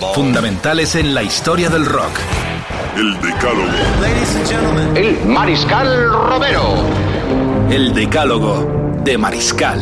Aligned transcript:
Fundamentales 0.00 0.94
en 0.94 1.12
la 1.12 1.22
historia 1.22 1.68
del 1.68 1.84
rock. 1.84 2.18
El 2.96 3.20
Decálogo. 3.20 4.94
El 4.94 5.26
Mariscal 5.26 6.12
Romero. 6.12 6.62
El 7.70 7.92
decálogo 7.94 9.00
de 9.04 9.18
Mariscal. 9.18 9.80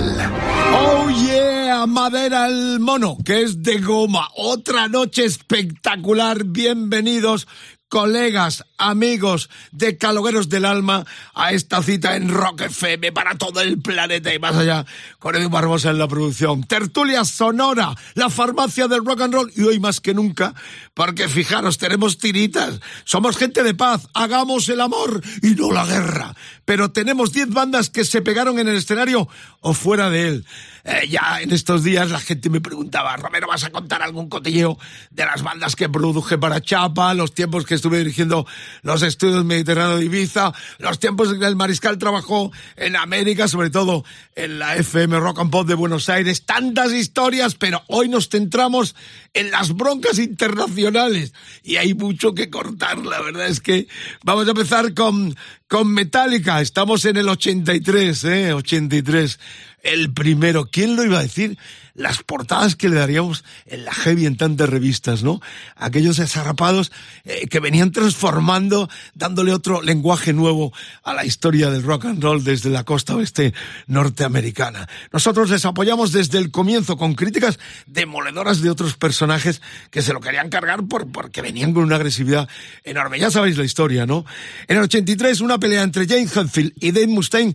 Oh 0.74 1.10
yeah, 1.10 1.86
madera 1.86 2.46
el 2.46 2.80
mono, 2.80 3.18
que 3.24 3.42
es 3.42 3.62
de 3.62 3.78
goma. 3.80 4.28
Otra 4.36 4.88
noche 4.88 5.24
espectacular. 5.24 6.44
Bienvenidos, 6.44 7.46
colegas, 7.88 8.64
amigos 8.78 9.50
de 9.72 9.96
Calogueros 9.96 10.48
del 10.48 10.64
Alma, 10.64 11.04
a 11.34 11.52
esta 11.52 11.82
cita 11.82 12.16
en 12.16 12.28
Rock 12.28 12.62
FM 12.62 13.12
para 13.12 13.36
todo 13.36 13.60
el 13.60 13.80
planeta 13.80 14.32
y 14.32 14.38
más 14.38 14.56
allá, 14.56 14.86
con 15.18 15.36
Edu 15.36 15.48
Barbosa 15.48 15.90
en 15.90 15.98
la 15.98 16.08
producción. 16.08 16.64
Tertulia 16.64 17.24
Sonora, 17.24 17.94
la 18.14 18.30
farmacia 18.30 18.88
del 18.88 19.04
rock 19.04 19.22
and 19.22 19.34
roll, 19.34 19.52
y 19.56 19.62
hoy 19.62 19.80
más 19.80 20.00
que 20.00 20.14
nunca, 20.14 20.54
porque 20.94 21.28
fijaros, 21.28 21.78
tenemos 21.78 22.18
tiritas, 22.18 22.80
somos 23.04 23.36
gente 23.36 23.62
de 23.62 23.74
paz, 23.74 24.08
hagamos 24.14 24.68
el 24.68 24.80
amor 24.80 25.22
y 25.42 25.50
no 25.50 25.72
la 25.72 25.84
guerra. 25.84 26.34
Pero 26.64 26.90
tenemos 26.90 27.32
10 27.32 27.50
bandas 27.50 27.90
que 27.90 28.04
se 28.04 28.22
pegaron 28.22 28.58
en 28.58 28.68
el 28.68 28.76
escenario 28.76 29.28
o 29.60 29.72
fuera 29.72 30.10
de 30.10 30.28
él. 30.28 30.46
Eh, 30.84 31.08
ya 31.08 31.40
en 31.40 31.52
estos 31.52 31.82
días 31.82 32.10
la 32.10 32.20
gente 32.20 32.48
me 32.48 32.60
preguntaba, 32.60 33.16
Romero, 33.16 33.48
¿vas 33.48 33.64
a 33.64 33.70
contar 33.70 34.02
algún 34.02 34.28
cotilleo 34.28 34.78
de 35.10 35.24
las 35.24 35.42
bandas 35.42 35.74
que 35.74 35.88
produje 35.88 36.38
para 36.38 36.60
Chapa, 36.60 37.12
los 37.14 37.34
tiempos 37.34 37.66
que 37.66 37.74
estuve 37.74 37.98
dirigiendo 37.98 38.46
los 38.82 39.02
estudios 39.02 39.44
Mediterráneo 39.44 39.98
de 39.98 40.04
Ibiza, 40.04 40.52
los 40.78 40.98
tiempos 40.98 41.32
en 41.32 41.40
que 41.40 41.46
el 41.46 41.56
Mariscal 41.56 41.98
trabajó 41.98 42.52
en 42.76 42.96
América, 42.96 43.48
sobre 43.48 43.70
todo 43.70 44.04
en 44.34 44.58
la 44.58 44.76
FM 44.76 45.18
Rock 45.18 45.40
and 45.40 45.50
Pop 45.50 45.66
de 45.66 45.74
Buenos 45.74 46.08
Aires, 46.08 46.44
tantas 46.44 46.92
historias, 46.92 47.54
pero 47.54 47.82
hoy 47.88 48.08
nos 48.08 48.28
centramos 48.28 48.94
en 49.34 49.50
las 49.50 49.72
broncas 49.74 50.18
internacionales. 50.18 51.32
Y 51.62 51.76
hay 51.76 51.94
mucho 51.94 52.34
que 52.34 52.50
cortar, 52.50 52.98
la 52.98 53.20
verdad 53.20 53.46
es 53.46 53.60
que 53.60 53.88
vamos 54.24 54.46
a 54.46 54.50
empezar 54.50 54.94
con, 54.94 55.36
con 55.68 55.92
Metallica, 55.92 56.60
estamos 56.60 57.04
en 57.04 57.16
el 57.16 57.28
83, 57.28 58.24
eh, 58.24 58.52
83 58.52 59.38
el 59.86 60.12
primero. 60.12 60.68
¿Quién 60.70 60.96
lo 60.96 61.04
iba 61.04 61.18
a 61.18 61.22
decir? 61.22 61.58
Las 61.96 62.22
portadas 62.22 62.76
que 62.76 62.88
le 62.88 62.96
daríamos 62.96 63.42
en 63.66 63.84
la 63.84 63.92
heavy 63.92 64.26
en 64.26 64.36
tantas 64.36 64.68
revistas, 64.68 65.22
¿no? 65.22 65.40
Aquellos 65.76 66.18
desarrapados 66.18 66.92
eh, 67.24 67.48
que 67.48 67.58
venían 67.58 67.90
transformando, 67.90 68.88
dándole 69.14 69.52
otro 69.52 69.82
lenguaje 69.82 70.32
nuevo 70.32 70.72
a 71.02 71.14
la 71.14 71.24
historia 71.24 71.70
del 71.70 71.82
rock 71.82 72.04
and 72.04 72.22
roll 72.22 72.44
desde 72.44 72.70
la 72.70 72.84
costa 72.84 73.16
oeste 73.16 73.54
norteamericana. 73.86 74.88
Nosotros 75.12 75.50
les 75.50 75.64
apoyamos 75.64 76.12
desde 76.12 76.38
el 76.38 76.50
comienzo 76.50 76.96
con 76.96 77.14
críticas 77.14 77.58
demoledoras 77.86 78.60
de 78.60 78.70
otros 78.70 78.96
personajes 78.96 79.62
que 79.90 80.02
se 80.02 80.12
lo 80.12 80.20
querían 80.20 80.50
cargar 80.50 80.86
por, 80.86 81.10
porque 81.10 81.42
venían 81.42 81.72
con 81.72 81.84
una 81.84 81.96
agresividad 81.96 82.48
enorme. 82.84 83.18
Ya 83.18 83.30
sabéis 83.30 83.56
la 83.56 83.64
historia, 83.64 84.06
¿no? 84.06 84.24
En 84.68 84.76
el 84.76 84.82
83, 84.84 85.40
una 85.40 85.58
pelea 85.58 85.82
entre 85.82 86.06
Jane 86.06 86.28
Hetfield 86.32 86.72
y 86.80 86.92
Dave 86.92 87.06
Mustaine 87.06 87.54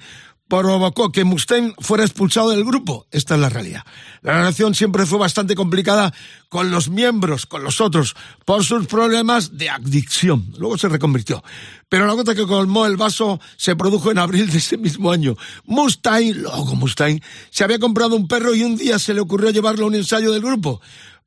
provocó 0.59 1.13
que 1.13 1.23
Mustaine 1.23 1.73
fuera 1.79 2.03
expulsado 2.03 2.49
del 2.49 2.65
grupo. 2.65 3.07
Esta 3.09 3.35
es 3.35 3.41
la 3.41 3.47
realidad. 3.47 3.85
La 4.21 4.33
relación 4.33 4.75
siempre 4.75 5.05
fue 5.05 5.17
bastante 5.17 5.55
complicada 5.55 6.13
con 6.49 6.71
los 6.71 6.89
miembros, 6.89 7.45
con 7.45 7.63
los 7.63 7.79
otros, 7.79 8.17
por 8.43 8.65
sus 8.65 8.85
problemas 8.87 9.57
de 9.57 9.69
adicción. 9.69 10.53
Luego 10.57 10.77
se 10.77 10.89
reconvirtió. 10.89 11.41
Pero 11.87 12.05
la 12.05 12.13
gota 12.13 12.35
que 12.35 12.45
colmó 12.45 12.85
el 12.85 12.97
vaso 12.97 13.39
se 13.55 13.77
produjo 13.77 14.11
en 14.11 14.17
abril 14.17 14.51
de 14.51 14.57
ese 14.57 14.77
mismo 14.77 15.11
año. 15.11 15.37
Mustaine, 15.65 16.33
luego 16.33 16.75
Mustaine, 16.75 17.21
se 17.49 17.63
había 17.63 17.79
comprado 17.79 18.17
un 18.17 18.27
perro 18.27 18.53
y 18.53 18.63
un 18.63 18.75
día 18.75 18.99
se 18.99 19.13
le 19.13 19.21
ocurrió 19.21 19.51
llevarlo 19.51 19.85
a 19.85 19.87
un 19.87 19.95
ensayo 19.95 20.33
del 20.33 20.41
grupo. 20.41 20.81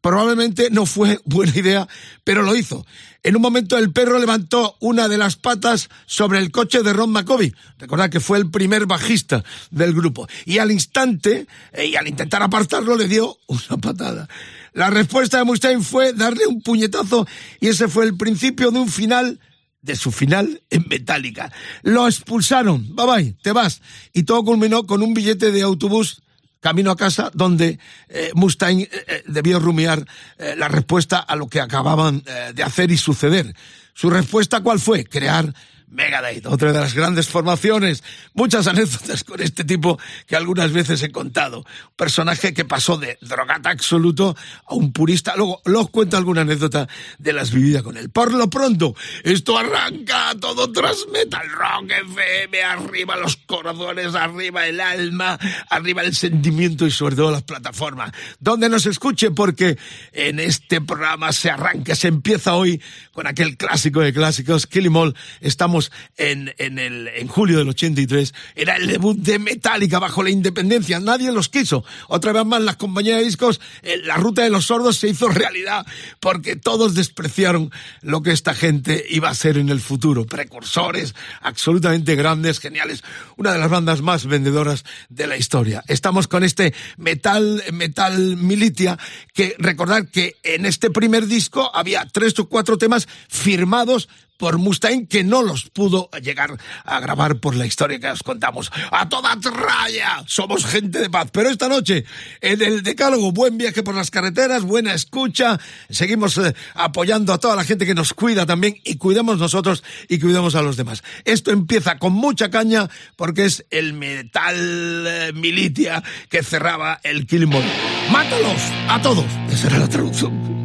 Probablemente 0.04 0.68
no 0.70 0.84
fue 0.84 1.18
buena 1.24 1.56
idea, 1.56 1.88
pero 2.24 2.42
lo 2.42 2.54
hizo. 2.54 2.84
En 3.22 3.36
un 3.36 3.40
momento 3.40 3.78
el 3.78 3.90
perro 3.90 4.18
levantó 4.18 4.76
una 4.80 5.08
de 5.08 5.16
las 5.16 5.36
patas 5.36 5.88
sobre 6.04 6.40
el 6.40 6.50
coche 6.50 6.82
de 6.82 6.92
Ron 6.92 7.10
McCovey. 7.10 7.54
Recordad 7.78 8.10
que 8.10 8.20
fue 8.20 8.36
el 8.36 8.50
primer 8.50 8.84
bajista 8.84 9.42
del 9.70 9.94
grupo. 9.94 10.28
Y 10.44 10.58
al 10.58 10.70
instante, 10.70 11.46
eh, 11.72 11.86
y 11.86 11.96
al 11.96 12.06
intentar 12.06 12.42
apartarlo, 12.42 12.98
le 12.98 13.08
dio 13.08 13.38
una 13.46 13.78
patada. 13.80 14.28
La 14.74 14.90
respuesta 14.90 15.38
de 15.38 15.44
Mustaine 15.44 15.82
fue 15.82 16.12
darle 16.12 16.46
un 16.46 16.60
puñetazo 16.60 17.26
y 17.58 17.68
ese 17.68 17.88
fue 17.88 18.04
el 18.04 18.14
principio 18.14 18.70
de 18.72 18.80
un 18.80 18.90
final 18.90 19.40
de 19.80 19.96
su 19.96 20.12
final 20.12 20.60
en 20.68 20.84
Metallica. 20.86 21.50
Lo 21.82 22.06
expulsaron. 22.06 22.94
Bye 22.94 23.06
bye, 23.06 23.36
te 23.42 23.52
vas. 23.52 23.80
Y 24.12 24.24
todo 24.24 24.44
culminó 24.44 24.84
con 24.84 25.02
un 25.02 25.14
billete 25.14 25.50
de 25.50 25.62
autobús 25.62 26.20
camino 26.64 26.90
a 26.90 26.96
casa 26.96 27.30
donde 27.34 27.78
eh, 28.08 28.30
Mustaine 28.34 28.84
eh, 28.84 28.88
eh, 29.06 29.22
debió 29.26 29.60
rumiar 29.60 30.02
eh, 30.38 30.54
la 30.56 30.66
respuesta 30.66 31.18
a 31.18 31.36
lo 31.36 31.46
que 31.46 31.60
acababan 31.60 32.22
de 32.54 32.62
hacer 32.62 32.90
y 32.90 32.96
suceder. 32.96 33.54
Su 33.92 34.08
respuesta 34.08 34.62
cuál 34.62 34.80
fue? 34.80 35.04
Crear 35.04 35.52
Megadeth, 35.94 36.46
otra 36.46 36.72
de 36.72 36.80
las 36.80 36.92
grandes 36.92 37.28
formaciones. 37.28 38.02
Muchas 38.34 38.66
anécdotas 38.66 39.22
con 39.22 39.40
este 39.40 39.64
tipo 39.64 39.98
que 40.26 40.34
algunas 40.34 40.72
veces 40.72 41.02
he 41.02 41.12
contado. 41.12 41.58
Un 41.58 41.96
personaje 41.96 42.52
que 42.52 42.64
pasó 42.64 42.96
de 42.96 43.16
drogata 43.20 43.70
absoluto 43.70 44.36
a 44.66 44.74
un 44.74 44.92
purista. 44.92 45.34
Luego, 45.36 45.62
los 45.64 45.90
cuento 45.90 46.16
alguna 46.16 46.40
anécdota 46.40 46.88
de 47.18 47.32
las 47.32 47.52
vividas 47.52 47.82
con 47.82 47.96
él. 47.96 48.10
Por 48.10 48.34
lo 48.34 48.50
pronto, 48.50 48.96
esto 49.22 49.56
arranca 49.56 50.34
todo 50.40 50.70
tras 50.72 51.06
Metal 51.12 51.48
Rock 51.48 51.92
FM, 51.92 52.62
arriba 52.62 53.16
los 53.16 53.36
corazones, 53.36 54.16
arriba 54.16 54.66
el 54.66 54.80
alma, 54.80 55.38
arriba 55.70 56.02
el 56.02 56.14
sentimiento 56.16 56.86
y 56.86 56.90
sobre 56.90 57.14
todo 57.14 57.30
las 57.30 57.44
plataformas. 57.44 58.10
Donde 58.40 58.68
nos 58.68 58.86
escuche 58.86 59.30
porque 59.30 59.78
en 60.12 60.40
este 60.40 60.80
programa 60.80 61.32
se 61.32 61.50
arranca, 61.50 61.94
se 61.94 62.08
empieza 62.08 62.54
hoy 62.54 62.82
con 63.12 63.28
aquel 63.28 63.56
clásico 63.56 64.00
de 64.00 64.12
clásicos, 64.12 64.66
Kill 64.66 64.86
'Em 64.86 65.83
En, 66.16 66.54
en, 66.58 66.78
el, 66.78 67.08
en 67.08 67.28
julio 67.28 67.58
del 67.58 67.68
83. 67.68 68.34
Era 68.54 68.76
el 68.76 68.86
debut 68.86 69.16
de 69.18 69.38
Metallica 69.38 69.98
bajo 69.98 70.22
la 70.22 70.30
independencia. 70.30 71.00
Nadie 71.00 71.32
los 71.32 71.48
quiso. 71.48 71.84
Otra 72.08 72.32
vez 72.32 72.44
más, 72.44 72.62
las 72.62 72.76
compañías 72.76 73.18
de 73.18 73.24
discos, 73.24 73.60
eh, 73.82 74.00
la 74.04 74.16
ruta 74.16 74.42
de 74.42 74.50
los 74.50 74.66
sordos 74.66 74.96
se 74.96 75.08
hizo 75.08 75.28
realidad 75.30 75.86
porque 76.20 76.56
todos 76.56 76.94
despreciaron 76.94 77.70
lo 78.02 78.22
que 78.22 78.32
esta 78.32 78.54
gente 78.54 79.04
iba 79.08 79.28
a 79.28 79.32
hacer 79.32 79.58
en 79.58 79.68
el 79.68 79.80
futuro. 79.80 80.26
Precursores 80.26 81.14
absolutamente 81.40 82.14
grandes, 82.14 82.60
geniales. 82.60 83.02
Una 83.36 83.52
de 83.52 83.58
las 83.58 83.70
bandas 83.70 84.02
más 84.02 84.26
vendedoras 84.26 84.84
de 85.08 85.26
la 85.26 85.36
historia. 85.36 85.82
Estamos 85.88 86.28
con 86.28 86.44
este 86.44 86.74
Metal, 86.96 87.62
Metal 87.72 88.36
Militia, 88.36 88.98
que 89.32 89.54
recordad 89.58 90.06
que 90.10 90.36
en 90.42 90.66
este 90.66 90.90
primer 90.90 91.26
disco 91.26 91.70
había 91.74 92.06
tres 92.06 92.38
o 92.38 92.48
cuatro 92.48 92.78
temas 92.78 93.08
firmados 93.28 94.08
por 94.36 94.58
Mustaine 94.58 95.06
que 95.06 95.24
no 95.24 95.42
los 95.42 95.70
pudo 95.70 96.10
llegar 96.22 96.58
a 96.84 97.00
grabar 97.00 97.36
por 97.36 97.54
la 97.54 97.66
historia 97.66 97.98
que 97.98 98.08
os 98.08 98.22
contamos. 98.22 98.70
A 98.90 99.08
toda 99.08 99.38
tralla, 99.40 100.24
somos 100.26 100.64
gente 100.66 100.98
de 100.98 101.10
paz. 101.10 101.28
Pero 101.32 101.48
esta 101.48 101.68
noche, 101.68 102.04
en 102.40 102.62
el 102.62 102.82
Decálogo, 102.82 103.32
buen 103.32 103.58
viaje 103.58 103.82
por 103.82 103.94
las 103.94 104.10
carreteras, 104.10 104.62
buena 104.62 104.94
escucha. 104.94 105.60
Seguimos 105.88 106.38
eh, 106.38 106.54
apoyando 106.74 107.32
a 107.32 107.38
toda 107.38 107.56
la 107.56 107.64
gente 107.64 107.86
que 107.86 107.94
nos 107.94 108.14
cuida 108.14 108.46
también 108.46 108.76
y 108.84 108.96
cuidamos 108.96 109.38
nosotros 109.38 109.84
y 110.08 110.18
cuidamos 110.18 110.54
a 110.54 110.62
los 110.62 110.76
demás. 110.76 111.02
Esto 111.24 111.50
empieza 111.50 111.98
con 111.98 112.12
mucha 112.12 112.50
caña 112.50 112.88
porque 113.16 113.44
es 113.44 113.64
el 113.70 113.92
metal 113.92 115.04
eh, 115.06 115.32
militia 115.34 116.02
que 116.28 116.42
cerraba 116.42 117.00
el 117.02 117.26
Killing 117.26 117.50
Ball. 117.50 117.64
¡Mátalos! 118.10 118.60
A 118.88 119.00
todos. 119.00 119.26
Esa 119.50 119.68
era 119.68 119.78
la 119.78 119.88
traducción. 119.88 120.63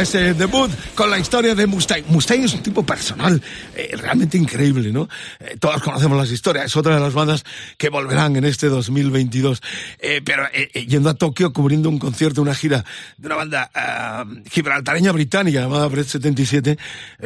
Ese 0.00 0.34
debut 0.34 0.70
con 0.94 1.10
la 1.10 1.18
historia 1.18 1.54
de 1.54 1.66
Mustaine. 1.66 2.06
Mustaine 2.08 2.46
es 2.46 2.54
un 2.54 2.62
tipo 2.62 2.84
personal 2.84 3.42
eh, 3.74 3.94
realmente 3.96 4.38
increíble, 4.38 4.92
¿no? 4.92 5.08
Eh, 5.40 5.56
todos 5.58 5.82
conocemos 5.82 6.16
las 6.16 6.30
historias, 6.30 6.66
es 6.66 6.76
otra 6.76 6.94
de 6.94 7.00
las 7.00 7.12
bandas 7.12 7.44
que 7.76 7.88
volverán 7.88 8.36
en 8.36 8.44
este 8.44 8.68
2022. 8.68 9.60
Eh, 10.04 10.20
pero 10.24 10.42
yendo 10.86 11.10
a 11.10 11.14
Tokio, 11.14 11.52
cubriendo 11.52 11.88
un 11.88 12.00
concierto, 12.00 12.42
una 12.42 12.56
gira 12.56 12.84
de 13.16 13.26
una 13.26 13.36
banda 13.36 13.70
gibraltareña 14.50 15.12
británica 15.12 15.60
llamada 15.60 15.86
Bread 15.86 16.06
77, 16.06 16.76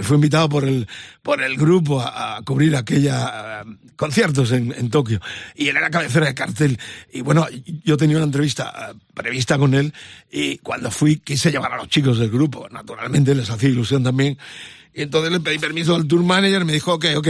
fue 0.02 0.16
invitado 0.16 0.50
por 0.50 0.64
el, 0.64 0.87
por 1.23 1.42
el 1.42 1.56
grupo 1.56 2.02
a, 2.02 2.40
cubrir 2.45 2.76
aquella 2.76 3.64
conciertos 3.97 4.52
en, 4.52 4.75
en 4.76 4.90
Tokio. 4.90 5.21
Y 5.54 5.68
él 5.68 5.76
era 5.78 5.88
cabecera 5.88 6.26
de 6.26 6.35
cartel. 6.35 6.78
Y 7.12 7.23
bueno, 7.23 7.47
yo 7.83 7.97
tenía 7.97 8.16
una 8.16 8.26
entrevista 8.26 8.95
prevista 9.14 9.56
con 9.56 9.73
él 9.73 9.95
y 10.30 10.59
cuando 10.59 10.90
fui 10.90 11.16
quise 11.16 11.50
llevar 11.50 11.73
a 11.73 11.76
los 11.78 11.88
chicos 11.88 12.18
del 12.18 12.30
grupo. 12.30 12.68
Naturalmente 12.71 13.35
les 13.35 13.49
hacía 13.49 13.71
ilusión 13.71 14.04
también. 14.04 14.37
Y 14.97 15.02
entonces 15.02 15.30
le 15.30 15.40
pedí 15.40 15.59
permiso 15.59 15.95
al 15.95 16.09
tour 16.09 16.23
manager, 16.23 16.64
me 16.64 16.73
dijo, 16.73 16.95
ok, 16.95 17.04
ok, 17.16 17.28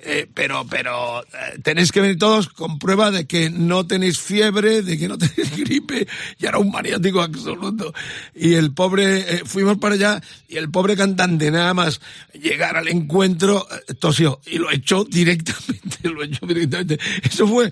eh, 0.00 0.28
pero, 0.34 0.66
pero 0.68 1.22
eh, 1.22 1.58
tenéis 1.62 1.90
que 1.90 2.02
venir 2.02 2.18
todos 2.18 2.48
con 2.48 2.78
prueba 2.78 3.10
de 3.10 3.26
que 3.26 3.48
no 3.48 3.86
tenéis 3.86 4.18
fiebre, 4.20 4.82
de 4.86 4.98
que 4.98 5.08
no 5.08 5.18
tenéis 5.18 5.56
gripe, 5.56 6.06
y 6.38 6.46
era 6.46 6.58
un 6.58 6.70
maniático 6.70 7.20
absoluto. 7.20 7.92
Y 8.34 8.54
el 8.54 8.72
pobre, 8.72 9.18
eh, 9.18 9.42
fuimos 9.44 9.78
para 9.78 9.94
allá, 9.94 10.22
y 10.48 10.56
el 10.56 10.70
pobre 10.70 10.96
cantante 10.96 11.50
nada 11.50 11.74
más 11.74 12.00
llegar 12.32 12.76
al 12.76 12.88
encuentro, 12.88 13.66
tosió, 13.98 14.40
y 14.46 14.58
lo 14.58 14.70
echó 14.70 15.04
directamente, 15.08 16.08
lo 16.08 16.22
echó 16.22 16.46
directamente. 16.46 16.98
Eso 17.22 17.46
fue 17.46 17.70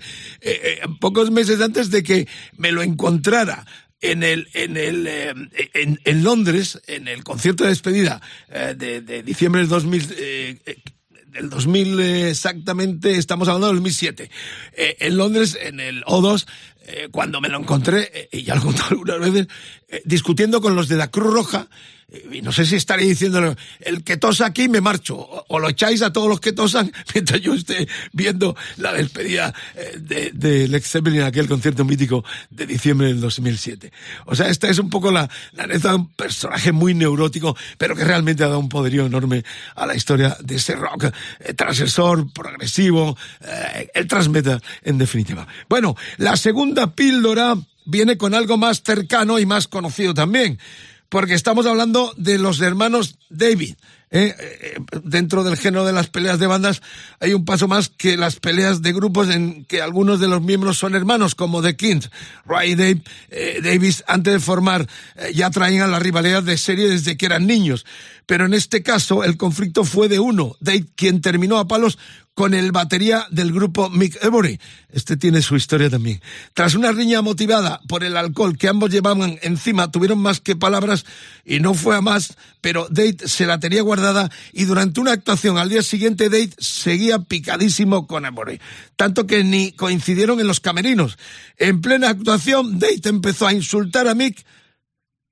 pocos 0.99 1.31
meses 1.31 1.61
antes 1.61 1.89
de 1.89 2.03
que 2.03 2.27
me 2.57 2.71
lo 2.71 2.83
encontrara 2.83 3.65
en 4.01 4.23
el 4.23 4.47
en 4.53 4.77
el 4.77 5.07
eh, 5.07 5.33
en, 5.73 6.23
Londres 6.23 6.81
en 6.87 7.07
el 7.07 7.23
concierto 7.23 7.63
de 7.63 7.69
despedida 7.69 8.21
eh, 8.49 8.75
de, 8.77 9.23
diciembre 9.23 9.61
del 9.61 9.69
2000 9.69 10.15
eh, 10.17 10.57
eh, 10.65 10.77
del 11.27 11.49
2000 11.49 11.99
exactamente 11.99 13.17
estamos 13.17 13.47
hablando 13.47 13.67
del 13.67 13.77
2007 13.77 14.29
en 14.77 15.17
Londres 15.17 15.57
en 15.61 15.79
el 15.79 16.03
O2 16.05 16.45
cuando 17.11 17.41
me 17.41 17.49
lo 17.49 17.59
encontré 17.59 18.29
y 18.31 18.43
ya 18.43 18.55
lo 18.55 18.69
he 18.69 18.75
algunas 18.89 19.19
veces 19.19 19.47
discutiendo 20.03 20.61
con 20.61 20.75
los 20.75 20.87
de 20.87 20.97
la 20.97 21.09
Cruz 21.09 21.33
Roja 21.33 21.67
no 22.43 22.51
sé 22.51 22.65
si 22.65 22.75
estaré 22.75 23.03
diciéndole, 23.03 23.55
el 23.79 24.03
que 24.03 24.17
tosa 24.17 24.45
aquí 24.45 24.69
me 24.69 24.79
marcho, 24.79 25.17
o, 25.17 25.59
lo 25.59 25.69
echáis 25.69 26.01
a 26.01 26.13
todos 26.13 26.29
los 26.29 26.39
que 26.39 26.53
tosan 26.53 26.91
mientras 27.13 27.41
yo 27.41 27.53
esté 27.53 27.87
viendo 28.13 28.55
la 28.77 28.93
despedida 28.93 29.53
del 29.97 30.37
de, 30.37 30.67
de 30.67 30.81
Zeppelin 30.81 31.21
en 31.21 31.25
aquel 31.25 31.47
concierto 31.47 31.83
mítico 31.83 32.23
de 32.49 32.67
diciembre 32.67 33.07
del 33.07 33.19
2007. 33.21 33.91
O 34.25 34.35
sea, 34.35 34.49
esta 34.49 34.69
es 34.69 34.77
un 34.79 34.89
poco 34.89 35.11
la, 35.11 35.29
la 35.53 35.63
anécdota 35.63 35.89
de 35.89 35.95
un 35.95 36.07
personaje 36.13 36.71
muy 36.71 36.93
neurótico, 36.93 37.57
pero 37.77 37.95
que 37.95 38.03
realmente 38.03 38.43
ha 38.43 38.47
dado 38.47 38.59
un 38.59 38.69
poderío 38.69 39.05
enorme 39.05 39.43
a 39.75 39.85
la 39.85 39.95
historia 39.95 40.37
de 40.41 40.55
ese 40.55 40.75
rock 40.75 41.05
eh, 41.39 41.53
transgresor, 41.53 42.31
progresivo, 42.31 43.17
eh, 43.41 43.89
el 43.93 44.07
transmeta 44.07 44.61
en 44.83 44.97
definitiva. 44.97 45.47
Bueno, 45.67 45.95
la 46.17 46.37
segunda 46.37 46.93
píldora 46.93 47.55
viene 47.85 48.17
con 48.17 48.33
algo 48.33 48.57
más 48.57 48.83
cercano 48.83 49.39
y 49.39 49.45
más 49.45 49.67
conocido 49.67 50.13
también 50.13 50.59
porque 51.09 51.33
estamos 51.33 51.65
hablando 51.65 52.13
de 52.17 52.37
los 52.37 52.61
hermanos 52.61 53.17
David. 53.29 53.75
¿eh? 54.11 54.35
Eh, 54.37 54.79
dentro 55.03 55.43
del 55.43 55.57
género 55.57 55.85
de 55.85 55.93
las 55.93 56.07
peleas 56.07 56.39
de 56.39 56.47
bandas 56.47 56.81
hay 57.19 57.33
un 57.33 57.45
paso 57.45 57.67
más 57.67 57.89
que 57.89 58.17
las 58.17 58.37
peleas 58.37 58.81
de 58.81 58.93
grupos 58.93 59.29
en 59.29 59.65
que 59.65 59.81
algunos 59.81 60.19
de 60.19 60.27
los 60.27 60.41
miembros 60.41 60.77
son 60.77 60.95
hermanos, 60.95 61.35
como 61.35 61.61
The 61.61 61.75
Kings. 61.75 62.09
Ray 62.45 62.75
Dave, 62.75 63.01
eh, 63.29 63.59
Davis, 63.63 64.03
antes 64.07 64.33
de 64.33 64.39
formar, 64.39 64.87
ya 65.33 65.49
traían 65.49 65.91
la 65.91 65.99
rivalidad 65.99 66.43
de 66.43 66.57
serie 66.57 66.87
desde 66.87 67.17
que 67.17 67.25
eran 67.25 67.47
niños. 67.47 67.85
Pero 68.25 68.45
en 68.45 68.53
este 68.53 68.81
caso, 68.81 69.23
el 69.23 69.37
conflicto 69.37 69.83
fue 69.83 70.09
de 70.09 70.19
uno, 70.19 70.55
Dave, 70.59 70.85
quien 70.95 71.21
terminó 71.21 71.57
a 71.57 71.67
palos 71.67 71.97
con 72.35 72.53
el 72.53 72.73
batería 72.73 73.25
del 73.31 73.53
grupo 73.53 73.89
Mick 73.89 74.21
Ebory. 74.21 74.59
Este 74.91 75.15
tiene 75.15 75.41
su 75.41 75.55
historia 75.55 75.89
también. 75.89 76.21
Tras 76.53 76.75
una 76.75 76.91
riña 76.91 77.21
motivada 77.21 77.79
por 77.87 78.03
el 78.03 78.17
alcohol 78.17 78.57
que 78.57 78.67
ambos 78.67 78.91
llevaban 78.91 79.39
encima, 79.41 79.89
tuvieron 79.89 80.19
más 80.19 80.41
que 80.41 80.57
palabras 80.57 81.05
y 81.45 81.61
no 81.61 81.73
fue 81.73 81.95
a 81.95 82.01
más, 82.01 82.35
pero 82.59 82.87
Date 82.89 83.27
se 83.27 83.45
la 83.45 83.59
tenía 83.59 83.81
guardada 83.83 84.29
y 84.51 84.65
durante 84.65 84.99
una 84.99 85.13
actuación 85.13 85.57
al 85.57 85.69
día 85.69 85.81
siguiente 85.81 86.29
Date 86.29 86.55
seguía 86.57 87.19
picadísimo 87.19 88.05
con 88.05 88.25
Ebory. 88.25 88.59
Tanto 88.97 89.25
que 89.27 89.43
ni 89.45 89.71
coincidieron 89.71 90.41
en 90.41 90.47
los 90.47 90.59
camerinos. 90.59 91.17
En 91.57 91.79
plena 91.79 92.09
actuación, 92.09 92.79
Date 92.79 93.07
empezó 93.07 93.47
a 93.47 93.53
insultar 93.53 94.09
a 94.09 94.13
Mick 94.13 94.45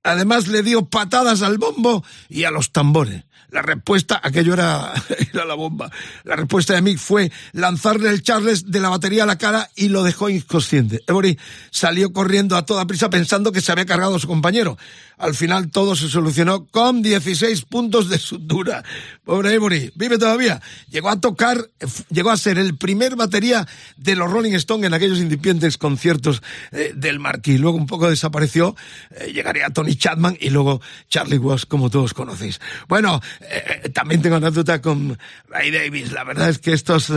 Además 0.04 0.46
le 0.48 0.62
dio 0.62 0.84
patadas 0.84 1.42
al 1.42 1.58
bombo 1.58 2.04
y 2.28 2.44
a 2.44 2.50
los 2.50 2.70
tambores. 2.70 3.24
La 3.50 3.62
respuesta, 3.62 4.20
aquello 4.22 4.54
era, 4.54 4.92
era 5.32 5.44
la 5.44 5.54
bomba. 5.54 5.90
La 6.24 6.36
respuesta 6.36 6.74
de 6.74 6.82
Mick 6.82 6.98
fue 6.98 7.30
lanzarle 7.52 8.10
el 8.10 8.22
Charles 8.22 8.70
de 8.70 8.80
la 8.80 8.88
batería 8.88 9.24
a 9.24 9.26
la 9.26 9.38
cara 9.38 9.70
y 9.76 9.88
lo 9.88 10.02
dejó 10.02 10.28
inconsciente. 10.28 11.02
Emory 11.06 11.38
salió 11.70 12.12
corriendo 12.12 12.56
a 12.56 12.66
toda 12.66 12.86
prisa 12.86 13.10
pensando 13.10 13.52
que 13.52 13.60
se 13.60 13.72
había 13.72 13.86
cargado 13.86 14.16
a 14.16 14.18
su 14.18 14.26
compañero. 14.26 14.76
Al 15.16 15.34
final 15.34 15.70
todo 15.70 15.94
se 15.94 16.08
solucionó 16.08 16.66
con 16.66 17.02
16 17.02 17.62
puntos 17.62 18.08
de 18.08 18.18
sutura. 18.18 18.82
Pobre 19.24 19.54
Emory, 19.54 19.92
vive 19.94 20.18
todavía. 20.18 20.60
Llegó 20.90 21.08
a 21.08 21.20
tocar, 21.20 21.70
llegó 22.10 22.30
a 22.30 22.36
ser 22.36 22.58
el 22.58 22.76
primer 22.76 23.14
batería 23.14 23.66
de 23.96 24.16
los 24.16 24.30
Rolling 24.30 24.54
Stones 24.54 24.86
en 24.86 24.94
aquellos 24.94 25.18
incipientes 25.18 25.78
conciertos 25.78 26.42
eh, 26.72 26.92
del 26.96 27.20
Marquis. 27.20 27.60
Luego 27.60 27.76
un 27.76 27.86
poco 27.86 28.10
desapareció, 28.10 28.74
eh, 29.12 29.32
llegaría 29.32 29.70
Tony 29.70 29.94
Chapman 29.94 30.36
y 30.40 30.50
luego 30.50 30.80
Charlie 31.08 31.38
Watts, 31.38 31.66
como 31.66 31.90
todos 31.90 32.12
conocéis. 32.12 32.60
Bueno, 32.88 33.20
eh, 33.48 33.88
también 33.90 34.22
tengo 34.22 34.36
anécdota 34.36 34.80
con 34.80 35.18
Ray 35.48 35.70
Davis. 35.70 36.12
La 36.12 36.24
verdad 36.24 36.48
es 36.48 36.58
que 36.58 36.72
estos 36.72 37.10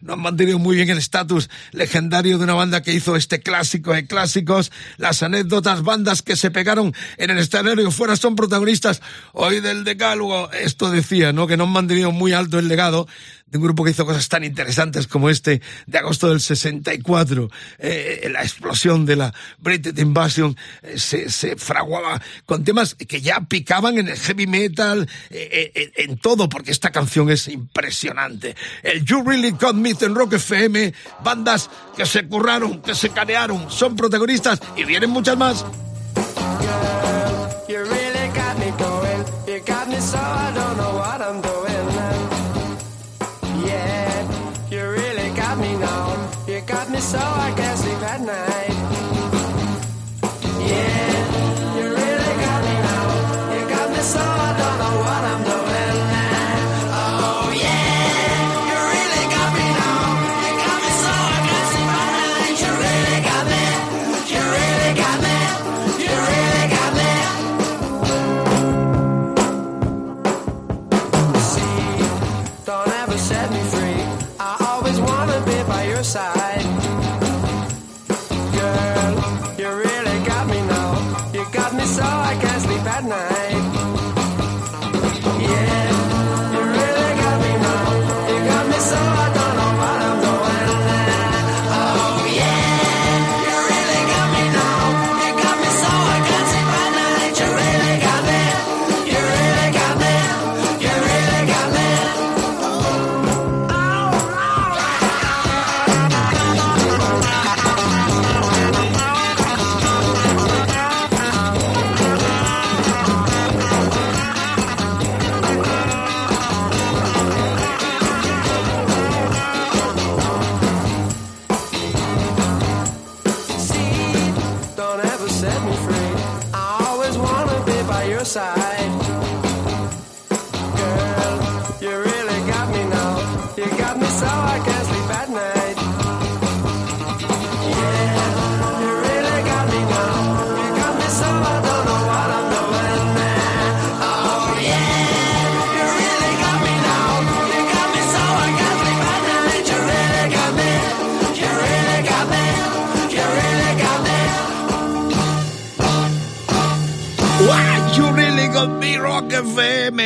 no 0.00 0.12
han 0.12 0.20
mantenido 0.20 0.58
muy 0.58 0.76
bien 0.76 0.90
el 0.90 0.98
estatus 0.98 1.50
legendario 1.72 2.38
de 2.38 2.44
una 2.44 2.54
banda 2.54 2.82
que 2.82 2.92
hizo 2.92 3.16
este 3.16 3.40
clásico 3.40 3.92
de 3.92 4.06
clásicos. 4.06 4.72
Las 4.96 5.22
anécdotas, 5.22 5.82
bandas 5.82 6.22
que 6.22 6.36
se 6.36 6.50
pegaron 6.50 6.94
en 7.16 7.30
el 7.30 7.38
escenario 7.38 7.90
fuera 7.90 8.16
son 8.16 8.36
protagonistas 8.36 9.02
hoy 9.32 9.60
del 9.60 9.84
decálogo. 9.84 10.50
Esto 10.52 10.90
decía, 10.90 11.32
¿no? 11.32 11.46
Que 11.46 11.56
no 11.56 11.64
han 11.64 11.70
mantenido 11.70 12.12
muy 12.12 12.32
alto 12.32 12.58
el 12.58 12.68
legado 12.68 13.06
de 13.52 13.58
un 13.58 13.64
grupo 13.64 13.84
que 13.84 13.90
hizo 13.90 14.06
cosas 14.06 14.28
tan 14.28 14.44
interesantes 14.44 15.06
como 15.06 15.28
este 15.28 15.60
de 15.86 15.98
agosto 15.98 16.30
del 16.30 16.40
64. 16.40 17.50
Eh, 17.78 18.28
la 18.32 18.42
explosión 18.42 19.04
de 19.04 19.16
la 19.16 19.34
British 19.58 19.98
Invasion 19.98 20.56
eh, 20.82 20.98
se, 20.98 21.56
fraguaba 21.56 22.20
con 22.46 22.64
temas 22.64 22.94
que 22.94 23.20
ya 23.20 23.42
picaban 23.42 23.98
en 23.98 24.08
el 24.08 24.16
heavy 24.16 24.46
metal, 24.46 25.06
eh, 25.30 25.92
en 25.96 26.16
todo, 26.16 26.48
porque 26.48 26.70
esta 26.70 26.90
canción 26.90 27.30
es 27.30 27.46
impresionante. 27.48 28.56
El 28.82 29.04
You 29.04 29.22
Really 29.22 29.50
Got 29.50 29.74
Me 29.74 29.92
en 30.00 30.14
Rock 30.14 30.34
FM, 30.34 30.94
bandas 31.22 31.68
que 31.94 32.06
se 32.06 32.26
curraron, 32.26 32.80
que 32.80 32.94
se 32.94 33.10
canearon, 33.10 33.70
son 33.70 33.94
protagonistas 33.94 34.60
y 34.76 34.84
vienen 34.84 35.10
muchas 35.10 35.36
más. 35.36 35.66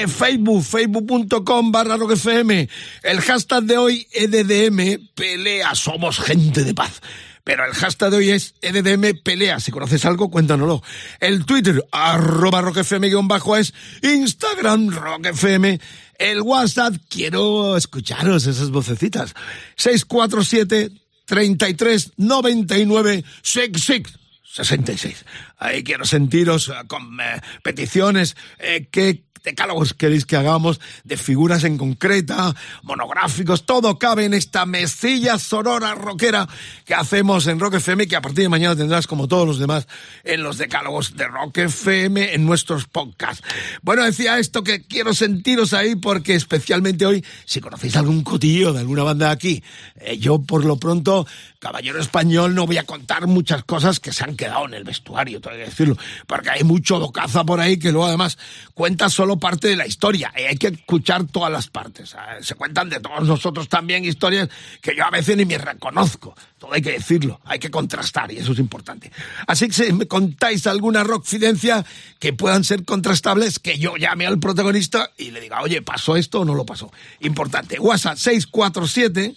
Facebook, 0.07 0.63
facebook.com 0.63 1.73
barra 1.73 1.97
Rock 1.97 2.13
FM. 2.13 2.69
El 3.03 3.21
hashtag 3.21 3.65
de 3.65 3.79
hoy, 3.79 4.07
EDDM, 4.13 5.09
pelea, 5.15 5.75
somos 5.75 6.19
gente 6.19 6.65
de 6.65 6.75
paz. 6.75 7.01
Pero 7.47 7.65
el 7.65 7.75
hashtag 7.75 8.11
de 8.11 8.17
hoy 8.17 8.31
es 8.31 8.55
EDDM 8.61 9.23
pelea. 9.23 9.61
Si 9.61 9.71
conoces 9.71 10.05
algo, 10.05 10.31
cuéntanoslo. 10.31 10.83
El 11.21 11.47
Twitter, 11.47 11.87
arroba 11.93 12.61
rockfm 12.61 13.29
bajo 13.29 13.57
es 13.57 13.73
Instagram 14.03 14.91
rockfm. 14.91 15.79
El 16.19 16.41
WhatsApp, 16.41 16.95
quiero 17.09 17.77
escucharos 17.77 18.47
esas 18.47 18.71
vocecitas. 18.71 19.35
647 19.77 20.91
33 21.27 22.13
99 22.17 23.25
66. 23.43 24.19
66. 24.57 25.25
Ahí 25.59 25.85
quiero 25.85 26.05
sentiros 26.05 26.69
eh, 26.69 26.73
con 26.89 27.21
eh, 27.21 27.41
peticiones. 27.63 28.37
Eh, 28.59 28.89
¿Qué 28.91 29.26
decálogos 29.47 29.95
queréis 29.95 30.27
que 30.27 30.37
hagamos? 30.37 30.81
De 31.05 31.17
figuras 31.17 31.63
en 31.65 31.79
concreta, 31.79 32.55
monográficos, 32.83 33.65
todo 33.65 33.97
cabe 33.99 34.25
en 34.25 34.35
esta 34.35 34.67
mesilla 34.67 35.39
sonora 35.39 35.95
rockera 35.95 36.49
que 36.85 36.95
hacemos 36.95 37.47
en 37.47 37.61
Rock 37.61 37.75
FM, 37.75 38.09
que 38.09 38.17
a 38.17 38.21
partir 38.21 38.43
de 38.43 38.49
mañana 38.49 38.75
tendrás, 38.75 39.07
como 39.07 39.29
todos 39.29 39.47
los 39.47 39.59
demás, 39.59 39.87
en 40.25 40.43
los 40.43 40.59
decálogos 40.59 41.17
de 41.17 41.29
Rock 41.29 41.59
FM, 41.59 42.35
en 42.35 42.45
nuestros 42.45 42.87
podcasts. 42.87 43.47
Bueno, 43.83 44.05
decía 44.05 44.39
esto 44.39 44.65
que 44.65 44.83
quiero 44.83 45.15
sentiros 45.15 45.73
ahí 45.73 45.95
porque 45.95 46.35
especialmente 46.35 47.07
hoy, 47.07 47.25
si 47.45 47.61
conocéis 47.61 47.97
algún 47.97 48.25
cotillo 48.25 48.73
de 48.73 48.81
alguna 48.81 49.05
banda 49.05 49.27
de 49.27 49.33
aquí, 49.33 49.63
eh, 50.01 50.19
yo 50.19 50.41
por 50.41 50.65
lo 50.65 50.77
pronto, 50.77 51.25
caballero 51.61 52.01
español, 52.01 52.55
no 52.55 52.67
voy 52.67 52.79
a 52.79 52.85
contar 52.85 53.29
muchas 53.29 53.63
cosas 53.63 54.01
que 54.01 54.13
se 54.13 54.25
han 54.25 54.37
quedado 54.37 54.67
en 54.67 54.75
el 54.75 54.83
vestuario, 54.83 55.41
tengo 55.41 55.57
que 55.57 55.67
decirlo, 55.67 55.97
porque 56.27 56.51
hay 56.51 56.65
mucho 56.65 56.99
bocaza 56.99 57.45
por 57.45 57.61
ahí 57.61 57.79
que 57.79 57.93
luego 57.93 58.07
además 58.07 58.39
cuenta 58.75 59.09
solo 59.09 59.36
parte 59.39 59.69
de 59.69 59.77
la 59.77 59.87
historia 59.87 60.33
y 60.37 60.43
hay 60.43 60.57
que 60.57 60.69
escuchar 60.69 61.25
todas 61.25 61.51
las 61.51 61.69
partes. 61.69 62.15
Se 62.41 62.55
cuentan 62.55 62.89
de 62.89 63.01
todos 63.01 63.27
nosotros 63.27 63.69
también 63.69 64.05
historias 64.05 64.49
que 64.81 64.95
yo 64.97 65.05
a 65.05 65.11
veces 65.11 65.37
ni 65.37 65.45
me 65.45 65.59
reconozco. 65.59 66.35
Todo 66.59 66.73
hay 66.73 66.83
que 66.83 66.93
decirlo, 66.93 67.41
hay 67.45 67.59
que 67.59 67.71
contrastar 67.71 68.33
y 68.33 68.39
eso 68.39 68.53
es 68.53 68.59
importante. 68.59 69.11
Así 69.47 69.67
que 69.69 69.73
si 69.73 69.93
me 69.93 70.07
contáis 70.07 70.67
alguna 70.67 71.05
rockfidencia 71.05 71.85
que 72.19 72.33
puedan 72.33 72.65
ser 72.65 72.85
contrastables, 72.85 73.59
que 73.59 73.79
yo 73.79 73.97
llame 73.97 74.27
al 74.27 74.39
protagonista 74.39 75.11
y 75.17 75.31
le 75.31 75.41
diga, 75.41 75.61
oye, 75.63 75.83
¿pasó 75.83 76.17
esto 76.17 76.41
o 76.41 76.45
no 76.45 76.55
lo 76.55 76.65
pasó? 76.65 76.93
Importante. 77.21 77.79
WhatsApp 77.79 78.17
647 78.17 79.37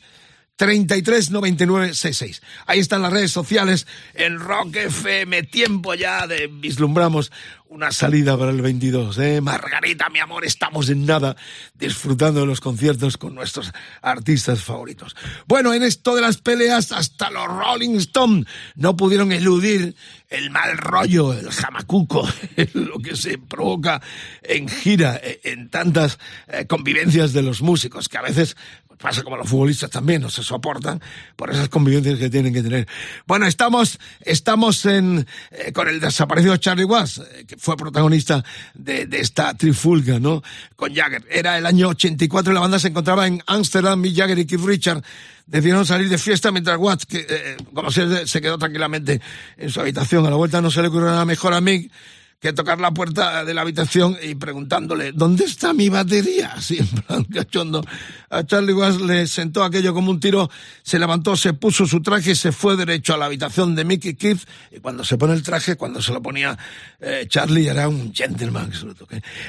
33 0.60 1.32
99 1.32 1.94
66. 1.94 2.42
Ahí 2.66 2.80
están 2.80 3.02
las 3.02 3.14
redes 3.14 3.32
sociales 3.32 3.88
en 4.14 4.42
Rock 4.42 4.76
FM. 4.76 5.44
Tiempo 5.44 5.94
ya 5.94 6.28
de 6.28 6.48
vislumbramos 6.48 7.32
una 7.70 7.92
salida 7.92 8.38
para 8.38 8.52
el 8.52 8.62
22. 8.62 9.18
¿eh? 9.20 9.42
Margarita, 9.42 10.10
mi 10.10 10.20
amor, 10.20 10.44
estamos 10.44 10.90
en 10.90 11.06
nada 11.06 11.38
disfrutando 11.76 12.42
de 12.42 12.48
los 12.48 12.60
conciertos 12.60 13.16
con 13.16 13.36
nuestros 13.36 13.72
artistas 14.02 14.64
favoritos. 14.64 15.16
Bueno, 15.48 15.74
en 15.74 15.84
esto 15.84 16.16
de 16.16 16.22
las 16.22 16.38
peleas, 16.38 16.92
hasta 16.92 17.30
los 17.30 17.46
Rolling 17.46 17.96
Stone 17.98 18.46
no 18.76 18.98
pudieron 18.98 19.32
eludir 19.32 19.96
el 20.30 20.50
mal 20.50 20.78
rollo, 20.78 21.32
el 21.32 21.52
jamacuco, 21.52 22.28
lo 22.74 23.00
que 23.00 23.16
se 23.16 23.38
provoca 23.38 24.02
en 24.42 24.68
gira, 24.68 25.20
en 25.44 25.70
tantas 25.70 26.20
eh, 26.48 26.66
convivencias 26.66 27.34
de 27.34 27.44
los 27.44 27.62
músicos, 27.62 28.10
que 28.10 28.18
a 28.18 28.24
veces 28.24 28.58
pasa 29.00 29.24
como 29.24 29.38
los 29.38 29.50
futbolistas 29.50 29.90
también, 29.90 30.22
no 30.22 30.30
se 30.30 30.44
soportan 30.44 31.02
por 31.36 31.50
esas 31.50 31.70
convivencias 31.70 32.20
que 32.20 32.30
tienen 32.30 32.54
que 32.54 32.62
tener. 32.62 32.88
Bueno, 33.26 33.46
estamos, 33.46 34.00
estamos 34.22 34.86
en, 34.86 35.26
eh, 35.52 35.72
con 35.72 35.88
el 35.88 36.00
desaparecido 36.00 36.58
Charlie 36.58 36.84
Watts, 36.84 37.20
eh, 37.20 37.46
que 37.48 37.58
fue 37.58 37.78
protagonista 37.78 38.44
de, 38.74 39.06
de, 39.06 39.20
esta 39.20 39.54
trifulga, 39.54 40.20
¿no? 40.20 40.44
Con 40.76 40.94
Jagger. 40.94 41.26
Era 41.32 41.58
el 41.58 41.66
año 41.66 41.90
84 41.90 42.52
y 42.52 42.56
la 42.56 42.62
banda 42.62 42.80
se 42.80 42.90
encontraba 42.90 43.26
en 43.26 43.42
Ámsterdam, 43.48 44.00
Mick 44.00 44.16
Jagger 44.16 44.40
y 44.40 44.46
Keith 44.46 44.66
Richard 44.66 45.04
decidieron 45.48 45.86
salir 45.86 46.10
de 46.10 46.18
fiesta 46.18 46.52
mientras 46.52 46.78
Watts, 46.78 47.06
que, 47.06 47.26
eh, 47.28 47.58
como 47.74 47.90
se, 47.92 48.28
se 48.28 48.42
quedó 48.42 48.58
tranquilamente 48.58 49.20
en 49.58 49.70
su 49.70 49.80
habitación. 49.80 50.26
A 50.26 50.30
la 50.30 50.36
vuelta 50.36 50.62
no 50.62 50.70
se 50.70 50.82
le 50.82 50.90
ocurrió 50.90 51.08
nada 51.08 51.26
mejor 51.26 51.54
a 51.54 51.62
Mick 51.62 51.92
que 52.40 52.54
tocar 52.54 52.80
la 52.80 52.92
puerta 52.92 53.44
de 53.44 53.54
la 53.54 53.62
habitación 53.62 54.18
y 54.24 54.36
preguntándole, 54.36 55.12
¿dónde 55.12 55.44
está 55.44 55.74
mi 55.74 55.90
batería? 55.90 56.54
Así 56.56 56.78
en 56.78 56.88
plan 56.88 57.24
cachondo. 57.26 57.84
A 58.30 58.46
Charlie 58.46 58.74
Watts 58.74 59.02
le 59.02 59.28
sentó 59.28 59.64
aquello 59.64 59.94
como 59.94 60.12
un 60.12 60.20
tiro, 60.20 60.50
se 60.82 61.00
levantó, 61.00 61.36
se 61.36 61.54
puso 61.54 61.86
su 61.86 62.02
traje 62.02 62.32
y 62.32 62.36
se 62.36 62.52
fue 62.54 62.78
derecho 62.78 63.14
a 63.14 63.18
la 63.18 63.26
habitación 63.26 63.76
de 63.76 63.84
Mickey 63.84 64.16
Keith. 64.16 64.42
Y 64.72 64.80
cuando 64.80 65.04
se 65.04 65.18
pone 65.18 65.34
el 65.34 65.44
traje, 65.44 65.76
cuando 65.76 66.02
se 66.02 66.14
lo 66.14 66.22
ponía 66.22 66.58
eh, 67.02 67.26
Charlie, 67.28 67.68
era 67.68 67.90
un 67.90 68.14
gentleman. 68.14 68.72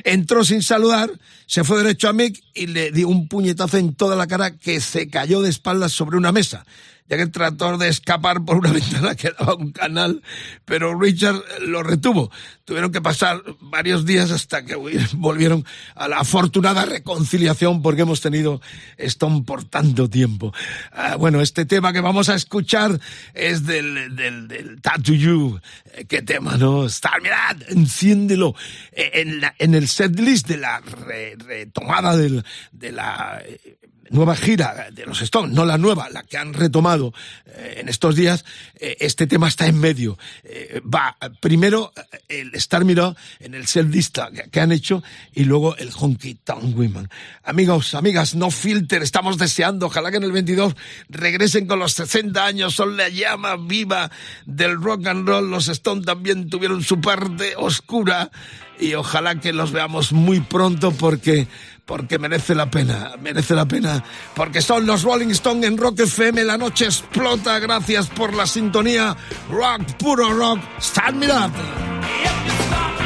Entró 0.02 0.44
sin 0.44 0.62
saludar, 0.62 1.10
se 1.46 1.62
fue 1.62 1.78
derecho 1.78 2.08
a 2.08 2.12
Mick 2.12 2.42
y 2.54 2.66
le 2.66 2.90
dio 2.90 3.08
un 3.08 3.28
puñetazo 3.28 3.78
en 3.78 3.94
toda 3.94 4.16
la 4.16 4.26
cara 4.26 4.56
que 4.56 4.80
se 4.80 5.08
cayó 5.08 5.42
de 5.42 5.50
espaldas 5.50 5.92
sobre 5.92 6.16
una 6.16 6.32
mesa 6.32 6.64
ya 7.10 7.16
que 7.16 7.26
trató 7.26 7.76
de 7.76 7.88
escapar 7.88 8.44
por 8.44 8.56
una 8.56 8.72
ventana 8.72 9.16
que 9.16 9.32
daba 9.36 9.56
un 9.56 9.72
canal, 9.72 10.22
pero 10.64 10.98
Richard 10.98 11.42
lo 11.66 11.82
retuvo. 11.82 12.30
Tuvieron 12.64 12.92
que 12.92 13.00
pasar 13.00 13.42
varios 13.58 14.06
días 14.06 14.30
hasta 14.30 14.64
que 14.64 14.76
volvieron 15.14 15.66
a 15.96 16.06
la 16.06 16.20
afortunada 16.20 16.84
reconciliación 16.84 17.82
porque 17.82 18.02
hemos 18.02 18.20
tenido 18.20 18.60
Stone 18.96 19.42
por 19.42 19.64
tanto 19.64 20.08
tiempo. 20.08 20.54
Ah, 20.92 21.16
bueno, 21.16 21.40
este 21.40 21.66
tema 21.66 21.92
que 21.92 22.00
vamos 22.00 22.28
a 22.28 22.36
escuchar 22.36 23.00
es 23.34 23.66
del, 23.66 24.14
del, 24.14 24.46
del 24.46 24.80
Tattoo 24.80 25.14
You. 25.14 25.60
¿Qué 26.08 26.22
tema, 26.22 26.56
no? 26.56 26.86
Star, 26.86 27.20
mirad, 27.20 27.56
enciéndelo. 27.68 28.54
En, 28.92 29.40
la, 29.40 29.52
en 29.58 29.74
el 29.74 29.88
setlist 29.88 30.46
de 30.46 30.58
la 30.58 30.78
re, 30.80 31.34
retomada 31.36 32.16
del, 32.16 32.44
de 32.70 32.92
la 32.92 33.42
nueva 34.10 34.36
gira 34.36 34.88
de 34.92 35.06
los 35.06 35.22
Stones, 35.22 35.54
no 35.54 35.64
la 35.64 35.78
nueva, 35.78 36.10
la 36.10 36.22
que 36.22 36.36
han 36.36 36.52
retomado 36.52 37.14
eh, 37.46 37.78
en 37.78 37.88
estos 37.88 38.16
días, 38.16 38.44
eh, 38.78 38.96
este 39.00 39.26
tema 39.26 39.48
está 39.48 39.66
en 39.66 39.78
medio. 39.78 40.18
Eh, 40.44 40.80
va 40.82 41.16
primero 41.40 41.92
el 42.28 42.54
Star 42.54 42.84
Miró 42.84 43.16
en 43.38 43.54
el 43.54 43.66
self 43.66 43.90
que, 44.50 44.60
han 44.60 44.72
hecho 44.72 45.02
y 45.32 45.44
luego 45.44 45.76
el 45.76 45.90
Honky 45.90 46.34
Tonk 46.34 46.76
Women. 46.76 47.08
Amigos, 47.44 47.94
amigas, 47.94 48.34
no 48.34 48.50
filter, 48.50 49.02
estamos 49.02 49.38
deseando, 49.38 49.86
ojalá 49.86 50.10
que 50.10 50.18
en 50.18 50.24
el 50.24 50.32
22 50.32 50.74
regresen 51.08 51.66
con 51.66 51.78
los 51.78 51.92
60 51.92 52.44
años, 52.44 52.74
son 52.74 52.96
la 52.96 53.08
llama 53.08 53.56
viva 53.56 54.10
del 54.44 54.80
rock 54.80 55.06
and 55.06 55.26
roll. 55.26 55.50
Los 55.50 55.68
Stones 55.68 56.04
también 56.04 56.48
tuvieron 56.50 56.82
su 56.82 57.00
parte 57.00 57.54
oscura 57.56 58.30
y 58.80 58.94
ojalá 58.94 59.38
que 59.38 59.52
los 59.52 59.72
veamos 59.72 60.12
muy 60.12 60.40
pronto 60.40 60.90
porque 60.92 61.46
porque 61.90 62.20
merece 62.20 62.54
la 62.54 62.70
pena, 62.70 63.14
merece 63.20 63.52
la 63.52 63.66
pena, 63.66 64.00
porque 64.36 64.62
son 64.62 64.86
los 64.86 65.02
Rolling 65.02 65.30
Stones 65.30 65.68
en 65.68 65.76
Rock 65.76 65.98
FM, 65.98 66.44
la 66.44 66.56
noche 66.56 66.84
explota, 66.84 67.58
gracias 67.58 68.06
por 68.06 68.32
la 68.32 68.46
sintonía, 68.46 69.16
rock, 69.50 69.82
puro 69.98 70.32
rock, 70.32 70.60
stand 70.78 71.18
mirad. 71.18 71.50
Rolling 71.50 72.99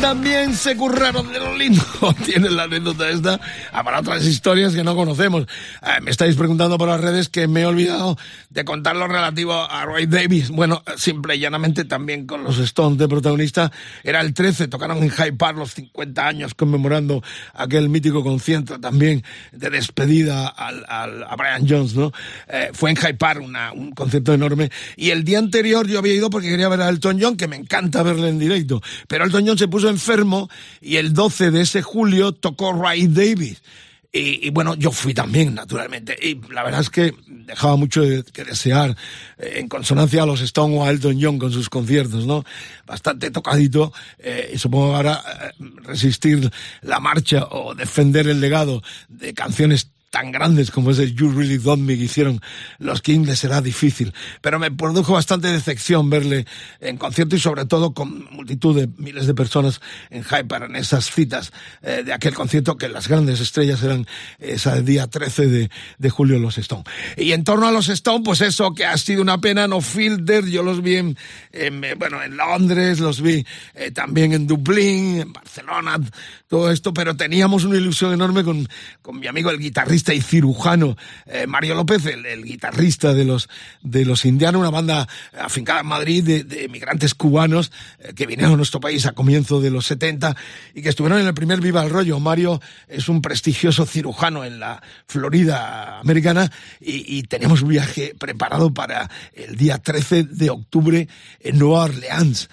también 0.00 0.56
se 0.56 0.76
curraron 0.76 1.30
de 1.32 1.38
lo 1.38 1.54
lindo. 1.54 1.82
Tienen 2.24 2.56
la 2.56 2.64
anécdota 2.64 3.08
esta. 3.08 3.40
Habrá 3.80 4.00
otras 4.00 4.24
historias 4.26 4.74
que 4.74 4.84
no 4.84 4.94
conocemos. 4.94 5.44
Eh, 5.82 6.00
me 6.02 6.10
estáis 6.10 6.36
preguntando 6.36 6.76
por 6.78 6.88
las 6.88 7.00
redes 7.00 7.28
que 7.28 7.48
me 7.48 7.62
he 7.62 7.66
olvidado 7.66 8.16
de 8.50 8.64
contar 8.64 8.94
lo 8.96 9.08
relativo 9.08 9.54
a 9.54 9.84
Roy 9.84 10.06
Davis. 10.06 10.50
Bueno, 10.50 10.82
simple 10.96 11.36
y 11.36 11.40
llanamente 11.40 11.84
también 11.84 12.26
con 12.26 12.44
los 12.44 12.58
Stones 12.58 12.98
de 12.98 13.08
protagonista. 13.08 13.72
Era 14.04 14.20
el 14.20 14.34
13, 14.34 14.68
tocaron 14.68 14.98
en 15.02 15.10
Hyde 15.10 15.32
Park 15.32 15.56
los 15.58 15.72
50 15.72 16.26
años 16.26 16.54
conmemorando 16.54 17.22
aquel 17.54 17.88
mítico 17.88 18.22
concierto 18.22 18.78
también 18.78 19.24
de 19.52 19.70
despedida 19.70 20.46
al, 20.48 20.84
al- 20.88 21.24
a 21.24 21.36
Brian 21.36 21.66
Jones, 21.68 21.94
¿no? 21.94 22.12
Eh, 22.48 22.70
fue 22.72 22.90
en 22.90 22.96
Hyde 22.96 23.14
Park 23.14 23.40
una- 23.42 23.72
un 23.72 23.92
concierto 23.92 24.34
enorme. 24.34 24.70
Y 24.96 25.10
el 25.10 25.24
día 25.24 25.38
anterior 25.38 25.86
yo 25.86 25.98
había 25.98 26.14
ido 26.14 26.28
porque 26.30 26.48
quería 26.50 26.68
ver 26.68 26.82
a 26.82 26.88
Elton 26.90 27.18
John, 27.20 27.36
que 27.36 27.48
me 27.48 27.56
encanta 27.56 28.02
verle 28.02 28.28
en 28.28 28.38
directo. 28.38 28.82
Pero 29.08 29.24
Elton 29.24 29.46
John 29.46 29.58
se 29.58 29.68
puso 29.68 29.88
enfermo 29.88 30.48
y 30.80 30.96
el 30.96 31.12
12 31.14 31.50
de 31.50 31.62
ese 31.62 31.82
julio 31.82 32.32
tocó 32.32 32.72
Ray 32.72 33.06
Davis. 33.08 33.62
Y, 34.12 34.46
y 34.48 34.50
bueno, 34.50 34.74
yo 34.74 34.90
fui 34.90 35.14
también, 35.14 35.54
naturalmente. 35.54 36.16
Y 36.20 36.40
la 36.52 36.64
verdad 36.64 36.80
es 36.80 36.90
que 36.90 37.14
dejaba 37.28 37.76
mucho 37.76 38.02
de- 38.02 38.24
que 38.24 38.42
desear 38.44 38.96
eh, 39.38 39.54
en 39.58 39.68
consonancia 39.68 40.24
a 40.24 40.26
los 40.26 40.40
Stone 40.40 40.76
o 40.78 40.84
a 40.84 40.90
Elton 40.90 41.18
John 41.20 41.38
con 41.38 41.52
sus 41.52 41.68
conciertos, 41.68 42.26
¿no? 42.26 42.44
Bastante 42.86 43.30
tocadito. 43.30 43.92
eh, 44.18 44.50
y 44.54 44.58
supongo 44.58 44.96
ahora 44.96 45.22
eh, 45.60 45.64
resistir 45.84 46.50
la 46.82 46.98
marcha 46.98 47.46
o 47.52 47.74
defender 47.76 48.26
el 48.26 48.40
legado 48.40 48.82
de 49.08 49.32
canciones 49.32 49.90
tan 50.10 50.32
grandes 50.32 50.70
como 50.70 50.90
es 50.90 50.98
el 50.98 51.14
You 51.14 51.30
Really 51.30 51.56
Got 51.56 51.78
Me 51.78 51.96
que 51.96 52.04
hicieron 52.04 52.40
los 52.78 53.00
Kings 53.00 53.28
les 53.28 53.38
será 53.38 53.60
difícil. 53.62 54.12
Pero 54.40 54.58
me 54.58 54.70
produjo 54.70 55.12
bastante 55.12 55.48
decepción 55.48 56.10
verle 56.10 56.46
en 56.80 56.96
concierto 56.96 57.36
y 57.36 57.40
sobre 57.40 57.64
todo 57.64 57.94
con 57.94 58.28
multitud 58.32 58.76
de 58.76 58.88
miles 58.98 59.26
de 59.26 59.34
personas 59.34 59.80
en 60.10 60.24
Hyper 60.24 60.64
en 60.64 60.76
esas 60.76 61.10
citas 61.10 61.52
eh, 61.82 62.02
de 62.04 62.12
aquel 62.12 62.34
concierto 62.34 62.76
que 62.76 62.88
las 62.88 63.08
grandes 63.08 63.40
estrellas 63.40 63.82
eran 63.82 64.06
ese 64.38 64.82
día 64.82 65.06
13 65.06 65.46
de, 65.46 65.70
de 65.98 66.10
julio 66.10 66.38
los 66.38 66.58
Stone. 66.58 66.84
Y 67.16 67.32
en 67.32 67.44
torno 67.44 67.68
a 67.68 67.72
los 67.72 67.88
Stone, 67.88 68.24
pues 68.24 68.40
eso 68.40 68.74
que 68.74 68.86
ha 68.86 68.96
sido 68.98 69.22
una 69.22 69.40
pena, 69.40 69.68
no 69.68 69.80
Fielder, 69.80 70.46
yo 70.46 70.62
los 70.62 70.82
vi 70.82 70.96
en, 70.96 71.16
en, 71.52 71.80
bueno, 71.98 72.22
en 72.22 72.36
Londres, 72.36 72.98
los 72.98 73.20
vi 73.20 73.46
eh, 73.74 73.92
también 73.92 74.32
en 74.32 74.46
Dublín, 74.46 75.20
en 75.20 75.32
Barcelona, 75.32 75.98
todo 76.48 76.70
esto, 76.70 76.92
pero 76.92 77.16
teníamos 77.16 77.64
una 77.64 77.76
ilusión 77.76 78.12
enorme 78.12 78.42
con, 78.42 78.68
con 79.02 79.20
mi 79.20 79.28
amigo 79.28 79.50
el 79.50 79.58
guitarrista 79.58 79.99
y 80.08 80.20
cirujano 80.20 80.96
eh, 81.26 81.46
Mario 81.46 81.74
López, 81.74 82.04
el, 82.06 82.44
guitarrista 82.44 83.14
de 83.14 83.24
los, 83.24 83.48
de 83.82 84.04
los 84.04 84.24
indianos, 84.24 84.60
una 84.60 84.70
banda 84.70 85.06
afincada 85.38 85.80
en 85.80 85.86
Madrid 85.86 86.24
de, 86.24 86.44
de 86.44 86.68
migrantes 86.68 87.14
cubanos 87.14 87.70
eh, 87.98 88.12
que 88.14 88.26
vinieron 88.26 88.54
a 88.54 88.56
nuestro 88.56 88.80
país 88.80 89.06
a 89.06 89.12
comienzo 89.12 89.60
de 89.60 89.70
los 89.70 89.86
70 89.86 90.36
y 90.74 90.82
que 90.82 90.88
estuvieron 90.88 91.20
en 91.20 91.26
el 91.26 91.34
primer 91.34 91.60
Viva 91.60 91.82
el 91.84 91.90
Rollo. 91.90 92.18
Mario 92.18 92.60
es 92.88 93.08
un 93.08 93.22
prestigioso 93.22 93.86
cirujano 93.86 94.44
en 94.44 94.58
la 94.58 94.82
Florida 95.06 96.00
americana 96.00 96.50
y, 96.80 97.18
y 97.18 97.22
teníamos 97.24 97.62
un 97.62 97.68
viaje 97.68 98.14
preparado 98.18 98.72
para 98.72 99.10
el 99.34 99.56
día 99.56 99.78
13 99.78 100.24
de 100.24 100.50
octubre 100.50 101.08
en 101.40 101.58
Nueva 101.58 101.84
Orleans. 101.84 102.48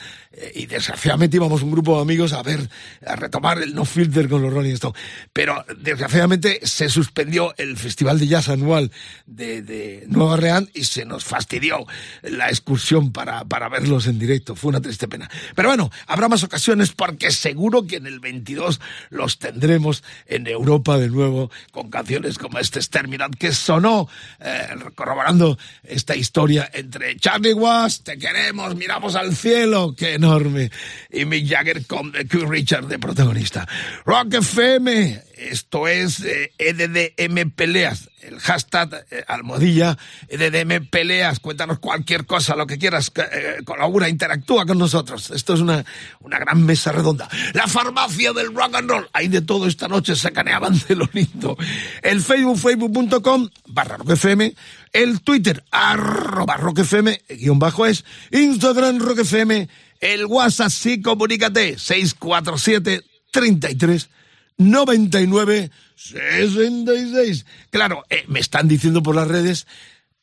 Y 0.53 0.65
desgraciadamente 0.65 1.37
íbamos 1.37 1.61
un 1.61 1.71
grupo 1.71 1.95
de 1.95 2.01
amigos 2.01 2.33
a 2.33 2.43
ver, 2.43 2.69
a 3.05 3.15
retomar 3.15 3.61
el 3.61 3.73
No 3.73 3.85
Filter 3.85 4.27
con 4.29 4.41
los 4.41 4.53
Rolling 4.53 4.73
Stones. 4.73 4.99
Pero 5.33 5.65
desgraciadamente 5.79 6.59
se 6.63 6.89
suspendió 6.89 7.53
el 7.57 7.77
Festival 7.77 8.19
de 8.19 8.27
Jazz 8.27 8.49
anual 8.49 8.91
de, 9.25 10.05
Nueva 10.07 10.33
Orleans 10.33 10.69
y 10.73 10.83
se 10.83 11.05
nos 11.05 11.23
fastidió 11.23 11.85
la 12.23 12.49
excursión 12.49 13.11
para, 13.11 13.45
para 13.45 13.69
verlos 13.69 14.07
en 14.07 14.19
directo. 14.19 14.55
Fue 14.55 14.69
una 14.69 14.81
triste 14.81 15.07
pena. 15.07 15.29
Pero 15.55 15.69
bueno, 15.69 15.91
habrá 16.07 16.27
más 16.27 16.43
ocasiones 16.43 16.91
porque 16.91 17.31
seguro 17.31 17.85
que 17.87 17.97
en 17.97 18.07
el 18.07 18.19
22 18.19 18.79
los 19.09 19.39
tendremos 19.39 20.03
en 20.25 20.47
Europa 20.47 20.97
de 20.97 21.09
nuevo 21.09 21.51
con 21.71 21.89
canciones 21.89 22.37
como 22.37 22.59
este 22.59 22.79
Terminal 22.87 23.31
que 23.37 23.51
sonó 23.51 24.07
eh, 24.39 24.67
corroborando 24.95 25.57
esta 25.83 26.15
historia 26.15 26.69
entre 26.73 27.17
Charlie 27.17 27.53
Watts, 27.53 28.03
Te 28.03 28.17
queremos, 28.17 28.75
miramos 28.75 29.15
al 29.15 29.35
cielo, 29.35 29.93
qué 29.97 30.17
enorme, 30.27 30.69
y 31.11 31.25
Mick 31.25 31.47
Jagger 31.47 31.85
con 31.85 32.11
Keith 32.11 32.47
Richard 32.47 32.87
de 32.87 32.99
protagonista. 32.99 33.67
Rock 34.05 34.35
FM, 34.35 35.21
esto 35.37 35.87
es 35.87 36.19
eh, 36.21 36.51
EDDM 36.57 37.51
Peleas, 37.51 38.09
el 38.21 38.39
hashtag 38.39 39.05
eh, 39.11 39.23
almohadilla 39.27 39.97
EDDM 40.27 40.87
Peleas, 40.87 41.39
cuéntanos 41.39 41.79
cualquier 41.79 42.25
cosa, 42.25 42.55
lo 42.55 42.65
que 42.65 42.77
quieras, 42.77 43.11
eh, 43.15 43.57
colabora, 43.63 44.09
interactúa 44.09 44.65
con 44.65 44.77
nosotros. 44.77 45.31
Esto 45.31 45.53
es 45.53 45.59
una, 45.59 45.85
una 46.21 46.39
gran 46.39 46.65
mesa 46.65 46.91
redonda. 46.91 47.29
La 47.53 47.67
farmacia 47.67 48.33
del 48.33 48.53
rock 48.53 48.75
and 48.75 48.89
roll, 48.89 49.09
hay 49.13 49.27
de 49.27 49.41
todo 49.41 49.67
esta 49.67 49.87
noche, 49.87 50.15
se 50.15 50.31
caneaban 50.31 50.73
de 50.87 50.95
lo 50.97 51.07
lindo. 51.13 51.57
El 52.01 52.21
Facebook, 52.21 52.57
facebook.com, 52.57 53.49
barra 53.67 53.97
Rock 53.97 54.11
FM, 54.11 54.53
el 54.93 55.21
Twitter, 55.21 55.63
arroba 55.71 56.57
Rock 56.57 56.79
FM, 56.79 57.21
guion 57.29 57.59
bajo 57.59 57.85
es, 57.85 58.03
Instagram 58.31 58.99
Rock 58.99 59.19
FM, 59.19 59.69
el 59.99 60.25
WhatsApp, 60.25 60.69
sí, 60.69 61.01
comunícate, 61.01 61.77
647 61.77 63.03
33 63.31 64.09
99 64.57 65.71
66. 65.97 67.45
Claro, 67.69 68.03
eh, 68.09 68.23
me 68.27 68.39
están 68.39 68.67
diciendo 68.67 69.01
por 69.01 69.15
las 69.15 69.27
redes, 69.27 69.67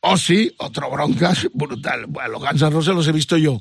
oh 0.01 0.17
sí, 0.17 0.55
otro 0.59 0.91
broncas 0.91 1.49
brutal. 1.53 2.07
Bueno, 2.07 2.31
los 2.31 2.43
Guns 2.43 2.63
N' 2.63 2.71
Roses 2.71 2.95
los 2.95 3.09
he 3.09 3.13
visto 3.13 3.37
yo. 3.37 3.61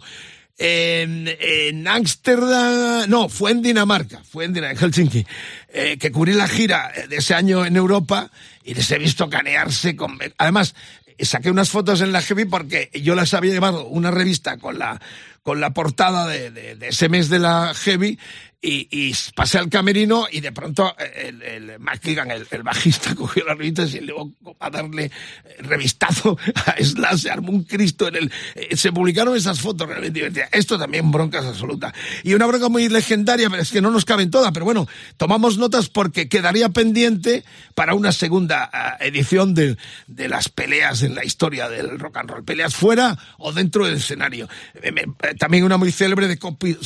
En, 0.55 1.87
Ámsterdam, 1.87 3.09
no, 3.09 3.27
fue 3.27 3.51
en 3.51 3.63
Dinamarca, 3.63 4.23
fue 4.23 4.45
en, 4.45 4.53
Dinamarca, 4.53 4.85
Helsinki, 4.85 5.25
eh, 5.69 5.97
que 5.97 6.11
cubrí 6.11 6.33
la 6.33 6.47
gira 6.47 6.91
de 7.09 7.15
ese 7.17 7.33
año 7.33 7.65
en 7.65 7.75
Europa 7.75 8.29
y 8.63 8.75
les 8.75 8.89
he 8.91 8.99
visto 8.99 9.27
canearse 9.29 9.95
con... 9.95 10.19
Además, 10.37 10.75
saqué 11.19 11.49
unas 11.49 11.71
fotos 11.71 12.01
en 12.01 12.11
la 12.11 12.21
Heavy 12.21 12.45
porque 12.45 12.91
yo 12.93 13.15
las 13.15 13.33
había 13.33 13.51
llevado 13.51 13.87
una 13.87 14.11
revista 14.11 14.57
con 14.57 14.77
la 14.77 15.01
con 15.41 15.59
la 15.59 15.71
portada 15.71 16.25
de, 16.27 16.51
de, 16.51 16.75
de 16.75 16.87
ese 16.87 17.09
mes 17.09 17.29
de 17.29 17.39
la 17.39 17.73
Heavy 17.73 18.17
y, 18.63 18.87
y, 18.89 19.13
pasé 19.35 19.57
al 19.57 19.69
camerino 19.69 20.25
y 20.31 20.39
de 20.39 20.53
pronto 20.53 20.95
el, 21.15 21.41
el 21.41 21.79
McKigan, 21.79 22.31
el, 22.31 22.47
el, 22.49 22.63
bajista, 22.63 23.13
cogió 23.15 23.43
las 23.45 23.57
revistas 23.57 23.93
y 23.93 23.99
luego 23.99 24.31
a 24.59 24.69
darle 24.69 25.11
revistazo 25.59 26.37
a 26.65 26.75
Slash, 26.79 27.23
se 27.23 27.31
armó 27.31 27.51
un 27.51 27.63
Cristo 27.63 28.07
en 28.07 28.15
el... 28.15 28.31
Eh, 28.55 28.77
se 28.77 28.93
publicaron 28.93 29.35
esas 29.35 29.59
fotos 29.59 29.87
realmente 29.87 30.19
divertidas. 30.19 30.49
Esto 30.53 30.79
también 30.79 31.11
broncas 31.11 31.45
absoluta. 31.45 31.93
Y 32.23 32.33
una 32.33 32.45
bronca 32.45 32.69
muy 32.69 32.87
legendaria, 32.87 33.49
pero 33.49 33.61
es 33.61 33.71
que 33.71 33.81
no 33.81 33.91
nos 33.91 34.05
caben 34.05 34.31
todas, 34.31 34.53
pero 34.53 34.63
bueno, 34.63 34.87
tomamos 35.17 35.57
notas 35.57 35.89
porque 35.89 36.29
quedaría 36.29 36.69
pendiente 36.69 37.43
para 37.75 37.95
una 37.95 38.13
segunda 38.13 38.71
uh, 38.73 39.03
edición 39.03 39.53
de, 39.53 39.77
de, 40.07 40.29
las 40.29 40.47
peleas 40.47 41.01
en 41.01 41.15
la 41.15 41.25
historia 41.25 41.67
del 41.67 41.99
rock 41.99 42.17
and 42.17 42.29
roll. 42.29 42.45
Peleas 42.45 42.75
fuera 42.75 43.17
o 43.37 43.51
dentro 43.51 43.85
del 43.85 43.95
escenario. 43.95 44.47
Eh, 44.81 44.93
también 45.37 45.65
una 45.65 45.77
muy 45.77 45.91
célebre 45.91 46.29
de 46.29 46.39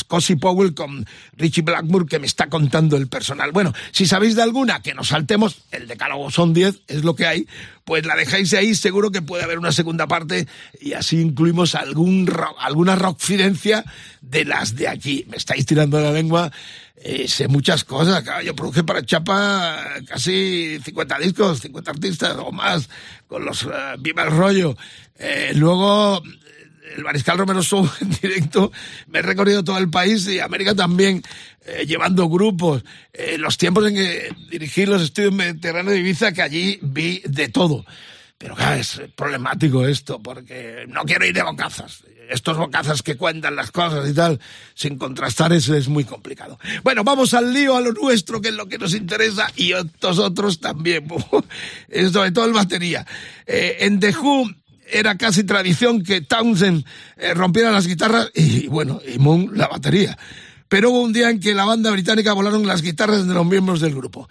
Cosi 0.08 0.36
Powell 0.38 0.74
con 0.74 1.06
Richie 1.34 1.67
Blackmore 1.68 2.08
que 2.08 2.18
me 2.20 2.26
está 2.26 2.50
contando 2.50 2.98
el 2.98 3.08
personal. 3.08 3.52
Bueno, 3.52 3.74
si 3.92 4.08
sabéis 4.08 4.36
de 4.36 4.42
alguna 4.42 4.82
que 4.82 4.96
nos 4.96 5.10
saltemos, 5.10 5.62
el 5.72 5.88
decálogo 5.88 6.32
son 6.32 6.54
10, 6.54 6.82
es 6.88 7.04
lo 7.04 7.16
que 7.16 7.28
hay, 7.28 7.48
pues 7.86 8.06
la 8.06 8.16
dejáis 8.16 8.54
ahí, 8.54 8.74
seguro 8.74 9.12
que 9.12 9.22
puede 9.22 9.44
haber 9.44 9.60
una 9.60 9.72
segunda 9.72 10.08
parte 10.08 10.48
y 10.82 10.94
así 10.94 11.22
incluimos 11.22 11.76
algún 11.76 12.28
alguna 12.60 12.96
rockfidencia 12.96 13.86
de 14.22 14.46
las 14.46 14.76
de 14.76 14.88
aquí. 14.88 15.26
Me 15.30 15.38
estáis 15.38 15.66
tirando 15.66 16.00
la 16.00 16.12
lengua. 16.12 16.52
Eh, 17.00 17.28
sé 17.28 17.48
muchas 17.48 17.84
cosas, 17.84 18.24
yo 18.44 18.56
produje 18.56 18.84
para 18.84 19.06
Chapa 19.06 19.78
casi 20.08 20.80
50 20.84 21.20
discos, 21.20 21.60
50 21.62 21.92
artistas 21.92 22.36
o 22.40 22.52
más, 22.52 22.90
con 23.28 23.46
los 23.46 23.64
uh, 23.64 23.70
Viva 24.00 24.24
el 24.24 24.32
Rollo. 24.32 24.76
Eh, 25.20 25.52
luego 25.54 26.24
el 26.96 27.04
Mariscal 27.04 27.38
Romero 27.38 27.62
Show 27.62 27.90
en 28.02 28.10
directo, 28.10 28.72
me 29.08 29.20
he 29.20 29.22
recorrido 29.22 29.64
todo 29.64 29.78
el 29.78 29.90
país 29.90 30.28
y 30.28 30.40
América 30.40 30.76
también, 30.76 31.24
eh, 31.68 31.86
llevando 31.86 32.30
grupos. 32.30 32.84
Eh, 33.14 33.38
los 33.38 33.58
tiempos 33.58 33.88
en 33.88 33.96
que 33.96 34.30
dirigí 34.50 34.86
los 34.86 35.02
estudios 35.02 35.34
mediterráneos 35.34 35.94
de 35.94 36.00
Ibiza, 36.00 36.32
que 36.32 36.42
allí 36.42 36.80
vi 36.82 37.22
de 37.26 37.50
todo. 37.50 37.86
Pero 38.38 38.56
claro, 38.56 38.80
es 38.80 39.02
problemático 39.16 39.86
esto, 39.86 40.20
porque 40.20 40.86
no 40.88 41.04
quiero 41.04 41.26
ir 41.26 41.34
de 41.34 41.44
bocazas. 41.44 42.04
Estos 42.30 42.58
bocazas 42.58 43.02
que 43.02 43.16
cuentan 43.16 43.56
las 43.56 43.72
cosas 43.72 44.10
y 44.10 44.14
tal, 44.14 44.40
sin 44.76 44.98
contrastar 44.98 45.54
eso 45.54 45.76
es 45.76 45.88
muy 45.88 46.04
complicado. 46.04 46.60
Bueno, 46.84 47.04
vamos 47.04 47.34
al 47.34 47.54
lío, 47.54 47.76
a 47.76 47.82
lo 47.82 47.94
nuestro, 47.94 48.42
que 48.42 48.50
es 48.50 48.56
lo 48.56 48.68
que 48.68 48.78
nos 48.78 48.94
interesa, 48.94 49.52
y 49.56 49.72
estos 49.74 50.20
otros 50.20 50.60
también. 50.60 51.08
Sobre 52.12 52.32
todo 52.32 52.46
el 52.46 52.54
batería. 52.54 53.06
Eh, 53.46 53.78
en 53.82 54.00
The 54.00 54.14
era 54.90 55.18
casi 55.18 55.44
tradición 55.44 56.04
que 56.04 56.22
Townsend 56.22 56.86
eh, 57.18 57.34
rompiera 57.34 57.72
las 57.72 57.88
guitarras 57.88 58.32
y, 58.34 58.68
bueno, 58.68 59.02
y 59.06 59.18
Moon 59.20 59.52
la 59.54 59.68
batería. 59.68 60.18
Pero 60.70 60.92
hubo 60.92 61.02
un 61.02 61.14
día 61.14 61.30
en 61.30 61.40
que 61.40 61.54
la 61.54 61.66
banda 61.66 61.92
británica 61.92 62.34
volaron 62.34 62.68
las 62.68 62.82
guitarras 62.82 63.28
de 63.28 63.34
los 63.34 63.46
miembros 63.46 63.80
del 63.80 63.96
grupo. 63.96 64.30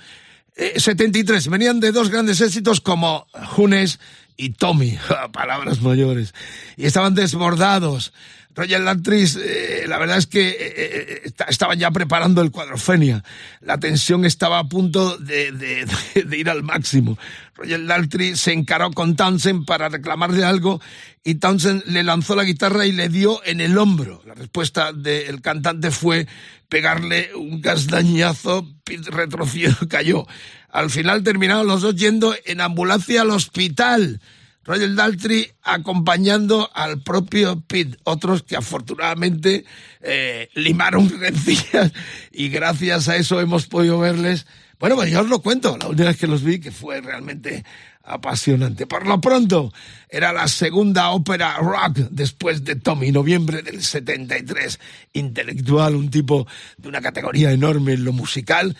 Eh, 0.56 0.74
73, 0.78 1.48
venían 1.48 1.80
de 1.80 1.92
dos 1.92 2.08
grandes 2.10 2.40
éxitos 2.40 2.80
como 2.80 3.26
Junes 3.50 4.00
y 4.36 4.50
Tommy, 4.50 4.98
palabras 5.32 5.80
mayores, 5.82 6.34
y 6.76 6.86
estaban 6.86 7.14
desbordados. 7.14 8.12
Roger 8.56 8.82
Daltrey, 8.82 9.24
eh, 9.44 9.84
la 9.86 9.98
verdad 9.98 10.16
es 10.16 10.26
que 10.26 10.48
eh, 10.48 10.56
eh, 10.58 11.32
estaban 11.48 11.78
ya 11.78 11.90
preparando 11.90 12.40
el 12.40 12.50
cuadrofenia. 12.50 13.22
La 13.60 13.78
tensión 13.78 14.24
estaba 14.24 14.58
a 14.58 14.64
punto 14.64 15.18
de, 15.18 15.86
ir 16.32 16.48
al 16.48 16.62
máximo. 16.62 17.18
Roger 17.54 17.84
Daltrey 17.84 18.34
se 18.34 18.52
encaró 18.52 18.90
con 18.92 19.14
Townsend 19.14 19.66
para 19.66 19.90
reclamarle 19.90 20.42
algo 20.42 20.80
y 21.22 21.34
Townsend 21.34 21.84
le 21.86 22.02
lanzó 22.02 22.34
la 22.34 22.44
guitarra 22.44 22.86
y 22.86 22.92
le 22.92 23.10
dio 23.10 23.44
en 23.44 23.60
el 23.60 23.76
hombro. 23.76 24.22
La 24.26 24.32
respuesta 24.32 24.94
del 24.94 25.42
cantante 25.42 25.90
fue 25.90 26.26
pegarle 26.70 27.34
un 27.34 27.60
casdañazo, 27.60 28.66
retrocedió, 29.10 29.76
cayó. 29.90 30.26
Al 30.70 30.88
final 30.88 31.22
terminaron 31.22 31.66
los 31.66 31.82
dos 31.82 31.94
yendo 31.94 32.34
en 32.46 32.62
ambulancia 32.62 33.20
al 33.20 33.30
hospital. 33.30 34.20
Roger 34.66 34.94
Daltrey 34.94 35.50
acompañando 35.62 36.68
al 36.74 37.00
propio 37.00 37.60
Pete, 37.60 37.96
otros 38.04 38.42
que 38.42 38.56
afortunadamente 38.56 39.64
eh, 40.00 40.48
limaron 40.54 41.08
rencillas 41.20 41.92
y 42.32 42.48
gracias 42.48 43.08
a 43.08 43.16
eso 43.16 43.40
hemos 43.40 43.66
podido 43.66 43.98
verles. 43.98 44.46
Bueno, 44.78 44.96
pues 44.96 45.10
yo 45.10 45.20
os 45.20 45.28
lo 45.28 45.40
cuento, 45.40 45.76
la 45.78 45.88
última 45.88 46.08
vez 46.08 46.18
que 46.18 46.26
los 46.26 46.42
vi, 46.42 46.60
que 46.60 46.70
fue 46.70 47.00
realmente 47.00 47.64
apasionante. 48.06 48.86
Por 48.86 49.06
lo 49.06 49.20
pronto, 49.20 49.72
era 50.08 50.32
la 50.32 50.48
segunda 50.48 51.10
ópera 51.10 51.56
rock 51.58 51.98
después 52.10 52.64
de 52.64 52.76
Tommy, 52.76 53.10
noviembre 53.10 53.62
del 53.62 53.82
73. 53.82 54.78
Intelectual, 55.14 55.96
un 55.96 56.10
tipo 56.10 56.46
de 56.76 56.88
una 56.88 57.00
categoría 57.00 57.52
enorme 57.52 57.94
en 57.94 58.04
lo 58.04 58.12
musical 58.12 58.76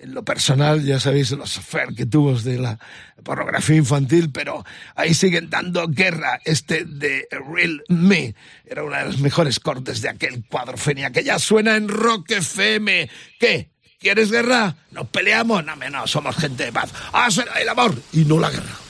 en 0.00 0.14
lo 0.14 0.24
personal, 0.24 0.82
ya 0.82 0.98
sabéis 0.98 1.30
los 1.32 1.58
fer 1.60 1.94
que 1.94 2.06
tuvo 2.06 2.34
de 2.34 2.58
la 2.58 2.78
pornografía 3.22 3.76
infantil, 3.76 4.30
pero 4.32 4.64
ahí 4.94 5.14
siguen 5.14 5.50
dando 5.50 5.86
guerra. 5.88 6.40
Este 6.44 6.84
de 6.84 7.28
Real 7.30 7.82
Me 7.88 8.34
era 8.64 8.82
una 8.82 9.00
de 9.00 9.06
las 9.06 9.18
mejores 9.18 9.60
cortes 9.60 10.00
de 10.00 10.08
aquel 10.08 10.44
cuadrofenia 10.46 11.10
que 11.10 11.22
ya 11.22 11.38
suena 11.38 11.76
en 11.76 11.88
Rock 11.88 12.30
FM. 12.30 13.10
¿Qué? 13.38 13.70
¿Quieres 13.98 14.30
guerra? 14.30 14.76
¿Nos 14.92 15.08
peleamos? 15.08 15.62
No, 15.64 15.76
no, 15.76 16.06
somos 16.06 16.34
gente 16.36 16.64
de 16.64 16.72
paz. 16.72 16.90
¡Ah, 17.12 17.30
será 17.30 17.60
el 17.60 17.68
amor! 17.68 17.94
Y 18.12 18.24
no 18.24 18.38
la 18.38 18.50
guerra. 18.50 18.89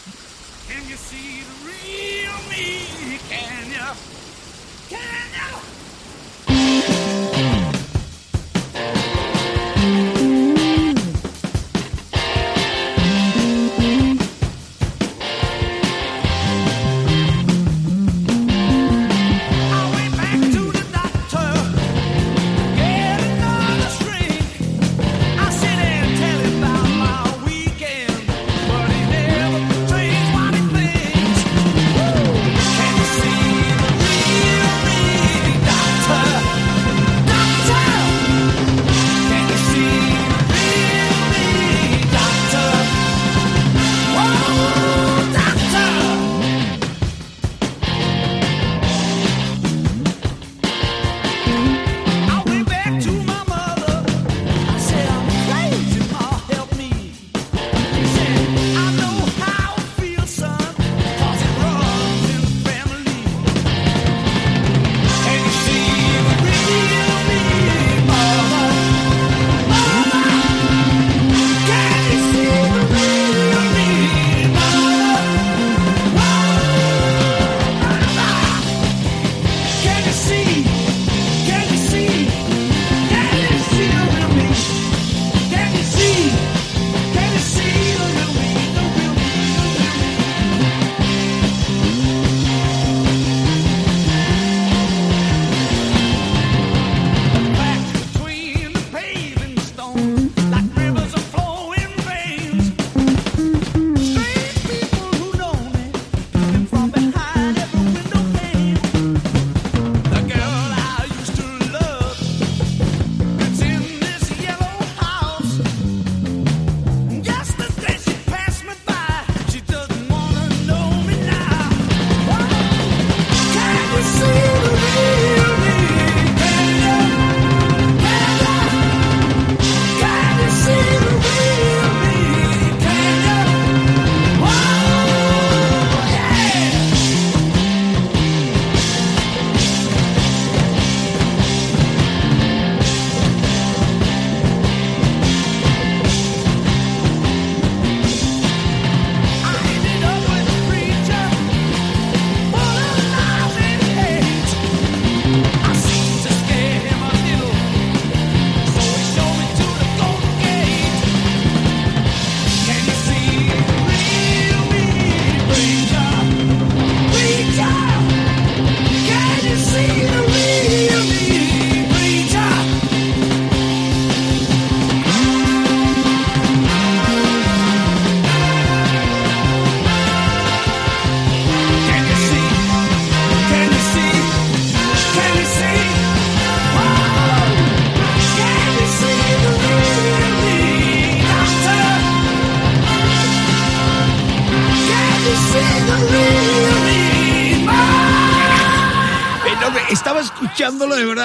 Tennessee. 79.90 80.79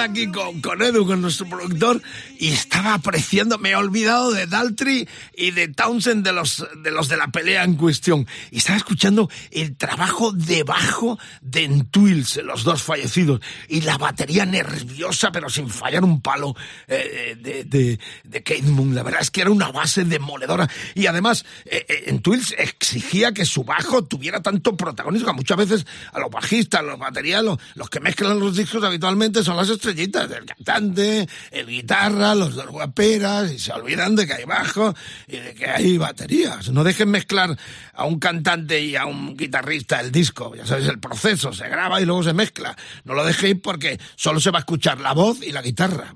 Aquí 0.06 0.26
con, 0.28 0.60
con 0.60 0.82
Edu, 0.82 1.06
con 1.06 1.20
nuestro 1.20 1.46
productor, 1.46 2.02
y 2.38 2.48
estaba 2.86 2.94
apreciando, 2.94 3.58
me 3.58 3.70
he 3.70 3.76
olvidado 3.76 4.30
de 4.30 4.46
Daltrey 4.46 5.08
y 5.36 5.50
de 5.50 5.66
Townsend, 5.66 6.24
de 6.24 6.32
los, 6.32 6.64
de 6.84 6.92
los 6.92 7.08
de 7.08 7.16
la 7.16 7.28
pelea 7.28 7.64
en 7.64 7.74
cuestión. 7.74 8.28
Y 8.52 8.58
estaba 8.58 8.76
escuchando 8.76 9.28
el 9.50 9.76
trabajo 9.76 10.30
debajo 10.30 11.18
de 11.40 11.64
Entwils, 11.64 12.36
los 12.44 12.62
dos 12.62 12.82
fallecidos, 12.82 13.40
y 13.68 13.80
la 13.80 13.98
batería 13.98 14.46
nerviosa, 14.46 15.32
pero 15.32 15.50
sin 15.50 15.68
fallar 15.68 16.04
un 16.04 16.20
palo, 16.20 16.54
eh, 16.86 17.36
de, 17.40 17.64
de, 17.64 17.98
de 18.22 18.42
Kate 18.44 18.62
Moon. 18.62 18.94
La 18.94 19.02
verdad 19.02 19.22
es 19.22 19.32
que 19.32 19.40
era 19.40 19.50
una 19.50 19.72
base 19.72 20.04
demoledora. 20.04 20.68
Y 20.94 21.06
además, 21.06 21.44
eh, 21.64 21.84
eh, 21.88 22.04
Entwils 22.06 22.54
exigía 22.56 23.32
que 23.32 23.44
su 23.44 23.64
bajo 23.64 24.04
tuviera 24.04 24.42
tanto 24.42 24.76
protagonismo. 24.76 25.32
Muchas 25.34 25.56
veces 25.56 25.86
a 26.12 26.20
los 26.20 26.30
bajistas, 26.30 26.80
a 26.80 26.84
los 26.84 26.98
baterías, 27.00 27.42
los, 27.42 27.58
los 27.74 27.90
que 27.90 27.98
mezclan 27.98 28.38
los 28.38 28.56
discos, 28.56 28.84
habitualmente 28.84 29.42
son 29.42 29.56
las 29.56 29.68
estrellitas, 29.68 30.30
el 30.30 30.44
cantante, 30.44 31.28
el 31.50 31.66
guitarra, 31.66 32.36
los 32.36 32.54
dos 32.54 32.75
guaperas, 32.76 33.50
y 33.50 33.58
se 33.58 33.72
olvidan 33.72 34.14
de 34.16 34.26
que 34.26 34.34
hay 34.34 34.44
bajo 34.44 34.94
y 35.26 35.38
de 35.38 35.54
que 35.54 35.66
hay 35.66 35.96
baterías. 35.96 36.68
No 36.70 36.84
dejen 36.84 37.10
mezclar 37.10 37.56
a 37.94 38.04
un 38.04 38.18
cantante 38.18 38.78
y 38.80 38.96
a 38.96 39.06
un 39.06 39.34
guitarrista 39.34 39.98
el 40.00 40.12
disco, 40.12 40.54
ya 40.54 40.66
sabes, 40.66 40.86
el 40.88 40.98
proceso, 40.98 41.54
se 41.54 41.66
graba 41.68 42.02
y 42.02 42.04
luego 42.04 42.22
se 42.22 42.34
mezcla. 42.34 42.76
No 43.04 43.14
lo 43.14 43.24
dejéis 43.24 43.56
porque 43.62 43.98
solo 44.14 44.40
se 44.40 44.50
va 44.50 44.58
a 44.58 44.60
escuchar 44.60 45.00
la 45.00 45.14
voz 45.14 45.42
y 45.42 45.52
la 45.52 45.62
guitarra. 45.62 46.12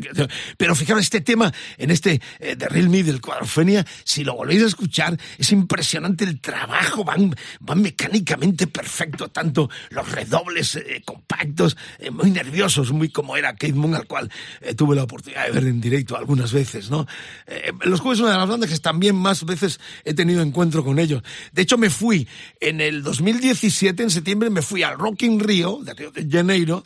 Pero 0.56 0.74
fijaros, 0.74 1.02
este 1.02 1.20
tema, 1.20 1.52
en 1.76 1.90
este 1.90 2.22
eh, 2.38 2.56
de 2.56 2.68
Real 2.68 2.88
Me 2.88 3.02
del 3.02 3.20
Cuadrofenia, 3.20 3.84
si 4.04 4.24
lo 4.24 4.34
volvéis 4.34 4.62
a 4.62 4.66
escuchar, 4.66 5.18
es 5.36 5.52
impresionante 5.52 6.24
el 6.24 6.40
trabajo, 6.40 7.04
van, 7.04 7.36
van 7.60 7.82
mecánicamente 7.82 8.66
perfecto, 8.66 9.28
tanto 9.28 9.68
los 9.90 10.10
redobles 10.10 10.76
eh, 10.76 11.02
compactos, 11.04 11.76
eh, 11.98 12.10
muy 12.10 12.30
nerviosos, 12.30 12.92
muy 12.92 13.10
como 13.10 13.36
era 13.36 13.52
Kate 13.52 13.74
Moon, 13.74 13.94
al 13.94 14.06
cual 14.06 14.30
eh, 14.60 14.74
tuve 14.74 14.96
la 14.96 15.04
oportunidad 15.04 15.46
de 15.46 15.52
ver 15.52 15.64
en 15.64 15.80
directo 15.80 15.97
algunas 16.16 16.52
veces, 16.52 16.90
¿no? 16.90 17.06
Eh, 17.46 17.72
los 17.84 18.00
Who 18.00 18.12
es 18.12 18.20
una 18.20 18.32
de 18.32 18.38
las 18.38 18.48
bandas 18.48 18.70
que 18.70 18.78
también 18.78 19.16
más 19.16 19.44
veces 19.44 19.80
he 20.04 20.14
tenido 20.14 20.42
encuentro 20.42 20.84
con 20.84 20.98
ellos. 20.98 21.22
De 21.52 21.62
hecho, 21.62 21.78
me 21.78 21.90
fui 21.90 22.28
en 22.60 22.80
el 22.80 23.02
2017, 23.02 24.02
en 24.02 24.10
septiembre, 24.10 24.50
me 24.50 24.62
fui 24.62 24.82
al 24.82 24.98
Rock 24.98 25.22
in 25.22 25.40
Rio, 25.40 25.80
de 25.82 25.94
Río 25.94 26.10
de 26.10 26.26
Janeiro, 26.28 26.84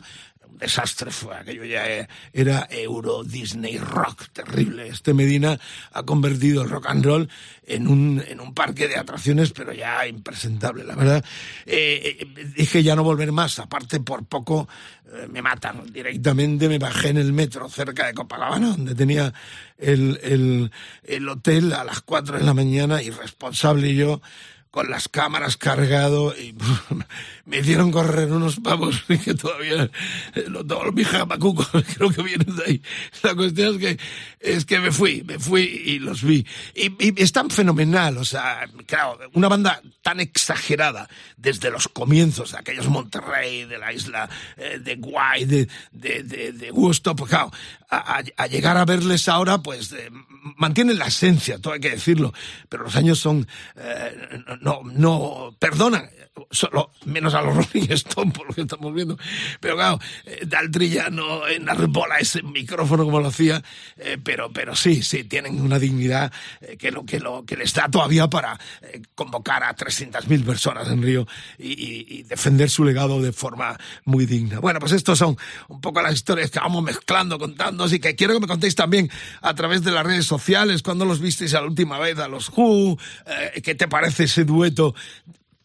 desastre 0.59 1.11
fue 1.11 1.35
aquello 1.35 1.65
ya 1.65 1.89
eh, 1.89 2.07
era 2.31 2.67
Euro 2.69 3.23
Disney 3.23 3.77
Rock 3.77 4.29
terrible. 4.31 4.87
Este 4.87 5.13
Medina 5.13 5.59
ha 5.91 6.03
convertido 6.03 6.63
el 6.63 6.69
rock 6.69 6.87
and 6.87 7.05
roll 7.05 7.29
en 7.65 7.87
un 7.87 8.23
en 8.27 8.39
un 8.39 8.53
parque 8.53 8.87
de 8.87 8.97
atracciones 8.97 9.51
pero 9.51 9.73
ya 9.73 10.07
impresentable 10.07 10.83
la 10.83 10.95
verdad. 10.95 11.25
Eh, 11.65 12.17
eh, 12.19 12.45
dije 12.55 12.83
ya 12.83 12.95
no 12.95 13.03
volver 13.03 13.31
más 13.31 13.59
aparte 13.59 13.99
por 13.99 14.25
poco 14.25 14.67
me 15.29 15.43
matan 15.43 15.91
directamente 15.91 16.67
me 16.67 16.79
bajé 16.79 17.09
en 17.09 17.17
el 17.17 17.33
metro 17.33 17.69
cerca 17.69 18.07
de 18.07 18.13
Copacabana 18.13 18.69
donde 18.69 18.95
tenía 18.95 19.31
el, 19.77 20.19
el, 20.23 20.71
el 21.03 21.29
hotel 21.29 21.73
a 21.73 21.83
las 21.83 22.01
4 22.01 22.39
de 22.39 22.43
la 22.43 22.53
mañana 22.53 23.01
irresponsable 23.03 23.89
y 23.89 23.95
yo 23.95 24.21
con 24.73 24.89
las 24.89 25.07
cámaras 25.07 25.55
cargado 25.55 26.35
y 26.35 26.55
me 27.45 27.59
hicieron 27.59 27.91
correr 27.91 28.31
unos 28.31 28.55
pavos 28.59 29.03
que 29.23 29.35
todavía 29.35 29.91
eh, 30.33 30.45
lo 30.47 30.65
tengo 30.65 30.85
los 30.85 30.95
mijamacucos, 30.95 31.67
creo 31.95 32.09
que 32.09 32.23
vienen 32.23 32.55
de 32.55 32.63
ahí. 32.65 32.81
La 33.21 33.35
cuestión 33.35 33.75
es 33.75 33.79
que 33.79 33.99
es 34.39 34.65
que 34.65 34.79
me 34.79 34.91
fui, 34.91 35.21
me 35.23 35.37
fui 35.37 35.61
y 35.61 35.99
los 35.99 36.23
vi. 36.23 36.45
Y, 36.73 36.87
y 36.99 37.13
es 37.21 37.31
tan 37.31 37.51
fenomenal, 37.51 38.17
o 38.17 38.25
sea, 38.25 38.67
claro, 38.87 39.19
una 39.33 39.47
banda 39.47 39.79
tan 40.01 40.19
exagerada 40.19 41.07
desde 41.37 41.69
los 41.69 41.87
comienzos 41.87 42.51
de 42.53 42.57
aquellos 42.57 42.87
Monterrey, 42.89 43.65
de 43.65 43.77
la 43.77 43.93
isla 43.93 44.27
eh, 44.57 44.79
de 44.83 44.95
Guay, 44.95 45.45
de, 45.45 45.67
de, 45.91 46.23
de, 46.23 46.51
de 46.51 46.71
Gusto, 46.71 47.15
pues 47.15 47.29
claro, 47.29 47.51
a, 47.91 48.17
a- 48.17 48.23
a 48.37 48.47
llegar 48.47 48.75
a 48.77 48.85
verles 48.85 49.27
ahora, 49.29 49.59
pues 49.59 49.91
eh, 49.93 50.09
mantienen 50.57 50.97
la 50.97 51.05
esencia, 51.07 51.59
todo 51.59 51.73
hay 51.73 51.79
que 51.79 51.91
decirlo, 51.91 52.33
pero 52.67 52.83
los 52.83 52.95
años 52.95 53.19
son, 53.19 53.47
eh, 53.77 54.39
no, 54.61 54.62
no, 54.63 55.55
perdonan, 55.59 56.09
solo 56.51 56.91
menos 57.05 57.33
a 57.33 57.41
los 57.41 57.55
Rolling 57.73 57.91
Stones 57.91 58.33
por 58.33 58.47
lo 58.47 58.53
que 58.53 58.61
estamos 58.61 58.93
viendo, 58.93 59.17
pero 59.59 59.75
claro, 59.75 59.99
eh, 60.25 60.43
Daltrey 60.45 60.89
ya 60.89 61.09
no 61.09 61.47
enarbola 61.47 62.17
ese 62.17 62.41
micrófono 62.43 63.03
como 63.05 63.19
lo 63.19 63.27
hacía, 63.27 63.61
eh, 63.97 64.17
pero, 64.23 64.51
pero 64.51 64.75
sí, 64.75 65.03
sí, 65.03 65.23
tienen 65.23 65.61
una 65.61 65.79
dignidad 65.79 66.31
eh, 66.61 66.77
que 66.77 66.91
lo 66.91 67.05
que 67.05 67.19
lo 67.19 67.45
que 67.45 67.55
les 67.57 67.73
da 67.73 67.87
todavía 67.89 68.27
para 68.29 68.59
eh, 68.81 69.01
convocar 69.15 69.63
a 69.63 69.75
300.000 69.75 70.43
personas 70.45 70.87
en 70.89 71.01
Río 71.03 71.27
y, 71.57 72.19
y- 72.19 72.23
defender 72.23 72.69
su 72.69 72.83
legado 72.83 73.21
de 73.21 73.31
forma 73.33 73.77
muy 74.05 74.25
digna. 74.25 74.59
Bueno, 74.59 74.79
pues 74.79 74.93
estos 74.93 75.19
son 75.19 75.37
un 75.67 75.81
poco 75.81 76.01
las 76.01 76.13
historias 76.13 76.49
que 76.49 76.59
vamos 76.59 76.83
mezclando, 76.83 77.37
contando, 77.37 77.85
y 77.87 77.99
que 77.99 78.15
quiero 78.15 78.33
que 78.33 78.39
me 78.39 78.47
contéis 78.47 78.75
también 78.75 79.09
a 79.41 79.53
través 79.53 79.83
de 79.83 79.91
las 79.91 80.05
redes 80.05 80.25
sociales, 80.25 80.81
cuando 80.81 81.05
los 81.05 81.19
visteis 81.19 81.51
la 81.53 81.63
última 81.63 81.99
vez 81.99 82.17
a 82.19 82.27
los 82.27 82.49
Who, 82.49 82.97
eh, 83.25 83.61
qué 83.61 83.75
te 83.75 83.87
parece 83.87 84.23
ese 84.23 84.45
dueto 84.45 84.95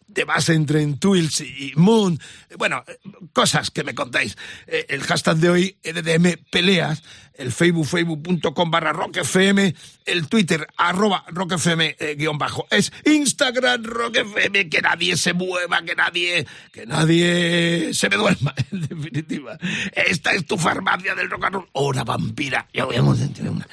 de 0.09 0.25
base 0.25 0.55
entre 0.55 0.85
Twills 0.94 1.40
y 1.40 1.73
Moon. 1.77 2.18
Bueno, 2.57 2.85
cosas 3.33 3.71
que 3.71 3.85
me 3.85 3.94
contáis. 3.94 4.37
Eh, 4.66 4.87
El 4.88 5.03
hashtag 5.03 5.37
de 5.37 5.51
hoy, 5.51 5.79
EDM 5.83 6.38
Peleas, 6.51 7.03
el 7.39 7.53
Facebook, 7.53 7.86
facebook.com 7.86 8.70
barra 8.70 8.93
rockfm, 8.93 9.72
el 10.05 10.28
Twitter, 10.28 10.66
arroba 10.76 11.24
rockfm 11.28 11.80
eh, 11.99 12.16
guion 12.18 12.36
bajo. 12.36 12.66
Es 12.70 12.93
Instagram 13.05 13.84
rockfm, 13.84 14.68
que 14.68 14.82
nadie 14.82 15.16
se 15.16 15.32
mueva, 15.32 15.82
que 15.82 15.95
nadie, 15.95 16.47
que 16.72 16.84
nadie 16.84 17.95
se 17.95 18.09
me 18.11 18.16
duerma, 18.16 18.55
en 18.72 18.80
definitiva. 18.89 19.57
Esta 19.93 20.32
es 20.32 20.47
tu 20.47 20.59
farmacia 20.59 21.14
del 21.14 21.30
rock 21.30 21.45
and 21.45 21.55
roll. 21.55 21.68
Hora 21.72 22.05
vampira. 22.05 22.68
Ya 22.74 22.84
a 22.84 22.89
tener 22.89 23.51
una. 23.51 23.68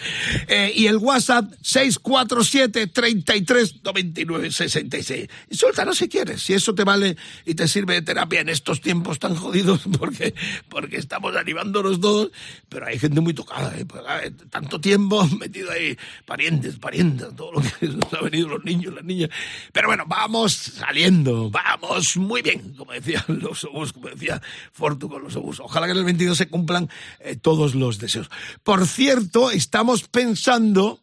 Eh, 0.48 0.72
y 0.76 0.88
el 0.88 0.98
WhatsApp 0.98 1.52
647 1.62 2.88
33 2.88 3.84
99 3.84 4.52
66. 4.52 5.30
Y 5.50 5.56
suéltanos 5.56 5.98
si 5.98 6.08
quieres, 6.08 6.42
si 6.42 6.54
eso 6.54 6.76
te 6.76 6.84
vale 6.84 7.18
y 7.46 7.56
te 7.56 7.68
sirve 7.68 7.96
de 7.96 8.02
terapia 8.04 8.42
en 8.42 8.50
estos 8.50 8.82
tiempos 8.82 9.20
tan 9.20 9.36
jodidos, 9.36 9.82
porque, 10.00 10.36
porque 10.70 10.98
estamos 10.98 11.36
animándonos 11.36 12.00
todos, 12.00 12.32
pero 12.70 12.86
hay 12.86 13.00
gente 13.00 13.22
muy 13.22 13.34
tocada, 13.34 13.55
Pues, 13.88 14.04
tanto 14.50 14.82
tiempo 14.82 15.26
metido 15.40 15.72
ahí, 15.72 15.98
parientes, 16.26 16.78
parientes, 16.78 17.36
todo 17.36 17.54
lo 17.54 17.62
que 17.62 17.88
nos 17.88 18.14
ha 18.14 18.22
venido 18.22 18.50
los 18.50 18.66
niños, 18.66 18.94
las 18.94 19.04
niñas. 19.04 19.30
Pero 19.72 19.88
bueno, 19.88 20.04
vamos 20.08 20.54
saliendo, 20.54 21.50
vamos 21.50 22.18
muy 22.18 22.42
bien, 22.42 22.76
como 22.76 22.92
decían 22.92 23.24
los 23.28 23.64
obús, 23.64 23.94
como 23.94 24.10
decía 24.10 24.42
Fortu 24.72 25.10
con 25.10 25.24
los 25.24 25.36
obús. 25.36 25.60
Ojalá 25.60 25.88
que 25.88 25.94
en 25.94 26.00
el 26.00 26.06
22 26.06 26.38
se 26.38 26.50
cumplan 26.50 26.90
eh, 27.20 27.36
todos 27.38 27.76
los 27.76 27.98
deseos. 27.98 28.30
Por 28.64 28.88
cierto, 28.88 29.52
estamos 29.52 30.08
pensando 30.08 31.00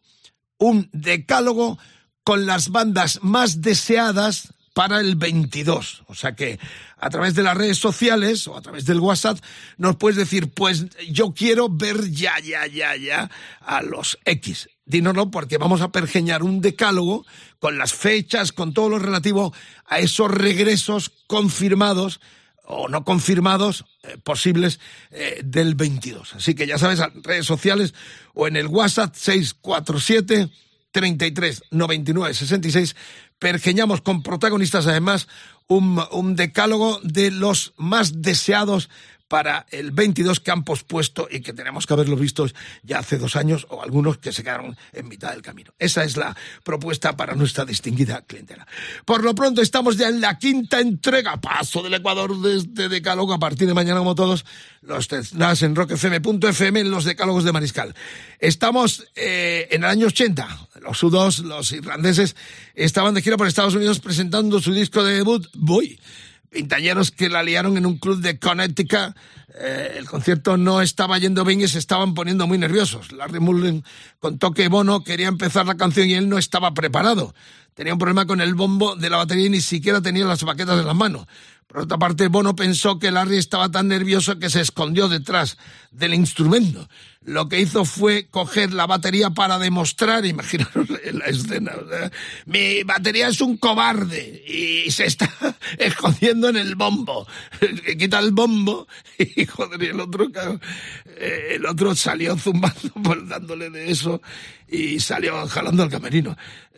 un 0.57 0.89
decálogo 0.91 1.79
con 2.23 2.45
las 2.45 2.69
bandas 2.69 3.19
más 3.21 3.61
deseadas 3.61 4.52
para 4.73 4.99
el 4.99 5.15
22. 5.15 6.03
O 6.07 6.15
sea 6.15 6.35
que 6.35 6.59
a 6.97 7.09
través 7.09 7.35
de 7.35 7.43
las 7.43 7.55
redes 7.55 7.77
sociales 7.77 8.47
o 8.47 8.57
a 8.57 8.61
través 8.61 8.85
del 8.85 8.99
WhatsApp 8.99 9.39
nos 9.77 9.95
puedes 9.95 10.17
decir, 10.17 10.51
pues 10.51 10.85
yo 11.09 11.33
quiero 11.33 11.69
ver 11.69 12.09
ya, 12.11 12.39
ya, 12.39 12.65
ya, 12.67 12.95
ya 12.95 13.29
a 13.61 13.81
los 13.81 14.19
X. 14.25 14.69
Dínoslo 14.85 15.31
porque 15.31 15.57
vamos 15.57 15.81
a 15.81 15.91
pergeñar 15.91 16.43
un 16.43 16.59
decálogo 16.59 17.25
con 17.59 17.77
las 17.77 17.93
fechas, 17.93 18.51
con 18.51 18.73
todo 18.73 18.89
lo 18.89 18.99
relativo 18.99 19.53
a 19.85 19.99
esos 19.99 20.29
regresos 20.29 21.11
confirmados 21.27 22.19
o 22.65 22.87
no 22.87 23.03
confirmados 23.03 23.85
eh, 24.03 24.17
posibles 24.23 24.79
eh, 25.11 25.41
del 25.43 25.75
22. 25.75 26.35
Así 26.35 26.55
que 26.55 26.65
ya 26.65 26.77
sabes, 26.77 26.99
en 26.99 27.23
redes 27.23 27.45
sociales 27.45 27.93
o 28.33 28.47
en 28.47 28.55
el 28.55 28.67
WhatsApp 28.67 29.15
647 29.15 30.49
33 30.91 31.63
99 31.71 32.33
66 32.33 32.95
pergeñamos 33.39 34.01
con 34.01 34.23
protagonistas 34.23 34.87
además 34.87 35.27
un, 35.67 36.01
un 36.11 36.35
decálogo 36.35 36.99
de 37.03 37.31
los 37.31 37.73
más 37.77 38.21
deseados 38.21 38.89
para 39.33 39.65
el 39.71 39.89
22 39.89 40.41
que 40.41 40.51
han 40.51 40.63
pospuesto 40.63 41.27
y 41.27 41.39
que 41.39 41.53
tenemos 41.53 41.87
que 41.87 41.93
haberlo 41.95 42.15
visto 42.15 42.45
ya 42.83 42.99
hace 42.99 43.17
dos 43.17 43.35
años 43.35 43.65
o 43.71 43.81
algunos 43.81 44.19
que 44.19 44.31
se 44.31 44.43
quedaron 44.43 44.77
en 44.91 45.07
mitad 45.07 45.31
del 45.31 45.41
camino. 45.41 45.73
Esa 45.79 46.03
es 46.03 46.17
la 46.17 46.37
propuesta 46.63 47.17
para 47.17 47.33
nuestra 47.33 47.65
distinguida 47.65 48.21
clientela. 48.21 48.67
Por 49.05 49.23
lo 49.23 49.33
pronto 49.33 49.63
estamos 49.63 49.97
ya 49.97 50.09
en 50.09 50.21
la 50.21 50.37
quinta 50.37 50.79
entrega, 50.79 51.41
paso 51.41 51.81
del 51.81 51.95
Ecuador 51.95 52.39
desde 52.39 52.87
Decálogo 52.89 53.33
a 53.33 53.39
partir 53.39 53.67
de 53.67 53.73
mañana 53.73 53.97
como 53.97 54.13
todos 54.13 54.45
los 54.83 55.07
tendrás 55.07 55.63
en 55.63 55.73
rockfm.fm 55.73 56.81
en 56.81 56.91
los 56.91 57.03
decálogos 57.03 57.43
de 57.43 57.53
Mariscal. 57.53 57.95
Estamos 58.37 59.07
eh, 59.15 59.67
en 59.71 59.83
el 59.83 59.89
año 59.89 60.05
80. 60.05 60.67
Los 60.79 61.01
U2, 61.01 61.39
los 61.39 61.71
irlandeses, 61.71 62.35
estaban 62.75 63.15
de 63.15 63.23
gira 63.23 63.37
por 63.37 63.47
Estados 63.47 63.73
Unidos 63.73 63.99
presentando 63.99 64.61
su 64.61 64.71
disco 64.75 65.03
de 65.03 65.15
debut, 65.15 65.47
Boy 65.55 65.97
pintañeros 66.53 67.11
que 67.11 67.29
la 67.29 67.43
liaron 67.43 67.77
en 67.77 67.85
un 67.85 67.97
club 67.97 68.21
de 68.21 68.37
Connecticut. 68.37 69.15
Eh, 69.55 69.95
el 69.97 70.05
concierto 70.05 70.55
no 70.55 70.81
estaba 70.81 71.17
yendo 71.17 71.43
bien 71.43 71.61
y 71.61 71.67
se 71.67 71.79
estaban 71.79 72.13
poniendo 72.13 72.47
muy 72.47 72.57
nerviosos. 72.57 73.11
Larry 73.11 73.39
Mullen 73.39 73.83
contó 74.19 74.51
que 74.51 74.67
Bono 74.67 75.03
quería 75.03 75.27
empezar 75.27 75.65
la 75.65 75.75
canción 75.75 76.09
y 76.09 76.13
él 76.13 76.29
no 76.29 76.37
estaba 76.37 76.73
preparado. 76.73 77.33
Tenía 77.73 77.93
un 77.93 77.99
problema 77.99 78.27
con 78.27 78.39
el 78.39 78.53
bombo 78.53 78.95
de 78.95 79.09
la 79.09 79.17
batería 79.17 79.47
y 79.47 79.49
ni 79.49 79.61
siquiera 79.61 79.99
tenía 80.01 80.25
las 80.25 80.43
baquetas 80.43 80.79
en 80.79 80.85
las 80.85 80.95
manos. 80.95 81.25
Por 81.67 81.81
otra 81.81 81.97
parte, 81.97 82.27
Bono 82.27 82.55
pensó 82.55 82.99
que 82.99 83.09
Larry 83.09 83.37
estaba 83.37 83.69
tan 83.69 83.87
nervioso 83.87 84.37
que 84.37 84.51
se 84.51 84.61
escondió 84.61 85.09
detrás 85.09 85.57
del 85.91 86.13
instrumento. 86.13 86.87
Lo 87.25 87.47
que 87.47 87.61
hizo 87.61 87.85
fue 87.85 88.27
coger 88.29 88.73
la 88.73 88.85
batería 88.85 89.29
para 89.29 89.57
demostrar, 89.57 90.25
imaginaros 90.25 90.89
la 91.13 91.25
escena, 91.25 91.71
o 91.73 91.89
sea, 91.89 92.11
mi 92.45 92.83
batería 92.83 93.29
es 93.29 93.39
un 93.39 93.57
cobarde 93.57 94.43
y 94.45 94.91
se 94.91 95.05
está 95.05 95.31
escondiendo 95.77 96.49
en 96.49 96.57
el 96.57 96.75
bombo. 96.75 97.25
Quita 97.97 98.19
el 98.19 98.31
bombo 98.31 98.87
y 99.17 99.45
joder, 99.45 99.81
y 99.83 99.87
el 99.87 99.99
otro, 100.01 100.27
eh, 101.17 101.53
el 101.55 101.65
otro 101.65 101.95
salió 101.95 102.37
zumbando, 102.37 102.91
pues, 103.01 103.27
dándole 103.27 103.69
de 103.69 103.91
eso 103.91 104.21
y 104.67 104.99
salió 104.99 105.47
jalando 105.47 105.83
al 105.83 105.89
camerino. 105.89 106.35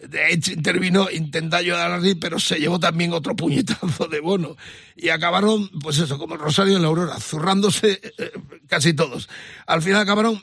De 0.07 0.33
hecho, 0.33 0.51
intervino, 0.51 1.09
intentó 1.09 1.55
ayudar 1.55 1.91
a 1.91 1.97
Rick, 1.97 2.19
pero 2.19 2.37
se 2.37 2.59
llevó 2.59 2.79
también 2.79 3.13
otro 3.13 3.35
puñetazo 3.35 4.07
de 4.07 4.19
bono. 4.19 4.57
Y 4.95 5.09
acabaron, 5.09 5.69
pues 5.79 5.97
eso, 5.99 6.17
como 6.17 6.37
Rosario 6.37 6.75
en 6.75 6.81
la 6.81 6.89
Aurora, 6.89 7.19
zurrándose 7.19 8.01
eh, 8.17 8.31
casi 8.67 8.93
todos. 8.93 9.29
Al 9.65 9.81
final 9.81 10.01
acabaron 10.01 10.34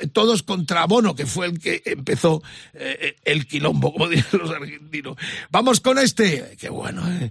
eh, 0.00 0.06
todos 0.08 0.42
contra 0.42 0.86
Bono, 0.86 1.14
que 1.14 1.26
fue 1.26 1.46
el 1.46 1.58
que 1.58 1.82
empezó 1.84 2.42
eh, 2.72 3.16
el 3.24 3.46
quilombo, 3.46 3.92
como 3.92 4.08
dicen 4.08 4.40
los 4.40 4.50
argentinos. 4.50 5.16
Vamos 5.50 5.80
con 5.80 5.98
este, 5.98 6.56
qué 6.58 6.68
bueno, 6.68 7.02
eh. 7.08 7.30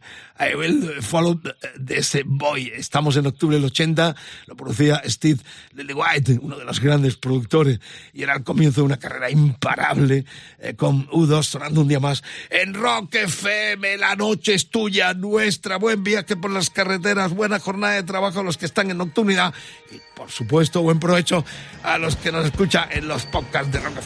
Will 0.58 1.02
follow 1.02 1.40
de 1.78 1.98
ese 1.98 2.24
boy. 2.26 2.72
Estamos 2.76 3.16
en 3.16 3.28
octubre 3.28 3.56
del 3.56 3.66
80, 3.66 4.16
lo 4.48 4.56
producía 4.56 5.02
Steve 5.06 5.40
Lillywhite, 5.74 6.40
uno 6.42 6.58
de 6.58 6.66
los 6.66 6.80
grandes 6.80 7.16
productores, 7.16 7.80
y 8.14 8.24
era 8.24 8.36
el 8.36 8.44
comienzo 8.44 8.82
de 8.82 8.86
una 8.86 8.98
carrera 8.98 9.30
imparable 9.30 10.26
eh, 10.60 10.76
con 10.76 11.08
U2 11.08 11.44
sonando 11.44 11.82
un 11.82 11.88
día 11.88 12.00
más 12.00 12.24
en 12.50 12.74
Rock 12.74 13.16
FM. 13.16 13.98
La 13.98 14.16
noche 14.16 14.54
es 14.54 14.70
tuya, 14.70 15.14
nuestra. 15.14 15.78
Buen 15.78 16.04
viaje 16.04 16.36
por 16.36 16.52
las 16.52 16.70
carreteras, 16.70 17.34
buena 17.34 17.60
jornada 17.60 17.94
de 17.94 18.04
trabajo 18.04 18.40
a 18.40 18.44
los 18.44 18.58
que 18.58 18.66
están 18.66 18.92
en 18.92 18.98
nocturnidad 18.98 19.54
y, 19.92 20.00
por 20.16 20.30
supuesto, 20.30 20.82
buen 20.82 21.00
provecho 21.00 21.46
a 21.84 21.98
los 21.98 22.03
que 22.18 22.34
nos 22.34 22.46
escuchan 22.46 22.90
en 22.92 23.08
los 23.08 23.26
podcasts 23.26 23.72
de 23.72 23.80
Rock 23.80 23.98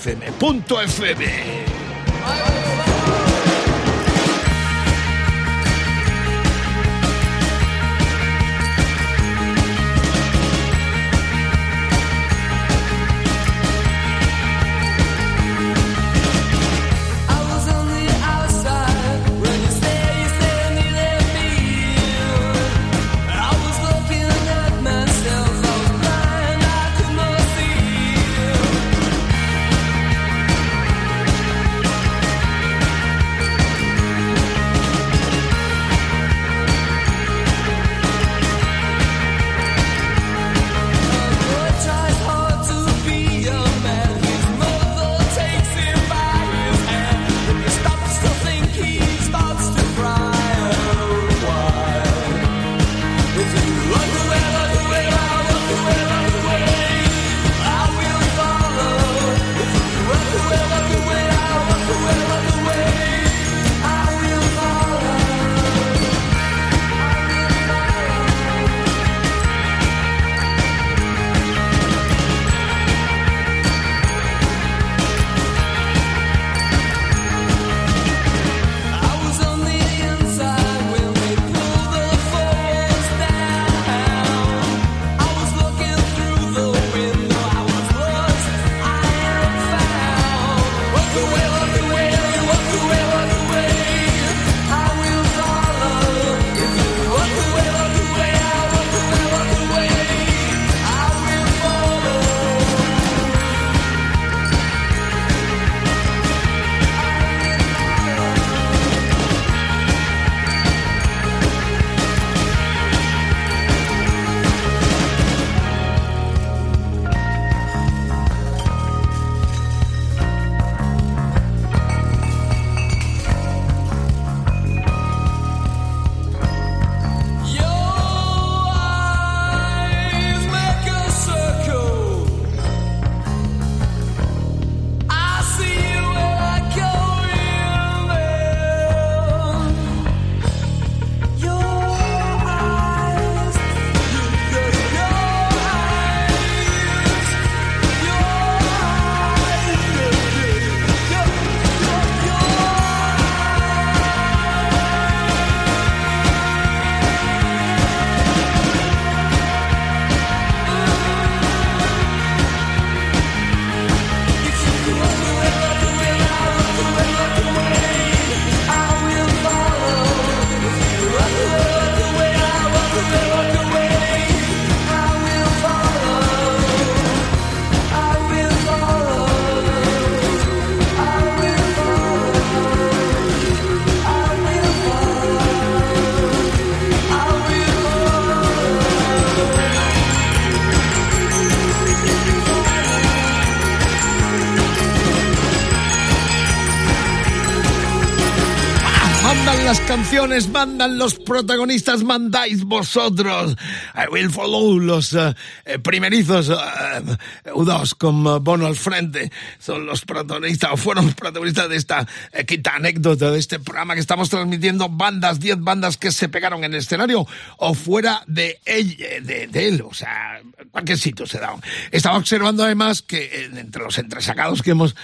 canciones, 200.27 200.49
mandan 200.49 200.97
los 200.97 201.15
protagonistas, 201.15 202.03
mandáis 202.03 202.63
vosotros. 202.63 203.55
I 203.95 204.11
will 204.11 204.29
follow 204.29 204.77
los 204.79 205.13
eh, 205.13 205.33
eh, 205.65 205.79
primerizos 205.79 206.49
eh, 206.49 207.46
U2 207.57 207.95
con 207.97 208.25
eh, 208.27 208.39
Bono 208.39 208.67
al 208.67 208.75
frente. 208.75 209.31
Son 209.59 209.85
los 209.85 210.05
protagonistas, 210.05 210.71
o 210.71 210.77
fueron 210.77 211.07
los 211.07 211.15
protagonistas 211.15 211.67
de 211.69 211.75
esta 211.75 212.07
eh, 212.31 212.45
quinta 212.45 212.75
anécdota 212.75 213.31
de 213.31 213.39
este 213.39 213.59
programa 213.59 213.95
que 213.95 213.99
estamos 213.99 214.29
transmitiendo. 214.29 214.87
Bandas, 214.89 215.39
10 215.39 215.61
bandas 215.61 215.97
que 215.97 216.11
se 216.11 216.29
pegaron 216.29 216.63
en 216.63 216.73
el 216.73 216.79
escenario 216.79 217.25
o 217.57 217.73
fuera 217.73 218.21
de 218.27 218.59
él, 218.65 218.95
eh, 218.99 219.21
de, 219.21 219.47
de 219.47 219.67
él. 219.67 219.81
O 219.81 219.93
sea, 219.93 220.39
cualquier 220.71 220.97
sitio 220.97 221.25
se 221.25 221.39
da. 221.39 221.55
Estaba 221.91 222.17
observando 222.17 222.63
además 222.63 223.01
que 223.01 223.23
eh, 223.23 223.49
entre 223.55 223.83
los 223.83 223.97
entresacados 223.97 224.61
que 224.61 224.71
hemos 224.71 224.95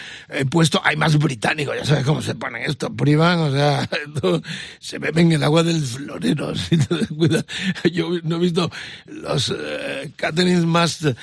puesto 0.50 0.82
hay 0.84 0.96
más 0.96 1.18
británicos. 1.18 1.76
Ya 1.76 1.86
sabes 1.86 2.06
cómo 2.06 2.22
se 2.22 2.36
ponen 2.36 2.64
esto, 2.64 2.94
privan, 2.94 3.40
o 3.40 3.52
sea, 3.52 3.90
se 4.80 5.00
beben 5.00 5.32
el 5.32 5.44
agua 5.44 5.64
del 5.64 5.82
florero. 5.82 6.54
cuida. 7.18 7.46
Yo 7.92 8.10
no 8.24 8.36
he 8.36 8.40
visto 8.40 8.70
los 9.06 9.54
eh, 9.56 10.12
caterings 10.16 10.66
más 10.66 11.00
de 11.02 11.16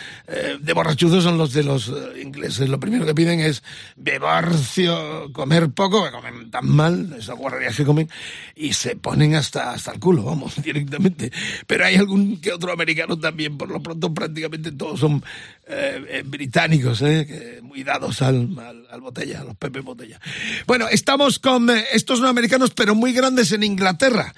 borrachuzos 1.20 1.24
son 1.24 1.38
los 1.38 1.52
de 1.52 1.62
los 1.62 1.88
eh, 1.88 2.22
ingleses. 2.22 2.68
Lo 2.68 2.80
primero 2.80 3.06
que 3.06 3.14
piden 3.14 3.40
es 3.40 3.62
bebercio, 3.96 5.32
comer 5.32 5.70
poco, 5.70 6.04
que 6.04 6.10
comen 6.10 6.50
tan 6.50 6.68
mal, 6.68 7.14
esas 7.18 7.36
guarrerías 7.36 7.76
que 7.76 7.84
comen, 7.84 8.08
y 8.54 8.72
se 8.72 8.96
ponen 8.96 9.34
hasta, 9.34 9.72
hasta 9.72 9.92
el 9.92 10.00
culo, 10.00 10.24
vamos, 10.24 10.54
directamente. 10.62 11.30
Pero 11.66 11.84
hay 11.84 11.96
algún 11.96 12.40
que 12.40 12.52
otro 12.52 12.72
americano 12.72 13.18
también, 13.18 13.56
por 13.56 13.68
lo 13.68 13.82
pronto 13.82 14.12
prácticamente 14.12 14.72
todos 14.72 15.00
son 15.00 15.22
eh, 15.66 16.04
eh, 16.08 16.22
británicos, 16.24 17.02
eh, 17.02 17.60
muy 17.62 17.84
dados 17.84 18.22
al, 18.22 18.58
al, 18.58 18.86
al 18.90 19.00
botella, 19.00 19.40
a 19.40 19.44
los 19.44 19.56
Pepe 19.56 19.80
Botella. 19.80 20.20
Bueno, 20.66 20.88
estamos 20.88 21.38
con 21.38 21.70
eh, 21.70 21.84
estos 21.92 22.20
no 22.20 22.28
americanos, 22.28 22.70
pero 22.70 22.94
muy 22.94 23.12
grandes 23.12 23.52
en 23.52 23.62
Inglaterra. 23.62 24.34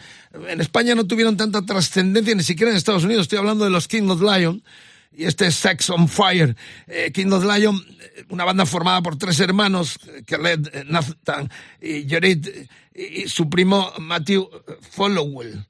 En 0.49 0.61
España 0.61 0.95
no 0.95 1.07
tuvieron 1.07 1.37
tanta 1.37 1.63
trascendencia, 1.63 2.35
ni 2.35 2.43
siquiera 2.43 2.71
en 2.71 2.77
Estados 2.77 3.05
Unidos. 3.05 3.23
Estoy 3.23 3.39
hablando 3.39 3.65
de 3.65 3.71
los 3.71 3.89
King 3.89 4.09
of 4.09 4.23
Lion 4.23 4.63
y 5.15 5.25
este 5.25 5.47
es 5.47 5.55
Sex 5.55 5.91
on 5.91 6.09
Fire. 6.09 6.57
Eh, 6.87 7.11
King 7.13 7.33
of 7.33 7.45
Lion, 7.45 7.77
eh, 7.77 8.25
una 8.31 8.45
banda 8.45 8.67
formada 8.67 9.03
por 9.03 9.17
tres 9.17 9.39
hermanos, 9.41 9.99
eh, 10.09 10.23
Khaled, 10.25 10.85
Nathan 10.87 11.51
y 11.81 12.09
Jared, 12.09 12.67
y, 12.95 13.29
su 13.29 13.49
primo 13.49 13.93
Matthew 13.99 14.49
Followell. 14.91 15.67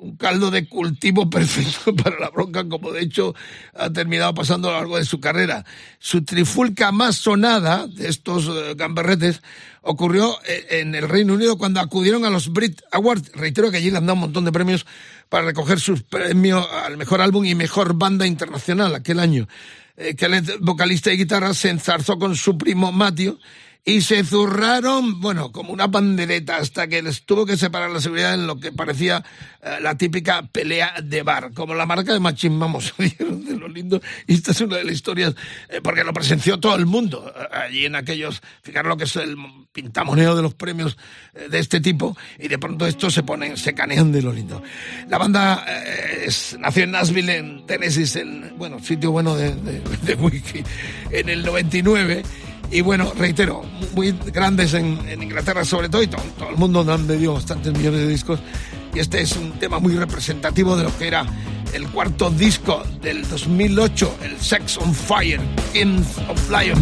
Un 0.00 0.16
caldo 0.16 0.50
de 0.50 0.68
cultivo 0.68 1.28
perfecto 1.30 1.94
para 1.94 2.18
la 2.18 2.30
bronca, 2.30 2.68
como 2.68 2.92
de 2.92 3.02
hecho 3.02 3.34
ha 3.74 3.90
terminado 3.90 4.32
pasando 4.34 4.68
a 4.68 4.72
lo 4.72 4.78
largo 4.78 4.96
de 4.96 5.04
su 5.04 5.20
carrera. 5.20 5.64
Su 5.98 6.24
trifulca 6.24 6.92
más 6.92 7.16
sonada 7.16 7.86
de 7.86 8.08
estos 8.08 8.46
eh, 8.46 8.74
gamberretes 8.76 9.42
ocurrió 9.82 10.38
eh, 10.46 10.80
en 10.80 10.94
el 10.94 11.08
Reino 11.08 11.34
Unido 11.34 11.58
cuando 11.58 11.80
acudieron 11.80 12.24
a 12.24 12.30
los 12.30 12.52
Brit 12.52 12.80
Awards. 12.92 13.32
Reitero 13.32 13.70
que 13.70 13.78
allí 13.78 13.90
le 13.90 13.98
han 13.98 14.06
dado 14.06 14.14
un 14.14 14.20
montón 14.20 14.44
de 14.44 14.52
premios 14.52 14.86
para 15.28 15.44
recoger 15.44 15.80
sus 15.80 16.02
premios 16.02 16.66
al 16.84 16.96
mejor 16.96 17.20
álbum 17.20 17.44
y 17.44 17.54
mejor 17.54 17.94
banda 17.94 18.26
internacional 18.26 18.94
aquel 18.94 19.18
año. 19.18 19.48
Eh, 19.96 20.14
Khaled, 20.14 20.58
vocalista 20.60 21.12
y 21.12 21.16
guitarra, 21.16 21.52
se 21.54 21.70
enzarzó 21.70 22.18
con 22.18 22.36
su 22.36 22.56
primo 22.56 22.92
Matthew 22.92 23.38
y 23.88 24.02
se 24.02 24.22
zurraron, 24.22 25.18
bueno, 25.20 25.50
como 25.50 25.72
una 25.72 25.90
pandereta 25.90 26.56
hasta 26.58 26.88
que 26.88 27.00
les 27.02 27.24
tuvo 27.24 27.46
que 27.46 27.56
separar 27.56 27.90
la 27.90 28.02
seguridad 28.02 28.34
en 28.34 28.46
lo 28.46 28.60
que 28.60 28.70
parecía 28.70 29.24
eh, 29.62 29.78
la 29.80 29.96
típica 29.96 30.42
pelea 30.42 30.96
de 31.02 31.22
bar, 31.22 31.52
como 31.54 31.74
la 31.74 31.86
marca 31.86 32.12
de 32.12 32.20
Machín, 32.20 32.58
vamos, 32.60 32.92
de 32.98 33.56
lo 33.56 33.66
lindo. 33.66 34.00
Y 34.26 34.34
esta 34.34 34.50
es 34.50 34.60
una 34.60 34.76
de 34.76 34.84
las 34.84 34.92
historias, 34.92 35.34
eh, 35.70 35.80
porque 35.82 36.04
lo 36.04 36.12
presenció 36.12 36.60
todo 36.60 36.76
el 36.76 36.84
mundo 36.84 37.32
eh, 37.34 37.56
allí 37.56 37.86
en 37.86 37.94
aquellos, 37.96 38.42
fijaros 38.62 38.90
lo 38.90 38.96
que 38.98 39.04
es 39.04 39.16
el 39.16 39.36
pintamoneo 39.72 40.36
de 40.36 40.42
los 40.42 40.52
premios 40.54 40.98
de 41.50 41.58
este 41.58 41.80
tipo, 41.80 42.14
y 42.38 42.48
de 42.48 42.58
pronto 42.58 42.86
estos 42.86 43.14
se 43.14 43.22
ponen, 43.22 43.56
se 43.56 43.72
canean 43.74 44.12
de 44.12 44.20
lo 44.20 44.32
lindo. 44.32 44.62
La 45.08 45.16
banda 45.16 45.64
es- 46.26 46.56
nació 46.58 46.84
en 46.84 46.90
Nashville, 46.90 47.36
en 47.36 47.66
Tennessee, 47.66 48.20
en, 48.20 48.52
bueno, 48.58 48.80
sitio 48.80 49.12
bueno 49.12 49.34
de, 49.34 49.54
de, 49.54 49.80
de 50.02 50.14
wiki, 50.14 50.62
en 51.10 51.28
el 51.30 51.42
99. 51.44 52.22
Y 52.70 52.82
bueno, 52.82 53.12
reitero, 53.16 53.62
muy 53.94 54.12
grandes 54.32 54.74
en, 54.74 55.22
Inglaterra 55.22 55.64
sobre 55.64 55.88
todo 55.88 56.02
y 56.02 56.06
todo, 56.06 56.22
el 56.50 56.56
mundo 56.56 56.80
han 56.80 57.06
vendido 57.06 57.34
bastantes 57.34 57.72
millones 57.72 58.00
de 58.00 58.08
discos. 58.08 58.40
Y 58.94 59.00
este 59.00 59.20
es 59.20 59.36
un 59.36 59.52
tema 59.52 59.78
muy 59.78 59.94
representativo 59.94 60.76
de 60.76 60.84
lo 60.84 60.96
que 60.98 61.08
era 61.08 61.26
el 61.72 61.86
cuarto 61.88 62.30
disco 62.30 62.82
del 63.02 63.28
2008, 63.28 64.18
el 64.22 64.38
Sex 64.40 64.78
on 64.78 64.94
Fire, 64.94 65.40
Kings 65.72 66.18
of 66.28 66.50
Lion. 66.50 66.78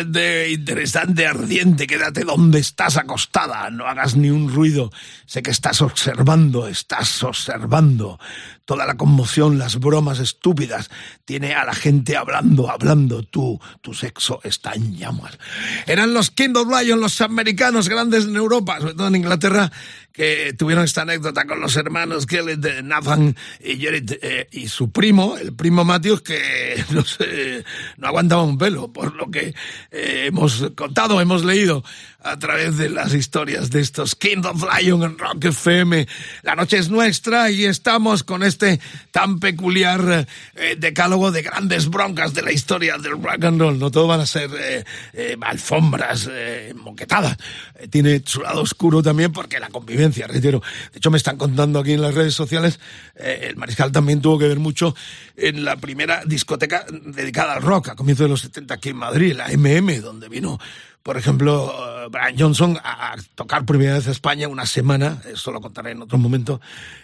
Interesante, 0.00 1.26
ardiente. 1.26 1.86
Quédate 1.86 2.24
donde 2.24 2.58
estás 2.58 2.96
acostada, 2.96 3.70
no 3.70 3.86
hagas 3.86 4.16
ni 4.16 4.30
un 4.30 4.52
ruido. 4.52 4.90
Sé 5.26 5.42
que 5.42 5.50
estás 5.50 5.82
observando, 5.82 6.68
estás 6.68 7.22
observando. 7.22 8.18
Toda 8.64 8.86
la 8.86 8.96
conmoción, 8.96 9.58
las 9.58 9.78
bromas 9.78 10.18
estúpidas, 10.20 10.90
tiene 11.24 11.54
a 11.54 11.64
la 11.64 11.74
gente 11.74 12.16
hablando, 12.16 12.70
hablando. 12.70 13.22
Tú, 13.22 13.60
tu 13.80 13.92
sexo 13.92 14.40
está 14.44 14.72
en 14.72 14.96
llamas. 14.96 15.38
Eran 15.86 16.14
los 16.14 16.30
King 16.30 16.54
of 16.56 16.68
Lion, 16.68 17.00
los 17.00 17.20
americanos 17.20 17.88
grandes 17.88 18.24
en 18.24 18.36
Europa, 18.36 18.78
sobre 18.80 18.94
todo 18.94 19.08
en 19.08 19.16
Inglaterra, 19.16 19.70
que 20.12 20.54
tuvieron 20.56 20.84
esta 20.84 21.02
anécdota 21.02 21.44
con 21.44 21.60
los 21.60 21.76
hermanos 21.76 22.26
Kelly 22.26 22.56
de 22.56 22.82
Nathan 22.82 23.36
y 23.60 23.82
Jared 23.82 24.18
eh, 24.22 24.48
y 24.52 24.68
su 24.68 24.90
primo, 24.90 25.36
el 25.36 25.54
primo 25.54 25.84
Matthews, 25.84 26.22
que 26.22 26.84
no 26.90 27.04
sé, 27.04 27.64
no 27.96 28.08
aguantaba 28.08 28.42
un 28.42 28.58
pelo, 28.58 28.92
por 28.92 29.14
lo 29.14 29.30
que 29.30 29.54
eh, 29.90 30.24
hemos 30.26 30.70
contado, 30.74 31.20
hemos 31.20 31.44
leído 31.44 31.82
a 32.24 32.38
través 32.38 32.76
de 32.76 32.88
las 32.88 33.14
historias 33.14 33.70
de 33.70 33.80
estos 33.80 34.14
King 34.14 34.42
Lion 34.78 35.02
en 35.02 35.18
Rock 35.18 35.46
FM. 35.46 36.06
La 36.42 36.54
noche 36.54 36.78
es 36.78 36.88
nuestra 36.88 37.50
y 37.50 37.64
estamos 37.64 38.22
con 38.22 38.42
este 38.42 38.80
tan 39.10 39.40
peculiar 39.40 40.26
eh, 40.54 40.76
decálogo 40.78 41.32
de 41.32 41.42
grandes 41.42 41.88
broncas 41.88 42.32
de 42.34 42.42
la 42.42 42.52
historia 42.52 42.98
del 42.98 43.22
rock 43.22 43.44
and 43.44 43.60
roll. 43.60 43.78
No 43.78 43.90
todo 43.90 44.06
van 44.06 44.20
a 44.20 44.26
ser 44.26 44.50
eh, 44.56 44.84
eh, 45.12 45.36
alfombras 45.40 46.28
eh, 46.30 46.72
moquetadas. 46.76 47.36
Eh, 47.78 47.88
tiene 47.88 48.22
su 48.24 48.40
lado 48.40 48.62
oscuro 48.62 49.02
también 49.02 49.32
porque 49.32 49.58
la 49.58 49.68
convivencia, 49.68 50.01
reitero. 50.10 50.62
De 50.92 50.98
hecho, 50.98 51.10
me 51.10 51.16
están 51.16 51.36
contando 51.36 51.78
aquí 51.78 51.92
en 51.92 52.02
las 52.02 52.14
redes 52.14 52.34
sociales, 52.34 52.80
eh, 53.14 53.46
el 53.50 53.56
Mariscal 53.56 53.92
también 53.92 54.20
tuvo 54.20 54.38
que 54.38 54.48
ver 54.48 54.58
mucho 54.58 54.94
en 55.36 55.64
la 55.64 55.76
primera 55.76 56.22
discoteca 56.24 56.84
dedicada 56.90 57.54
al 57.54 57.62
rock, 57.62 57.90
a 57.90 57.94
comienzos 57.94 58.24
de 58.24 58.30
los 58.30 58.40
70 58.40 58.74
aquí 58.74 58.88
en 58.90 58.96
Madrid, 58.96 59.34
la 59.34 59.48
MM, 59.48 60.00
donde 60.00 60.28
vino 60.28 60.58
por 61.02 61.16
ejemplo, 61.16 61.74
eh, 62.04 62.08
Brian 62.10 62.38
Johnson 62.38 62.78
a, 62.82 63.16
tocar 63.34 63.64
primera 63.66 63.94
vez 63.94 64.06
a 64.06 64.12
España 64.12 64.46
una 64.46 64.66
semana, 64.66 65.20
esto 65.26 65.50
lo 65.50 65.60
contaré 65.60 65.90
en 65.90 66.02
otro 66.02 66.16
momento, 66.16 66.60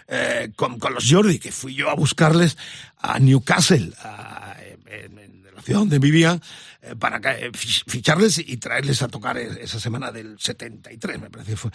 eh, 0.07 0.51
con, 0.55 0.79
con 0.79 0.93
los 0.93 1.05
Jordi, 1.09 1.37
que 1.37 1.51
fui 1.51 1.75
yo 1.75 1.89
a 1.89 1.95
buscarles 1.95 2.57
a 2.97 3.19
Newcastle, 3.19 3.91
a- 4.01 4.55
la 5.59 5.61
ciudad 5.61 5.81
donde 5.81 5.99
vivían, 5.99 6.41
para 6.97 7.19
ca- 7.19 7.37
eh, 7.37 7.51
fich- 7.51 7.83
ficharles 7.87 8.37
y 8.39 8.55
traerles 8.57 9.01
a 9.01 9.07
tocar 9.09 9.37
e- 9.37 9.63
esa 9.63 9.79
semana 9.79 10.11
del 10.11 10.39
73, 10.39 11.19
me 11.19 11.29
parece 11.29 11.51
que 11.51 11.57
fue. 11.57 11.71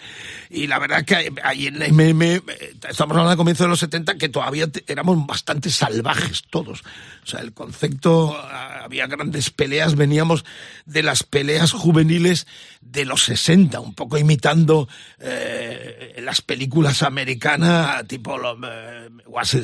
Y 0.49 0.65
la 0.67 0.79
verdad 0.79 1.05
que 1.05 1.31
ahí- 1.43 1.67
en 1.67 1.81
MM, 1.81 2.21
eh, 2.37 2.41
estamos 2.89 3.11
hablando 3.11 3.29
de 3.29 3.37
comienzo 3.37 3.63
de 3.63 3.69
los 3.69 3.79
70, 3.79 4.15
que 4.15 4.29
todavía 4.29 4.67
éramos 4.87 5.25
bastante 5.27 5.69
salvajes 5.69 6.43
todos. 6.49 6.81
O 7.23 7.27
sea, 7.27 7.39
el 7.41 7.53
concepto, 7.53 8.35
ah, 8.35 8.81
había 8.83 9.05
grandes 9.07 9.51
peleas, 9.51 9.95
veníamos 9.95 10.43
de 10.85 11.03
las 11.03 11.23
peleas 11.23 11.71
juveniles 11.71 12.47
de 12.81 13.05
los 13.05 13.23
60, 13.25 13.79
un 13.79 13.93
poco 13.93 14.17
imitando 14.17 14.87
eh, 15.19 16.15
las 16.23 16.41
películas 16.41 17.03
americanas, 17.03 18.07
tipo 18.07 18.37
lo, 18.37 18.57
eh, 18.67 19.09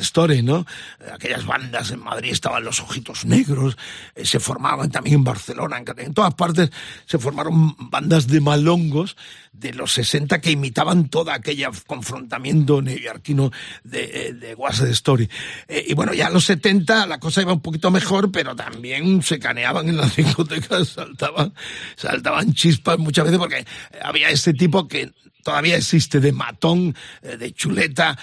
Story, 0.00 0.42
¿no? 0.42 0.66
Aquellas 1.12 1.46
bandas 1.46 1.90
en 1.90 2.00
Madrid 2.00 2.30
estaban 2.32 2.62
los 2.62 2.80
ojitos 2.80 3.24
negros, 3.24 3.76
eh, 4.14 4.24
se 4.24 4.38
formaban 4.38 4.90
también 4.90 5.24
Barcelona, 5.32 5.82
en, 5.96 6.14
todas 6.14 6.34
partes 6.34 6.70
se 7.06 7.18
formaron 7.18 7.74
bandas 7.78 8.26
de 8.26 8.40
malongos 8.40 9.16
de 9.52 9.72
los 9.74 9.92
60 9.92 10.40
que 10.40 10.50
imitaban 10.50 11.08
toda 11.08 11.34
aquella 11.34 11.70
confrontamiento 11.86 12.80
neoyorquino 12.80 13.52
de, 13.84 14.28
eh, 14.28 14.32
de 14.32 14.56
the 14.56 14.90
Story. 14.90 15.28
Eh, 15.68 15.84
y 15.88 15.94
bueno, 15.94 16.14
ya 16.14 16.30
los 16.30 16.44
70 16.44 17.06
la 17.06 17.18
cosa 17.20 17.42
iba 17.42 17.52
un 17.52 17.60
poquito 17.60 17.90
mejor, 17.90 18.32
pero 18.32 18.56
también 18.56 19.22
se 19.22 19.38
caneaban 19.38 19.88
en 19.88 19.98
las 19.98 20.16
discotecas, 20.16 20.88
saltaban, 20.88 21.52
saltaban 21.96 22.54
chispas 22.54 22.98
muchas 22.98 23.26
veces 23.26 23.38
porque 23.38 23.66
había 24.02 24.30
ese 24.30 24.54
tipo 24.54 24.88
que 24.88 25.12
todavía 25.42 25.76
existe 25.76 26.20
de 26.20 26.32
matón, 26.32 26.94
eh, 27.20 27.36
de 27.36 27.52
chuleta, 27.52 28.16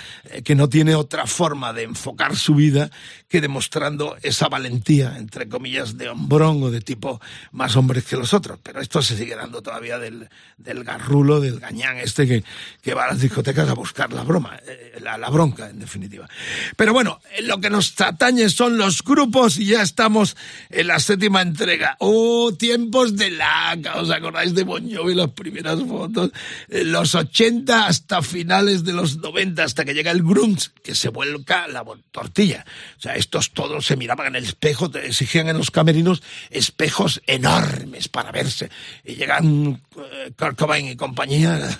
que 0.43 0.55
no 0.55 0.69
tiene 0.69 0.95
otra 0.95 1.27
forma 1.27 1.73
de 1.73 1.83
enfocar 1.83 2.35
su 2.35 2.55
vida 2.55 2.89
que 3.27 3.41
demostrando 3.41 4.17
esa 4.23 4.49
valentía, 4.49 5.15
entre 5.17 5.47
comillas, 5.47 5.97
de 5.97 6.09
hombrón 6.09 6.63
o 6.63 6.71
de 6.71 6.81
tipo 6.81 7.21
más 7.51 7.75
hombres 7.75 8.05
que 8.05 8.17
los 8.17 8.33
otros. 8.33 8.59
Pero 8.63 8.81
esto 8.81 9.01
se 9.01 9.15
sigue 9.15 9.35
dando 9.35 9.61
todavía 9.61 9.99
del, 9.99 10.29
del 10.57 10.83
garrulo, 11.19 11.39
del 11.39 11.59
gañán 11.59 11.97
este 11.97 12.27
que, 12.27 12.43
que 12.81 12.93
va 12.93 13.05
a 13.05 13.07
las 13.09 13.21
discotecas 13.21 13.67
a 13.69 13.73
buscar 13.73 14.11
la 14.13 14.23
broma, 14.23 14.59
eh, 14.67 14.97
la, 15.01 15.17
la 15.17 15.29
bronca, 15.29 15.69
en 15.69 15.79
definitiva. 15.79 16.27
Pero 16.75 16.93
bueno, 16.93 17.19
eh, 17.37 17.41
lo 17.41 17.59
que 17.59 17.69
nos 17.69 17.99
atañe 17.99 18.49
son 18.49 18.77
los 18.77 19.03
grupos 19.03 19.57
y 19.57 19.65
ya 19.65 19.81
estamos 19.81 20.35
en 20.69 20.87
la 20.87 20.99
séptima 20.99 21.41
entrega. 21.41 21.97
¡Oh, 21.99 22.53
tiempos 22.53 23.15
de 23.15 23.31
laca! 23.31 23.97
¿Os 23.97 24.09
acordáis 24.09 24.53
de 24.55 24.63
Bon 24.63 24.89
Jovi, 24.89 25.13
las 25.13 25.31
primeras 25.31 25.79
fotos? 25.83 26.31
Eh, 26.69 26.83
Los 26.83 27.15
80 27.15 27.87
hasta 27.87 28.21
finales 28.21 28.83
de 28.83 28.93
los 28.93 29.17
90, 29.17 29.63
hasta 29.63 29.85
que 29.85 29.93
llega 29.93 30.11
el 30.11 30.23
grunge, 30.23 30.69
que 30.83 30.95
se 30.95 31.09
vuelca 31.09 31.67
la 31.67 31.83
tortilla. 32.11 32.65
O 32.97 33.01
sea, 33.01 33.15
estos 33.15 33.51
todos 33.51 33.85
se 33.85 33.97
miraban 33.97 34.27
en 34.27 34.35
el 34.37 34.43
espejo, 34.45 34.89
te 34.89 35.05
exigían 35.05 35.49
en 35.49 35.57
los 35.57 35.71
camerinos 35.71 36.23
espejos 36.49 37.21
enormes 37.27 38.07
para 38.07 38.31
verse. 38.31 38.69
Y 39.03 39.15
llegan 39.15 39.81
eh, 39.97 40.31
Kurt 40.37 40.57
Cobain 40.57 40.87
y 40.87 40.95
compañía, 41.09 41.55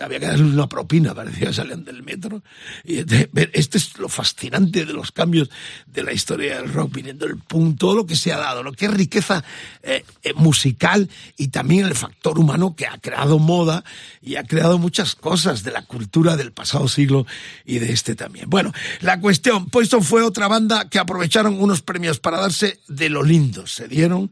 había 0.00 0.20
que 0.20 0.26
darle 0.26 0.44
una 0.44 0.68
propina, 0.68 1.14
parecía 1.14 1.48
que 1.48 1.54
salían 1.54 1.84
del 1.84 2.02
metro. 2.02 2.42
Y 2.84 3.02
ver, 3.02 3.50
este 3.54 3.78
es 3.78 3.98
lo 3.98 4.08
fascinante 4.08 4.84
de 4.84 4.92
los 4.92 5.10
cambios 5.10 5.48
de 5.86 6.02
la 6.02 6.12
historia 6.12 6.58
del 6.58 6.72
rock, 6.72 6.92
viniendo 6.94 7.24
el 7.26 7.38
punk, 7.38 7.78
todo 7.78 7.94
lo 7.94 8.06
que 8.06 8.14
se 8.14 8.32
ha 8.32 8.38
dado, 8.38 8.62
lo 8.62 8.72
que 8.72 8.86
es 8.86 8.92
riqueza 8.92 9.42
eh, 9.82 10.04
eh, 10.22 10.34
musical 10.34 11.08
y 11.36 11.48
también 11.48 11.86
el 11.86 11.94
factor 11.94 12.38
humano 12.38 12.76
que 12.76 12.86
ha 12.86 12.98
creado 12.98 13.38
moda 13.38 13.84
y 14.20 14.36
ha 14.36 14.44
creado 14.44 14.78
muchas 14.78 15.14
cosas 15.14 15.62
de 15.62 15.72
la 15.72 15.82
cultura 15.82 16.36
del 16.36 16.52
pasado 16.52 16.88
siglo 16.88 17.26
y 17.64 17.78
de 17.78 17.92
este 17.92 18.14
también. 18.14 18.50
Bueno, 18.50 18.72
la 19.00 19.18
cuestión, 19.18 19.70
Poison 19.70 20.02
fue 20.02 20.22
otra 20.22 20.46
banda 20.46 20.90
que 20.90 20.98
aprovecharon 20.98 21.60
unos 21.60 21.80
premios 21.80 22.20
para 22.20 22.38
darse 22.38 22.80
de 22.86 23.08
lo 23.08 23.22
lindo. 23.22 23.66
Se 23.66 23.88
dieron 23.88 24.30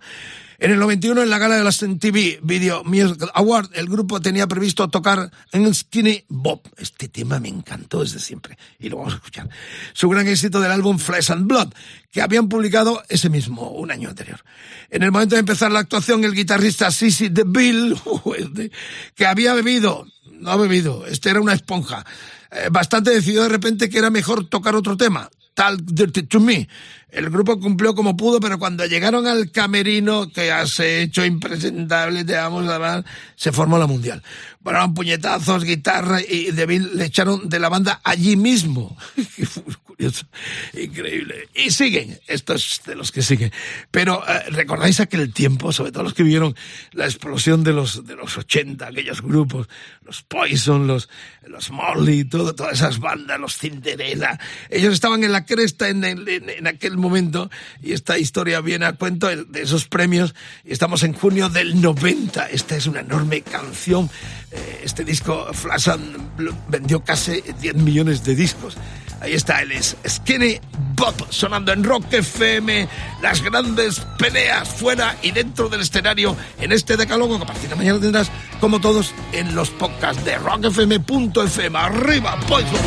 en 0.59 0.71
el 0.71 0.79
91, 0.79 1.23
en 1.23 1.31
la 1.31 1.39
gala 1.39 1.57
de 1.57 1.65
las 1.65 1.83
MTV 1.83 2.41
Video 2.43 2.85
Music 2.85 3.25
Award, 3.35 3.71
el 3.75 3.87
grupo 3.87 4.21
tenía 4.21 4.47
previsto 4.47 4.89
tocar 4.89 5.31
en 5.53 5.75
Skinny 5.75 6.25
Bob. 6.29 6.61
Este 6.77 7.09
tema 7.09 7.41
me 7.41 7.49
encantó 7.49 8.01
desde 8.03 8.21
siempre 8.21 8.57
y 8.79 8.89
lo 8.89 8.99
vamos 8.99 9.15
a 9.15 9.17
escuchar. 9.17 9.49
Su 9.93 10.09
gran 10.09 10.29
éxito 10.29 10.61
del 10.61 10.71
álbum 10.71 10.99
Flesh 10.99 11.33
and 11.33 11.47
Blood, 11.47 11.73
que 12.11 12.23
habían 12.23 12.49
publicado 12.49 13.03
ese 13.09 13.29
mismo, 13.29 13.71
un 13.71 13.91
año 13.91 14.09
anterior. 14.09 14.41
En 14.91 15.03
el 15.03 15.11
momento 15.11 15.35
de 15.35 15.41
empezar 15.41 15.73
la 15.73 15.81
actuación, 15.81 16.25
el 16.25 16.35
guitarrista 16.35 16.91
Sissy 16.91 17.29
DeVille, 17.29 17.95
que 19.15 19.27
había 19.27 19.55
bebido, 19.55 20.07
no 20.33 20.51
ha 20.51 20.57
bebido, 20.57 21.07
este 21.07 21.31
era 21.31 21.41
una 21.41 21.55
esponja, 21.55 22.05
eh, 22.51 22.69
bastante 22.71 23.11
decidió 23.11 23.43
de 23.43 23.49
repente 23.49 23.89
que 23.89 23.99
era 23.99 24.11
mejor 24.11 24.47
tocar 24.49 24.77
otro 24.77 24.97
tema. 24.97 25.29
Talk 25.55 25.81
Dirty 25.83 26.25
to 26.25 26.41
Me. 26.41 26.69
El 27.09 27.31
grupo 27.31 27.61
cumplió 27.61 27.95
como 27.95 28.17
pudo, 28.17 28.41
pero 28.41 28.59
cuando 28.59 28.85
llegaron 28.87 29.29
al 29.29 29.53
camerino, 29.53 30.31
que 30.33 30.49
ya 30.49 30.67
se 30.67 31.03
hecho 31.03 31.25
impresentable, 31.25 32.25
te 32.25 32.35
vamos 32.35 32.69
a 32.69 32.79
dar, 32.79 33.05
se 33.37 33.53
formó 33.53 33.79
la 33.79 33.87
mundial. 33.87 34.21
Bueno, 34.61 34.93
puñetazos, 34.93 35.63
guitarra 35.63 36.21
y 36.21 36.51
Deville 36.51 36.91
le 36.95 37.05
echaron 37.05 37.49
de 37.49 37.61
la 37.61 37.69
banda 37.69 38.01
allí 38.03 38.37
mismo. 38.37 38.97
Curioso, 39.97 40.27
increíble. 40.77 41.49
Y 41.55 41.71
siguen, 41.71 42.19
estos 42.27 42.81
de 42.85 42.97
los 42.97 43.13
que 43.13 43.23
siguen. 43.23 43.53
Pero 43.91 44.23
eh, 44.29 44.51
recordáis 44.51 44.99
aquel 44.99 45.33
tiempo, 45.33 45.73
sobre 45.73 45.93
todo 45.93 46.03
los 46.03 46.15
que 46.15 46.23
vivieron 46.25 46.57
la 46.93 47.05
explosión 47.05 47.63
de 47.63 47.73
los 47.73 48.05
de 48.05 48.17
los 48.17 48.37
80, 48.37 48.87
aquellos 48.89 49.23
grupos, 49.23 49.69
los 50.03 50.23
Poison, 50.23 50.87
los 50.89 51.09
los 51.47 51.71
Molly, 51.71 52.25
todo, 52.25 52.55
todas 52.55 52.73
esas 52.75 52.99
bandas, 52.99 53.39
los 53.39 53.57
Cinderella. 53.59 54.41
Ellos 54.71 54.95
estaban 54.95 55.23
en 55.25 55.31
la 55.33 55.45
cresta 55.45 55.89
en, 55.89 56.03
el- 56.05 56.29
en, 56.29 56.49
en 56.51 56.67
aquel 56.67 56.97
momento 56.97 57.51
y 57.83 57.93
esta 57.93 58.19
historia 58.19 58.61
viene 58.63 58.87
a 58.87 58.95
cuento 58.95 59.29
de 59.29 59.63
esos 59.63 59.87
premios. 59.87 60.35
Estamos 60.65 61.03
en 61.05 61.13
junio 61.13 61.51
del 61.51 61.81
90. 61.81 62.49
Esta 62.51 62.77
es 62.77 62.87
una 62.87 63.01
enorme 63.01 63.43
canción. 63.43 64.11
Eh, 64.55 64.83
Este 64.85 65.05
disco 65.05 65.47
Flash 65.53 65.89
vendió 66.69 67.03
casi 67.05 67.43
10 67.61 67.75
millones 67.77 68.25
de 68.25 68.35
discos. 68.35 68.77
Ahí 69.21 69.33
está, 69.33 69.63
él 69.63 69.73
es 69.73 69.97
Skinny 70.07 70.61
Bob 70.95 71.15
sonando 71.31 71.73
en 71.73 71.83
Rock 71.83 72.13
FM. 72.13 72.87
Las 73.23 73.43
grandes 73.43 74.01
peleas 74.19 74.69
fuera 74.69 75.17
y 75.23 75.31
dentro 75.31 75.69
del 75.71 75.81
escenario 75.81 76.37
en 76.61 76.73
este 76.73 76.97
decálogo 76.97 77.39
que 77.39 77.45
a 77.45 77.47
partir 77.47 77.71
de 77.71 77.77
mañana 77.77 77.99
tendrás, 78.01 78.31
como 78.61 78.81
todos, 78.81 79.15
en 79.33 79.55
los 79.55 79.71
podcasts 79.71 80.23
de 80.25 80.37
rockfm.fm. 80.37 81.79
Arriba, 81.79 82.39
Poison. 82.47 82.81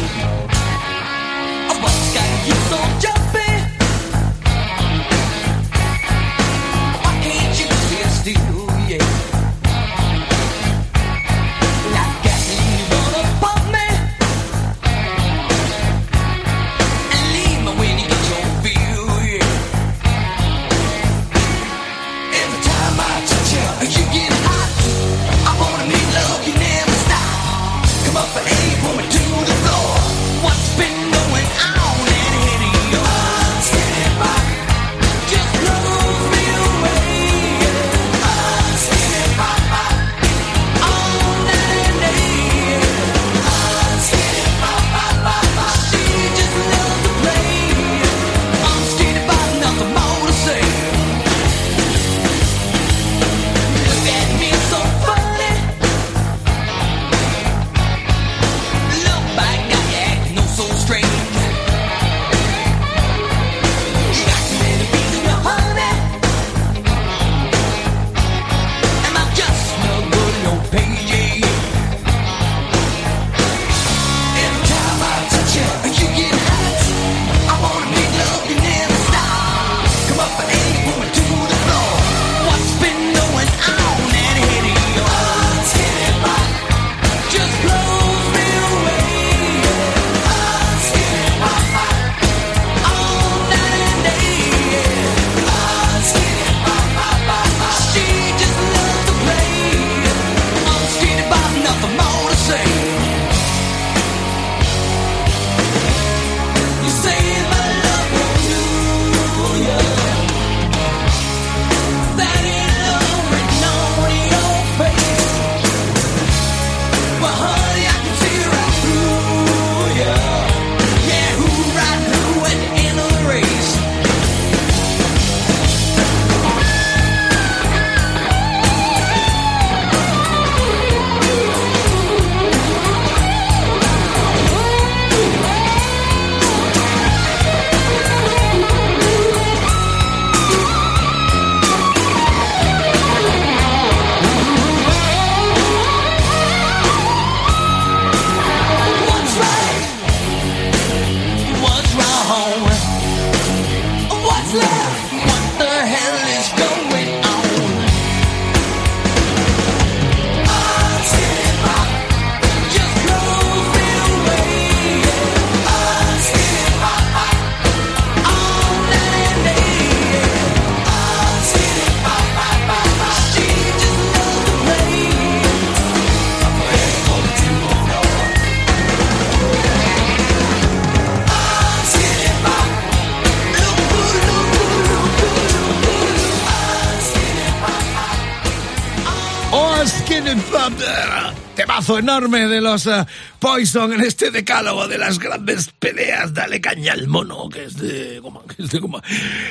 Temazo 191.55 191.97
enorme 191.97 192.47
de 192.47 192.59
los 192.61 192.85
uh, 192.87 193.05
Poison 193.39 193.93
en 193.93 194.01
este 194.01 194.31
decálogo 194.31 194.87
de 194.87 194.97
las 194.97 195.17
grandes 195.17 195.69
peleas. 195.79 196.33
Dale 196.33 196.59
caña 196.59 196.93
al 196.93 197.07
mono, 197.07 197.47
que 197.49 197.63
es 197.63 197.77
de 197.77 198.19
goma. 198.19 198.41
Que 198.47 198.63
es 198.63 198.71
de 198.71 198.79
goma. 198.79 199.01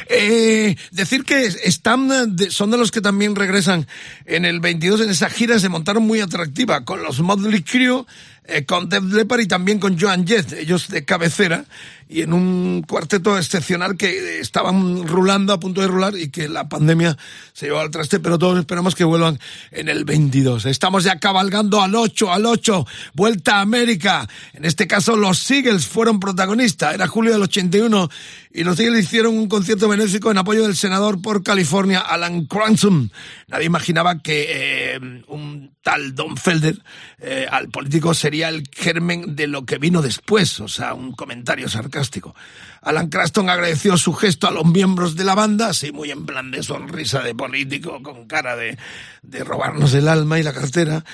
Eh, 0.09 0.77
decir 0.91 1.25
que 1.25 1.47
están, 1.47 2.37
de, 2.37 2.51
son 2.51 2.71
de 2.71 2.77
los 2.77 2.91
que 2.91 3.01
también 3.01 3.35
regresan 3.35 3.87
en 4.27 4.45
el 4.45 4.61
22 4.61 5.01
en 5.01 5.11
esa 5.11 5.31
gira, 5.31 5.59
se 5.59 5.69
montaron 5.69 6.07
muy 6.07 6.21
atractiva 6.21 6.85
con 6.85 7.03
los 7.03 7.21
Motley 7.21 7.63
Crue, 7.63 8.05
eh, 8.45 8.65
con 8.65 8.89
Def 8.89 9.05
Leppard 9.05 9.41
y 9.41 9.49
también 9.49 9.79
con 9.79 9.99
Joan 9.99 10.27
Jett, 10.27 10.53
ellos 10.53 10.89
de 10.89 11.05
cabecera, 11.05 11.65
y 12.09 12.23
en 12.23 12.33
un 12.33 12.83
cuarteto 12.83 13.37
excepcional 13.37 13.97
que 13.97 14.41
estaban 14.41 15.07
rulando, 15.07 15.53
a 15.53 15.61
punto 15.61 15.81
de 15.81 15.89
rular, 15.89 16.17
y 16.17 16.31
que 16.31 16.49
la 16.49 16.69
pandemia 16.69 17.17
se 17.53 17.67
llevó 17.67 17.81
al 17.81 17.91
traste, 17.91 18.21
pero 18.21 18.39
todos 18.39 18.59
esperamos 18.59 18.95
que 18.95 19.05
vuelvan 19.05 19.41
en 19.73 19.89
el 19.89 20.05
22. 20.05 20.67
Estamos 20.67 21.05
ya 21.05 21.19
cabalgando 21.19 21.83
al 21.83 21.95
8, 21.95 22.33
al 22.33 22.47
8, 22.47 22.87
vuelta 23.15 23.57
a 23.57 23.61
América. 23.63 24.29
En 24.53 24.65
este 24.65 24.87
caso 24.87 25.17
los 25.17 25.51
Eagles 25.51 25.87
fueron 25.87 26.21
protagonistas, 26.21 26.95
era 26.95 27.09
julio 27.09 27.33
del 27.33 27.43
81, 27.43 28.09
y 28.57 28.65
los 28.65 28.81
Eagles 28.81 29.05
hicieron 29.05 29.37
un 29.37 29.49
concierto 29.49 29.87
benéfico 29.87 30.31
en 30.31 30.39
apoyo 30.39 30.63
del 30.63 30.75
senador 30.75 31.21
por 31.21 31.43
California, 31.43 32.01
Alan 32.01 32.47
Cranston. 32.47 33.13
Nadie 33.49 33.67
imaginaba 33.67 34.21
que 34.21 34.47
eh, 34.95 35.01
un 35.29 35.77
tal 35.83 36.15
Don 36.15 36.39
Felder, 36.39 36.83
eh, 37.19 37.47
al 37.51 37.69
político, 37.69 38.15
sería 38.15 38.49
el 38.49 38.67
germen 38.73 39.37
de 39.37 39.47
lo 39.47 39.67
que 39.67 39.77
vino 39.77 40.01
después, 40.01 40.59
o 40.61 40.69
sea, 40.69 40.95
un 40.95 41.13
comentario 41.13 41.69
sarcástico. 41.69 42.35
Alan 42.81 43.11
Cranston 43.11 43.51
agradeció 43.51 43.99
su 43.99 44.15
gesto 44.15 44.49
a 44.49 44.53
los 44.53 44.65
miembros 44.65 45.17
de 45.17 45.25
la 45.25 45.35
banda, 45.35 45.69
así 45.69 45.93
muy 45.93 46.11
en 46.11 46.25
plan 46.25 46.51
de 46.51 46.63
sonrisa 46.63 47.21
de 47.21 47.35
político, 47.35 48.03
con 48.03 48.27
cara 48.27 48.57
de, 48.57 48.79
de 49.21 49.45
robarnos 49.45 49.93
el 49.93 50.09
alma 50.09 50.39
y 50.39 50.43
la 50.43 50.55
cartera, 50.55 51.05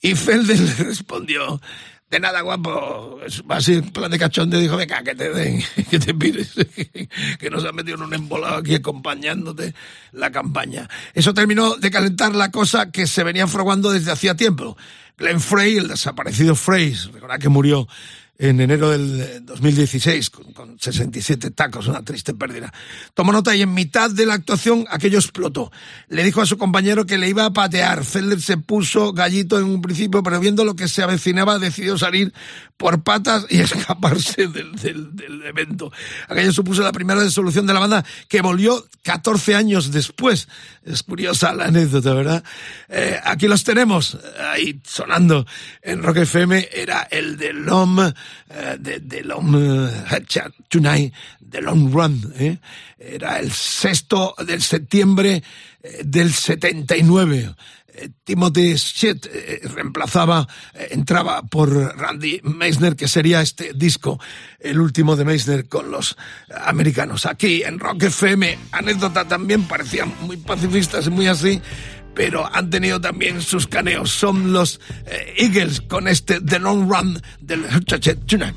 y 0.00 0.14
Felder 0.14 0.60
le 0.60 0.74
respondió, 0.74 1.60
de 2.12 2.20
nada, 2.20 2.42
guapo. 2.42 3.18
Así, 3.48 3.72
en 3.72 3.90
plan 3.90 4.10
de 4.10 4.18
cachonde, 4.18 4.60
dijo, 4.60 4.76
venga, 4.76 5.02
que 5.02 5.14
te 5.14 5.32
den, 5.32 5.62
que 5.90 5.98
te 5.98 6.12
pides, 6.12 6.52
que 7.38 7.50
nos 7.50 7.64
ha 7.64 7.72
metido 7.72 7.96
en 7.96 8.02
un 8.02 8.14
embolado 8.14 8.56
aquí 8.56 8.74
acompañándote 8.74 9.74
la 10.12 10.30
campaña. 10.30 10.88
Eso 11.14 11.32
terminó 11.32 11.76
de 11.76 11.90
calentar 11.90 12.34
la 12.34 12.50
cosa 12.50 12.90
que 12.90 13.06
se 13.06 13.24
venía 13.24 13.46
fraguando 13.46 13.90
desde 13.90 14.12
hacía 14.12 14.36
tiempo. 14.36 14.76
Glenn 15.16 15.40
Frey, 15.40 15.78
el 15.78 15.88
desaparecido 15.88 16.54
Frey, 16.54 16.94
recordad 17.14 17.38
que 17.38 17.48
murió 17.48 17.88
en 18.42 18.60
enero 18.60 18.90
del 18.90 19.46
2016 19.46 20.30
con, 20.30 20.52
con, 20.52 20.76
67 20.76 21.52
tacos, 21.52 21.86
una 21.86 22.02
triste 22.02 22.34
pérdida. 22.34 22.72
Tomó 23.14 23.30
nota 23.30 23.54
y 23.54 23.62
en 23.62 23.72
mitad 23.72 24.10
de 24.10 24.26
la 24.26 24.34
actuación 24.34 24.84
aquello 24.90 25.18
explotó. 25.18 25.70
Le 26.08 26.24
dijo 26.24 26.42
a 26.42 26.46
su 26.46 26.58
compañero 26.58 27.06
que 27.06 27.18
le 27.18 27.28
iba 27.28 27.44
a 27.44 27.52
patear. 27.52 28.04
Felder 28.04 28.42
se 28.42 28.56
puso 28.56 29.12
gallito 29.12 29.60
en 29.60 29.66
un 29.66 29.80
principio, 29.80 30.24
pero 30.24 30.40
viendo 30.40 30.64
lo 30.64 30.74
que 30.74 30.88
se 30.88 31.04
avecinaba 31.04 31.60
decidió 31.60 31.96
salir 31.96 32.32
por 32.76 33.04
patas 33.04 33.46
y 33.48 33.60
escaparse 33.60 34.48
del, 34.48 34.72
evento. 35.46 35.92
Aquello 36.28 36.52
supuso 36.52 36.82
la 36.82 36.90
primera 36.90 37.22
disolución 37.22 37.64
de 37.64 37.74
la 37.74 37.80
banda 37.80 38.04
que 38.28 38.42
volvió 38.42 38.84
14 39.04 39.54
años 39.54 39.92
después. 39.92 40.48
Es 40.84 41.04
curiosa 41.04 41.54
la 41.54 41.66
anécdota, 41.66 42.12
¿verdad? 42.12 42.42
Eh, 42.88 43.20
aquí 43.22 43.46
los 43.46 43.62
tenemos, 43.62 44.18
ahí 44.50 44.80
sonando 44.84 45.46
en 45.80 46.02
Rock 46.02 46.18
FM, 46.18 46.70
era 46.72 47.02
el 47.02 47.36
de 47.36 47.52
Lom, 47.52 48.12
eh, 48.50 48.76
de, 48.78 49.00
de 49.00 49.22
Lom 49.22 49.54
uh, 49.54 49.88
Tonight, 50.68 51.12
de 51.40 51.60
Long 51.60 51.92
Run, 51.92 52.32
¿eh? 52.38 52.58
era 52.98 53.38
el 53.38 53.52
sexto 53.52 54.34
de 54.46 54.60
septiembre 54.60 55.42
eh, 55.82 56.02
del 56.04 56.32
79. 56.32 57.54
Timothy 58.24 58.74
Shit 58.74 59.26
eh, 59.26 59.60
reemplazaba, 59.64 60.46
eh, 60.74 60.88
entraba 60.92 61.42
por 61.42 61.70
Randy 61.70 62.40
Meisner, 62.42 62.96
que 62.96 63.08
sería 63.08 63.42
este 63.42 63.72
disco, 63.74 64.18
el 64.58 64.80
último 64.80 65.16
de 65.16 65.24
Meisner 65.24 65.68
con 65.68 65.90
los 65.90 66.16
americanos. 66.64 67.26
Aquí 67.26 67.62
en 67.62 67.78
Rock 67.78 68.04
FM, 68.04 68.58
anécdota 68.72 69.26
también, 69.26 69.64
parecían 69.64 70.12
muy 70.22 70.38
pacifistas 70.38 71.06
y 71.06 71.10
muy 71.10 71.26
así, 71.26 71.60
pero 72.14 72.48
han 72.52 72.70
tenido 72.70 73.00
también 73.00 73.40
sus 73.42 73.66
caneos. 73.66 74.10
Son 74.10 74.52
los 74.52 74.80
eh, 75.06 75.34
Eagles 75.38 75.80
con 75.80 76.08
este 76.08 76.40
The 76.40 76.58
Long 76.58 76.90
Run 76.90 77.20
del 77.40 77.64
Tonight. 78.26 78.56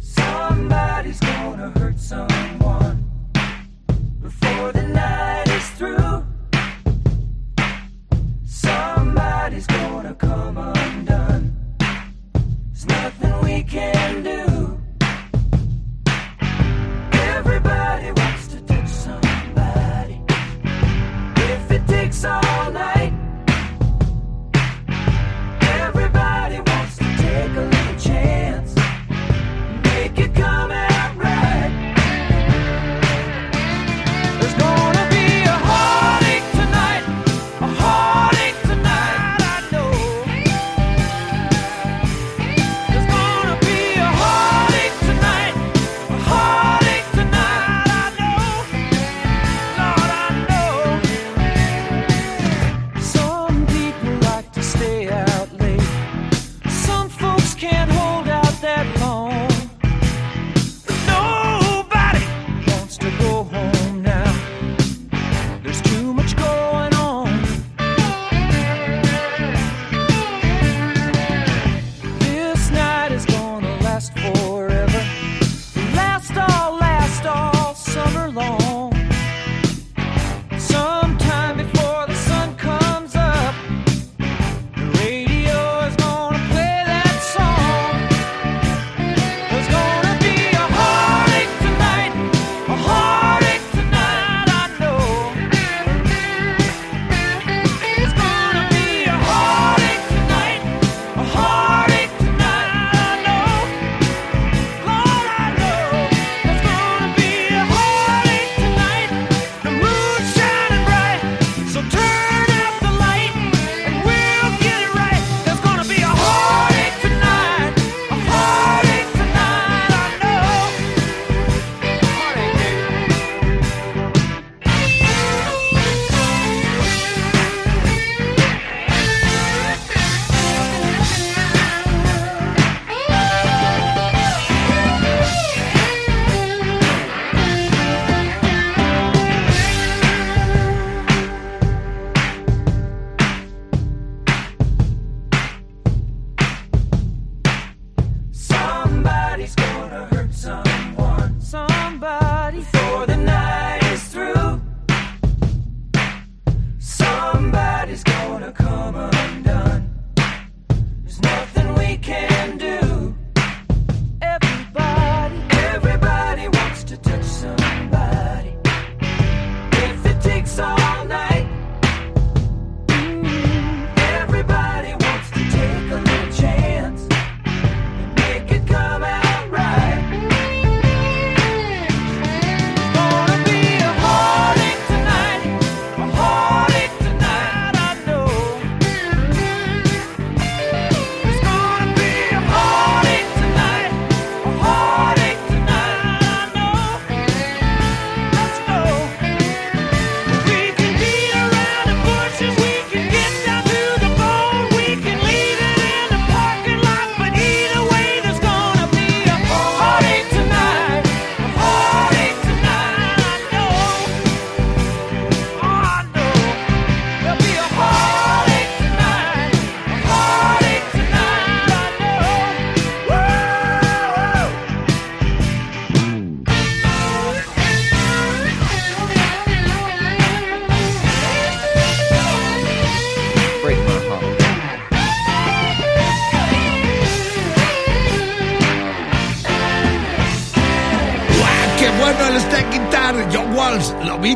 Somebody's 0.00 1.20
gonna 1.20 1.72
hurt 1.76 1.98
someone 1.98 3.02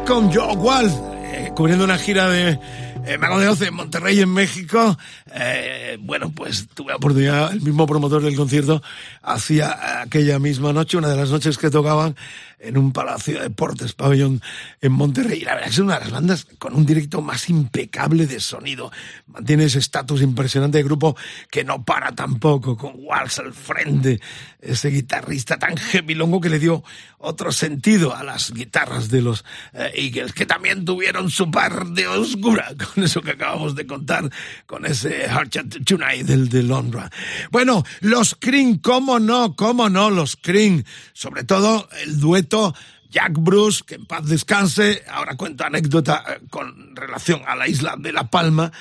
con 0.06 0.32
Joe 0.32 0.54
Walsh, 0.54 0.92
eh, 1.24 1.52
cubriendo 1.56 1.84
una 1.84 1.98
gira 1.98 2.28
de 2.28 2.58
eh, 3.06 3.18
Mago 3.18 3.40
de 3.40 3.48
Oce 3.48 3.66
en 3.66 3.74
Monterrey, 3.74 4.20
en 4.20 4.32
México. 4.32 4.96
Eh, 5.34 5.98
bueno, 6.00 6.30
pues 6.30 6.68
tuve 6.74 6.90
la 6.90 6.96
oportunidad, 6.96 7.52
el 7.52 7.60
mismo 7.60 7.86
promotor 7.86 8.22
del 8.22 8.36
concierto 8.36 8.82
hacía 9.22 10.00
aquella 10.02 10.38
misma 10.38 10.72
noche, 10.72 10.96
una 10.96 11.08
de 11.08 11.16
las 11.16 11.30
noches 11.30 11.58
que 11.58 11.70
tocaban 11.70 12.14
en 12.58 12.78
un 12.78 12.92
palacio 12.92 13.34
de 13.34 13.44
deportes, 13.44 13.92
pabellón 13.92 14.40
en 14.80 14.92
Monterrey. 14.92 15.40
La 15.40 15.54
verdad 15.54 15.68
es 15.68 15.76
que 15.76 15.80
es 15.80 15.84
una 15.84 15.94
de 15.94 16.00
las 16.00 16.10
bandas 16.10 16.46
con 16.58 16.74
un 16.74 16.86
directo 16.86 17.20
más 17.20 17.48
impecable 17.50 18.26
de 18.26 18.40
sonido. 18.40 18.90
Mantiene 19.26 19.64
ese 19.64 19.78
estatus 19.78 20.22
impresionante 20.22 20.78
de 20.78 20.84
grupo 20.84 21.16
que 21.50 21.64
no 21.64 21.84
para 21.84 22.12
tampoco, 22.12 22.76
con 22.76 22.92
Walsh 22.96 23.40
al 23.40 23.52
frente, 23.52 24.20
ese 24.60 24.88
guitarrista 24.88 25.58
tan 25.58 25.76
gemilongo 25.76 26.40
que 26.40 26.48
le 26.48 26.58
dio 26.58 26.82
otro 27.18 27.52
sentido 27.52 28.14
a 28.14 28.22
las 28.22 28.52
guitarras 28.52 29.10
de 29.10 29.22
los 29.22 29.44
eh, 29.72 29.90
Eagles, 29.94 30.32
que 30.32 30.46
también 30.46 30.84
tuvieron 30.84 31.30
su 31.30 31.50
par 31.50 31.86
de 31.88 32.06
oscura, 32.06 32.72
con 32.94 33.04
eso 33.04 33.20
que 33.20 33.32
acabamos 33.32 33.74
de 33.74 33.86
contar, 33.86 34.30
con 34.66 34.86
ese 34.86 35.28
Heart 35.28 35.50
Chat 35.50 35.84
Tonight 35.84 36.26
del 36.26 36.48
de 36.48 36.62
Londra. 36.62 37.10
Bueno, 37.50 37.84
los 38.00 38.36
Cream, 38.38 38.78
cómo 38.78 39.18
no, 39.18 39.56
cómo 39.56 39.88
no, 39.88 40.10
los 40.10 40.36
Cream, 40.36 40.84
sobre 41.12 41.44
todo 41.44 41.88
el 42.04 42.18
dueto 42.20 42.45
Jack 43.10 43.32
Bruce, 43.38 43.82
que 43.86 43.94
en 43.96 44.06
paz 44.06 44.26
descanse, 44.26 45.02
ahora 45.08 45.36
cuento 45.36 45.64
anécdota 45.64 46.24
eh, 46.28 46.40
con 46.50 46.94
relación 46.94 47.42
a 47.46 47.54
la 47.54 47.68
isla 47.68 47.94
de 47.98 48.12
La 48.12 48.28
Palma, 48.28 48.72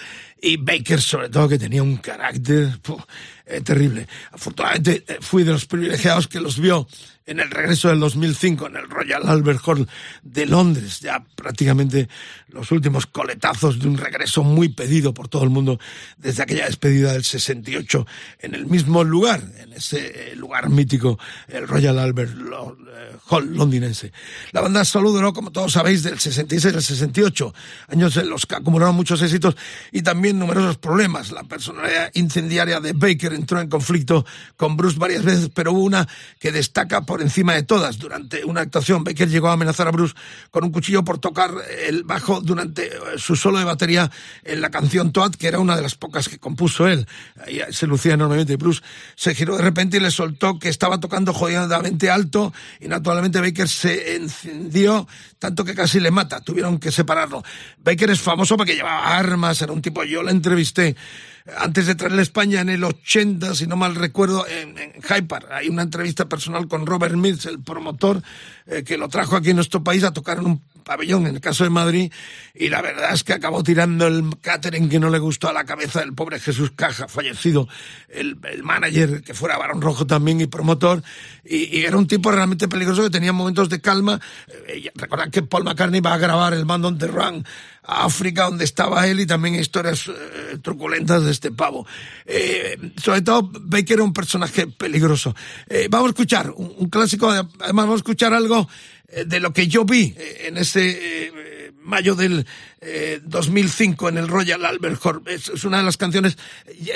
y 0.41 0.57
Baker 0.57 1.01
sobre 1.01 1.29
todo, 1.29 1.47
que 1.49 1.57
tenía 1.57 1.81
un 1.83 1.97
carácter 1.97 2.79
puh, 2.81 2.97
eh, 3.45 3.61
terrible. 3.61 4.07
Afortunadamente 4.31 5.03
eh, 5.07 5.17
fui 5.21 5.43
de 5.43 5.51
los 5.53 5.65
privilegiados 5.65 6.27
que 6.27 6.39
los 6.39 6.59
vio 6.59 6.87
en 7.27 7.39
el 7.39 7.49
regreso 7.49 7.87
del 7.89 7.99
2005 8.01 8.67
en 8.67 8.75
el 8.75 8.87
Royal 8.87 9.27
Albert 9.27 9.59
Hall 9.65 9.89
de 10.21 10.45
Londres, 10.45 10.99
ya 10.99 11.25
prácticamente 11.35 12.07
los 12.49 12.71
últimos 12.71 13.07
coletazos 13.07 13.79
de 13.79 13.87
un 13.87 13.97
regreso 13.97 14.43
muy 14.43 14.69
pedido 14.69 15.11
por 15.11 15.27
todo 15.27 15.43
el 15.43 15.49
mundo 15.49 15.79
desde 16.17 16.43
aquella 16.43 16.67
despedida 16.67 17.13
del 17.13 17.23
68 17.23 18.05
en 18.41 18.53
el 18.53 18.67
mismo 18.67 19.03
lugar, 19.03 19.41
en 19.57 19.73
ese 19.73 20.33
eh, 20.33 20.35
lugar 20.35 20.69
mítico, 20.69 21.17
el 21.47 21.67
Royal 21.67 21.97
Albert 21.97 22.35
Lo- 22.35 22.77
eh, 22.95 23.15
Hall 23.29 23.55
londinense. 23.55 24.11
La 24.51 24.61
banda 24.61 24.85
solo 24.85 25.11
duró, 25.11 25.33
como 25.33 25.51
todos 25.51 25.71
sabéis, 25.73 26.03
del 26.03 26.19
66 26.19 26.75
al 26.75 26.83
68, 26.83 27.53
años 27.87 28.15
en 28.17 28.29
los 28.29 28.45
que 28.45 28.53
acumularon 28.55 28.95
muchos 28.95 29.19
éxitos 29.23 29.55
y 29.91 30.03
también 30.03 30.24
numerosos 30.33 30.77
problemas. 30.77 31.31
La 31.31 31.43
personalidad 31.43 32.09
incendiaria 32.13 32.79
de 32.79 32.93
Baker 32.93 33.33
entró 33.33 33.59
en 33.59 33.69
conflicto 33.69 34.25
con 34.57 34.77
Bruce 34.77 34.97
varias 34.97 35.23
veces, 35.23 35.49
pero 35.53 35.73
hubo 35.73 35.83
una 35.83 36.07
que 36.39 36.51
destaca 36.51 37.01
por 37.01 37.21
encima 37.21 37.53
de 37.53 37.63
todas. 37.63 37.97
Durante 37.97 38.45
una 38.45 38.61
actuación, 38.61 39.03
Baker 39.03 39.29
llegó 39.29 39.49
a 39.49 39.53
amenazar 39.53 39.87
a 39.87 39.91
Bruce 39.91 40.15
con 40.51 40.63
un 40.63 40.71
cuchillo 40.71 41.03
por 41.03 41.19
tocar 41.19 41.51
el 41.87 42.03
bajo 42.03 42.41
durante 42.41 42.87
eh, 42.87 42.91
su 43.17 43.35
solo 43.35 43.59
de 43.59 43.65
batería 43.65 44.09
en 44.43 44.61
la 44.61 44.69
canción 44.69 45.11
Toad, 45.11 45.35
que 45.35 45.47
era 45.47 45.59
una 45.59 45.75
de 45.75 45.81
las 45.81 45.95
pocas 45.95 46.29
que 46.29 46.39
compuso 46.39 46.87
él. 46.87 47.07
Ahí 47.45 47.61
se 47.71 47.87
lucía 47.87 48.13
enormemente. 48.13 48.55
Bruce 48.55 48.81
se 49.15 49.35
giró 49.35 49.57
de 49.57 49.63
repente 49.63 49.97
y 49.97 49.99
le 49.99 50.11
soltó 50.11 50.59
que 50.59 50.69
estaba 50.69 50.99
tocando 50.99 51.33
jodidamente 51.33 52.09
alto 52.09 52.53
y 52.79 52.87
naturalmente 52.87 53.39
Baker 53.39 53.67
se 53.67 54.15
encendió 54.15 55.07
tanto 55.39 55.63
que 55.63 55.75
casi 55.75 55.99
le 55.99 56.11
mata. 56.11 56.41
Tuvieron 56.41 56.79
que 56.79 56.91
separarlo. 56.91 57.43
Baker 57.77 58.09
es 58.09 58.21
famoso 58.21 58.57
porque 58.57 58.75
llevaba 58.75 59.17
armas, 59.17 59.61
era 59.61 59.71
un 59.71 59.81
tipo, 59.81 60.03
yo 60.15 60.23
la 60.23 60.31
entrevisté 60.31 60.95
antes 61.57 61.85
de 61.85 61.95
traerle 61.95 62.19
a 62.19 62.23
España 62.23 62.61
en 62.61 62.69
el 62.69 62.83
80, 62.83 63.53
si 63.53 63.67
no 63.67 63.75
mal 63.75 63.95
recuerdo, 63.95 64.45
en, 64.47 65.27
Park. 65.27 65.47
Hay 65.51 65.67
una 65.67 65.83
entrevista 65.83 66.27
personal 66.27 66.67
con 66.67 66.85
Robert 66.85 67.15
Mills, 67.15 67.45
el 67.45 67.59
promotor, 67.59 68.23
eh, 68.65 68.83
que 68.83 68.97
lo 68.97 69.09
trajo 69.09 69.35
aquí 69.35 69.51
en 69.51 69.57
nuestro 69.57 69.83
país 69.83 70.03
a 70.03 70.13
tocar 70.13 70.39
en 70.39 70.45
un 70.45 70.61
pabellón, 70.85 71.27
en 71.27 71.35
el 71.35 71.41
caso 71.41 71.65
de 71.65 71.69
Madrid, 71.69 72.13
y 72.53 72.69
la 72.69 72.81
verdad 72.81 73.13
es 73.13 73.25
que 73.25 73.33
acabó 73.33 73.63
tirando 73.63 74.07
el 74.07 74.23
catering 74.39 74.87
que 74.87 74.99
no 74.99 75.09
le 75.09 75.19
gustó 75.19 75.49
a 75.49 75.53
la 75.53 75.65
cabeza 75.65 75.99
del 75.99 76.13
pobre 76.13 76.39
Jesús 76.39 76.71
Caja, 76.75 77.09
fallecido, 77.09 77.67
el, 78.07 78.37
el 78.49 78.63
manager 78.63 79.21
que 79.21 79.33
fuera 79.33 79.57
Barón 79.57 79.81
Rojo 79.81 80.07
también 80.07 80.39
y 80.39 80.47
promotor, 80.47 81.03
y, 81.43 81.77
y 81.77 81.83
era 81.83 81.97
un 81.97 82.07
tipo 82.07 82.31
realmente 82.31 82.67
peligroso 82.67 83.03
que 83.03 83.09
tenía 83.09 83.33
momentos 83.33 83.67
de 83.67 83.81
calma. 83.81 84.21
Eh, 84.67 84.91
recordad 84.95 85.29
que 85.29 85.41
Paul 85.41 85.63
McCartney 85.63 85.99
va 85.99 86.13
a 86.13 86.17
grabar 86.17 86.53
el 86.53 86.65
Band 86.65 86.85
on 86.85 86.99
Run 86.99 87.45
a 87.87 88.05
África, 88.05 88.45
donde 88.45 88.63
estaba 88.63 89.07
él, 89.07 89.19
y 89.19 89.25
también 89.25 89.55
historias 89.55 90.07
eh, 90.07 90.57
truculentas 90.61 91.23
de 91.23 91.31
este 91.31 91.51
pavo. 91.51 91.85
Eh, 92.25 92.77
sobre 93.01 93.21
todo, 93.21 93.49
Baker 93.51 93.95
era 93.95 94.03
un 94.03 94.13
personaje 94.13 94.67
peligroso. 94.67 95.35
Eh, 95.69 95.87
vamos 95.89 96.07
a 96.07 96.09
escuchar 96.09 96.51
un, 96.55 96.89
clásico, 96.89 97.29
además 97.29 97.85
vamos 97.85 97.95
a 97.95 97.97
escuchar 97.97 98.33
algo 98.33 98.67
de 99.25 99.39
lo 99.39 99.53
que 99.53 99.67
yo 99.67 99.85
vi 99.85 100.13
eh, 100.17 100.45
en 100.47 100.57
ese 100.57 101.27
eh, 101.27 101.71
mayo 101.81 102.15
del 102.15 102.45
eh, 102.81 103.19
2005 103.23 104.09
en 104.09 104.17
el 104.17 104.27
Royal 104.27 104.65
Albert 104.65 104.99
Hall. 105.05 105.21
Es, 105.27 105.63
una 105.63 105.77
de 105.77 105.83
las 105.83 105.97
canciones, 105.97 106.37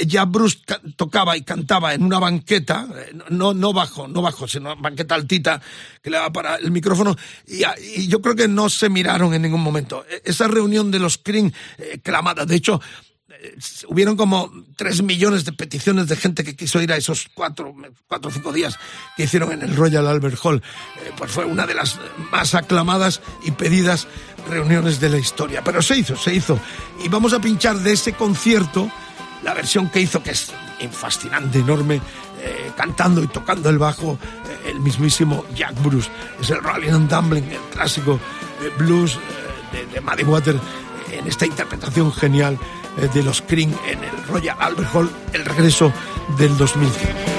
ya- 0.06 0.26
Bruce 0.26 0.58
ca- 0.66 0.82
tocaba 0.96 1.38
y 1.38 1.44
cantaba 1.44 1.94
en 1.94 2.04
una 2.04 2.18
banqueta, 2.20 2.88
eh, 2.96 3.16
no, 3.30 3.54
no 3.54 3.72
bajo, 3.74 4.08
no 4.08 4.22
bajo, 4.22 4.48
sino 4.48 4.76
banqueta 4.76 5.14
altita 5.16 5.62
que 6.02 6.10
le 6.10 6.18
daba 6.18 6.32
para 6.34 6.56
el 6.56 6.72
micrófono, 6.72 7.16
y, 7.48 7.64
a- 7.64 7.76
y 7.96 8.08
yo 8.08 8.22
creo 8.22 8.36
que 8.36 8.48
no 8.48 8.70
se 8.70 8.90
miraron 8.90 9.34
en 9.34 9.42
ningún 9.44 9.62
momento. 9.62 10.06
E- 10.10 10.22
Esa 10.26 10.48
reunión 10.48 10.90
de 10.92 11.00
los 11.00 11.18
Cream 11.20 11.52
eh, 11.78 12.00
clamada, 12.04 12.46
de 12.46 12.56
hecho, 12.56 12.82
eh, 12.82 13.09
hubieron 13.88 14.16
como 14.18 14.52
tres 14.76 15.02
millones 15.02 15.46
de 15.46 15.54
peticiones 15.54 16.08
de 16.08 16.16
gente 16.16 16.44
que 16.44 16.56
quiso 16.56 16.82
ir 16.82 16.92
a 16.92 16.98
esos 16.98 17.30
cuatro, 17.34 17.74
cuatro 18.08 18.30
o 18.30 18.34
cinco 18.34 18.52
días 18.52 18.78
que 19.16 19.24
hicieron 19.24 19.52
en 19.52 19.62
el 19.62 19.76
Royal 19.76 20.08
Albert 20.08 20.40
Hall. 20.44 20.62
Eh, 20.98 21.12
pues 21.18 21.32
fue 21.32 21.46
una 21.46 21.66
de 21.66 21.74
las 21.74 22.00
más 22.32 22.56
aclamadas 22.56 23.22
y 23.44 23.52
pedidas 23.52 24.08
reuniones 24.50 25.00
de 25.00 25.10
la 25.10 25.18
historia. 25.18 25.64
Pero 25.64 25.82
se 25.82 25.98
hizo, 25.98 26.16
se 26.16 26.34
hizo. 26.34 26.60
Y 27.04 27.10
vamos 27.10 27.34
a 27.34 27.40
pinchar 27.40 27.78
de 27.78 27.94
ese 27.94 28.14
concierto 28.14 28.92
la 29.44 29.54
versión 29.54 29.90
que 29.90 30.02
hizo, 30.02 30.22
que 30.22 30.32
es 30.32 30.52
fascinante, 30.92 31.60
enorme, 31.60 32.02
eh, 32.42 32.72
cantando 32.76 33.24
y 33.24 33.28
tocando 33.28 33.70
el 33.70 33.78
bajo, 33.78 34.20
eh, 34.48 34.72
el 34.72 34.80
mismísimo 34.80 35.46
Jack 35.56 35.82
Bruce. 35.82 36.10
Es 36.42 36.50
el 36.50 36.62
Rolling 36.62 36.92
and 36.92 37.10
Dumbling, 37.10 37.46
el 37.46 37.60
clásico 37.72 38.20
eh, 38.62 38.72
blues 38.78 39.16
eh, 39.16 39.78
de, 39.78 39.86
de 39.94 40.02
Muddy 40.02 40.24
Water, 40.24 40.56
eh, 40.56 41.20
en 41.20 41.28
esta 41.28 41.46
interpretación 41.46 42.12
genial 42.14 42.54
eh, 42.54 42.89
de 43.14 43.24
los 43.24 43.42
Cream 43.42 43.74
en 43.88 44.04
el 44.04 44.24
Royal 44.28 44.58
Albert 44.60 44.94
Hall, 44.94 45.10
el 45.34 45.46
regreso 45.46 45.92
del 46.38 46.58
2005. 46.58 47.39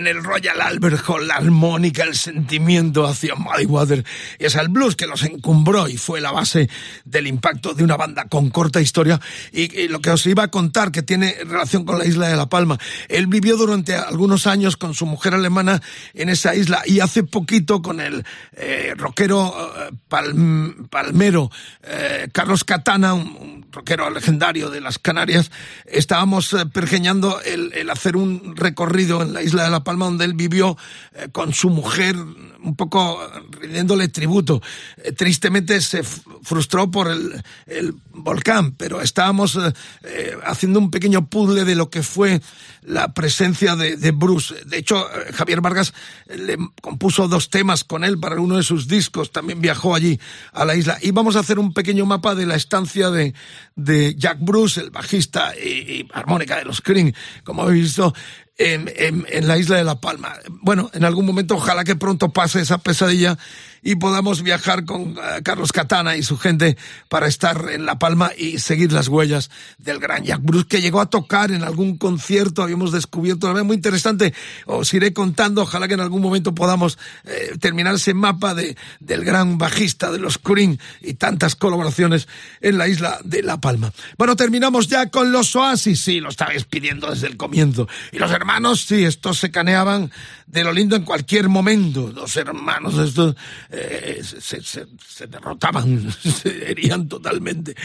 En 0.00 0.06
el 0.06 0.24
Royal 0.24 0.60
Albert 0.62 1.02
Hall, 1.06 1.28
la 1.28 1.36
armónica, 1.36 2.04
el 2.04 2.14
sentimiento 2.14 3.06
hacia 3.06 3.34
Muddy 3.34 3.66
Water. 3.66 4.04
Es 4.38 4.54
el 4.54 4.68
blues 4.68 4.96
que 4.96 5.06
los 5.06 5.22
encumbró 5.24 5.88
y 5.88 5.98
fue 5.98 6.22
la 6.22 6.32
base 6.32 6.70
del 7.04 7.26
impacto 7.26 7.74
de 7.74 7.84
una 7.84 7.98
banda 7.98 8.24
con 8.24 8.48
corta 8.48 8.80
historia. 8.80 9.20
Y, 9.52 9.88
lo 9.88 10.00
que 10.00 10.10
os 10.10 10.24
iba 10.24 10.44
a 10.44 10.48
contar, 10.48 10.90
que 10.90 11.02
tiene 11.02 11.36
relación 11.44 11.84
con 11.84 11.98
la 11.98 12.06
isla 12.06 12.28
de 12.28 12.36
La 12.36 12.48
Palma. 12.48 12.78
Él 13.08 13.26
vivió 13.26 13.58
durante 13.58 13.94
algunos 13.94 14.46
años 14.46 14.78
con 14.78 14.94
su 14.94 15.04
mujer 15.04 15.34
alemana 15.34 15.82
en 16.14 16.30
esa 16.30 16.54
isla 16.54 16.82
y 16.86 17.00
hace 17.00 17.22
poquito 17.22 17.82
con 17.82 18.00
el 18.00 18.24
eh, 18.52 18.94
rockero 18.96 19.54
eh, 19.54 19.92
palm, 20.08 20.88
palmero 20.88 21.50
eh, 21.82 22.28
Carlos 22.32 22.64
Catana, 22.64 23.12
un, 23.12 23.59
rockero 23.70 24.10
legendario 24.10 24.70
de 24.70 24.80
las 24.80 24.98
Canarias, 24.98 25.50
estábamos 25.86 26.52
eh, 26.52 26.66
pergeñando 26.66 27.40
el, 27.42 27.72
el 27.74 27.90
hacer 27.90 28.16
un 28.16 28.56
recorrido 28.56 29.22
en 29.22 29.32
la 29.32 29.42
isla 29.42 29.64
de 29.64 29.70
La 29.70 29.84
Palma 29.84 30.06
donde 30.06 30.24
él 30.24 30.34
vivió 30.34 30.76
eh, 31.14 31.28
con 31.32 31.52
su 31.52 31.70
mujer 31.70 32.16
un 32.62 32.76
poco 32.76 33.20
rindiéndole 33.50 34.08
tributo. 34.08 34.62
Eh, 34.98 35.12
tristemente 35.12 35.80
se 35.80 36.02
frustró 36.02 36.90
por 36.90 37.08
el, 37.08 37.42
el, 37.66 37.94
volcán, 38.12 38.72
pero 38.72 39.00
estábamos 39.00 39.58
eh, 40.02 40.36
haciendo 40.44 40.78
un 40.78 40.90
pequeño 40.90 41.28
puzzle 41.28 41.64
de 41.64 41.74
lo 41.74 41.88
que 41.88 42.02
fue 42.02 42.40
la 42.82 43.12
presencia 43.14 43.76
de, 43.76 43.96
de 43.96 44.10
Bruce. 44.10 44.54
De 44.66 44.78
hecho, 44.78 45.08
eh, 45.08 45.32
Javier 45.32 45.60
Vargas 45.60 45.94
le 46.26 46.58
compuso 46.82 47.28
dos 47.28 47.50
temas 47.50 47.84
con 47.84 48.04
él 48.04 48.18
para 48.18 48.40
uno 48.40 48.56
de 48.56 48.62
sus 48.62 48.88
discos, 48.88 49.32
también 49.32 49.60
viajó 49.60 49.94
allí 49.94 50.20
a 50.52 50.64
la 50.64 50.74
isla. 50.74 50.98
Y 51.00 51.12
vamos 51.12 51.36
a 51.36 51.40
hacer 51.40 51.58
un 51.58 51.72
pequeño 51.72 52.04
mapa 52.04 52.34
de 52.34 52.46
la 52.46 52.56
estancia 52.56 53.10
de, 53.10 53.34
de 53.76 54.14
Jack 54.16 54.38
Bruce, 54.40 54.80
el 54.80 54.90
bajista 54.90 55.54
y, 55.56 56.08
armónica 56.12 56.56
de 56.56 56.64
los 56.64 56.80
Cream, 56.80 57.12
como 57.44 57.62
habéis 57.62 57.84
visto, 57.84 58.14
en, 58.56 58.92
en, 58.96 59.26
en, 59.28 59.48
la 59.48 59.56
isla 59.58 59.76
de 59.76 59.84
La 59.84 60.00
Palma. 60.00 60.34
Bueno, 60.62 60.90
en 60.92 61.04
algún 61.04 61.24
momento 61.24 61.54
ojalá 61.54 61.84
que 61.84 61.96
pronto 61.96 62.30
pase 62.30 62.60
esa 62.60 62.78
pesadilla 62.78 63.38
y 63.82 63.96
podamos 63.96 64.42
viajar 64.42 64.84
con 64.84 65.12
uh, 65.12 65.20
Carlos 65.42 65.72
Catana 65.72 66.16
y 66.16 66.22
su 66.22 66.36
gente 66.36 66.76
para 67.08 67.26
estar 67.26 67.66
en 67.70 67.86
La 67.86 67.98
Palma 67.98 68.32
y 68.36 68.58
seguir 68.58 68.92
las 68.92 69.08
huellas 69.08 69.50
del 69.78 69.98
gran 69.98 70.24
Jack 70.24 70.40
Bruce 70.42 70.66
que 70.68 70.80
llegó 70.80 71.00
a 71.00 71.10
tocar 71.10 71.50
en 71.50 71.62
algún 71.62 71.96
concierto, 71.96 72.62
habíamos 72.62 72.92
descubierto 72.92 73.46
una 73.46 73.56
vez 73.56 73.64
muy 73.64 73.76
interesante, 73.76 74.34
os 74.66 74.92
iré 74.94 75.12
contando, 75.12 75.62
ojalá 75.62 75.88
que 75.88 75.94
en 75.94 76.00
algún 76.00 76.22
momento 76.22 76.54
podamos 76.54 76.98
eh, 77.24 77.56
terminar 77.58 77.94
ese 77.94 78.14
mapa 78.14 78.54
de, 78.54 78.76
del 79.00 79.24
gran 79.24 79.58
bajista 79.58 80.10
de 80.10 80.18
los 80.18 80.38
Cream 80.38 80.78
y 81.00 81.14
tantas 81.14 81.56
colaboraciones 81.56 82.28
en 82.60 82.78
la 82.78 82.88
isla 82.88 83.18
de 83.24 83.42
La 83.42 83.60
Palma. 83.60 83.92
Bueno, 84.18 84.36
terminamos 84.36 84.88
ya 84.88 85.06
con 85.06 85.32
los 85.32 85.54
Oasis, 85.56 86.00
sí, 86.00 86.20
lo 86.20 86.28
estabais 86.28 86.64
pidiendo 86.64 87.10
desde 87.10 87.26
el 87.26 87.36
comienzo, 87.36 87.88
y 88.12 88.18
los 88.18 88.30
hermanos, 88.30 88.84
sí, 88.86 89.04
estos 89.04 89.38
se 89.38 89.50
caneaban 89.50 90.10
de 90.46 90.64
lo 90.64 90.72
lindo 90.72 90.96
en 90.96 91.04
cualquier 91.04 91.48
momento, 91.48 92.12
los 92.12 92.36
hermanos 92.36 92.98
estos 92.98 93.36
eh, 93.70 94.20
se, 94.22 94.62
se, 94.62 94.86
se, 95.06 95.26
derrotaban, 95.26 96.12
se 96.22 96.70
herían 96.70 97.08
totalmente. 97.08 97.76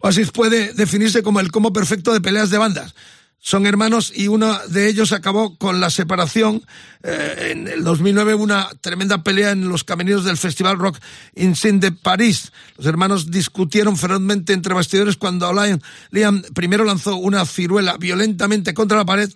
Oasis 0.00 0.30
puede 0.30 0.74
definirse 0.74 1.22
como 1.22 1.40
el 1.40 1.50
combo 1.50 1.72
perfecto 1.72 2.12
de 2.12 2.20
peleas 2.20 2.50
de 2.50 2.58
bandas. 2.58 2.94
Son 3.42 3.66
hermanos 3.66 4.12
y 4.14 4.28
uno 4.28 4.54
de 4.68 4.86
ellos 4.86 5.12
acabó 5.12 5.56
con 5.56 5.80
la 5.80 5.88
separación. 5.88 6.62
Eh, 7.02 7.52
en 7.52 7.68
el 7.68 7.82
2009 7.84 8.34
una 8.34 8.68
tremenda 8.82 9.24
pelea 9.24 9.52
en 9.52 9.70
los 9.70 9.82
camerinos 9.82 10.26
del 10.26 10.36
Festival 10.36 10.78
Rock 10.78 10.98
in 11.34 11.56
Sin 11.56 11.80
de 11.80 11.90
París. 11.90 12.52
Los 12.76 12.86
hermanos 12.86 13.30
discutieron 13.30 13.96
ferozmente 13.96 14.52
entre 14.52 14.74
bastidores 14.74 15.16
cuando 15.16 15.50
Liam, 15.54 15.80
Liam 16.10 16.42
primero 16.54 16.84
lanzó 16.84 17.16
una 17.16 17.46
ciruela 17.46 17.96
violentamente 17.96 18.74
contra 18.74 18.98
la 18.98 19.06
pared. 19.06 19.30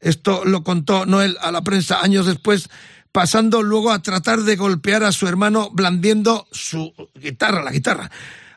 Esto 0.00 0.46
lo 0.46 0.64
contó 0.64 1.04
Noel 1.04 1.36
a 1.42 1.52
la 1.52 1.60
prensa 1.60 2.00
años 2.00 2.24
después 2.24 2.70
pasando 3.12 3.62
luego 3.62 3.90
a 3.90 4.02
tratar 4.02 4.40
de 4.40 4.56
golpear 4.56 5.04
a 5.04 5.12
su 5.12 5.26
hermano 5.26 5.70
blandiendo 5.70 6.46
su 6.52 6.92
guitarra, 7.14 7.62
la 7.62 7.72
guitarra. 7.72 8.10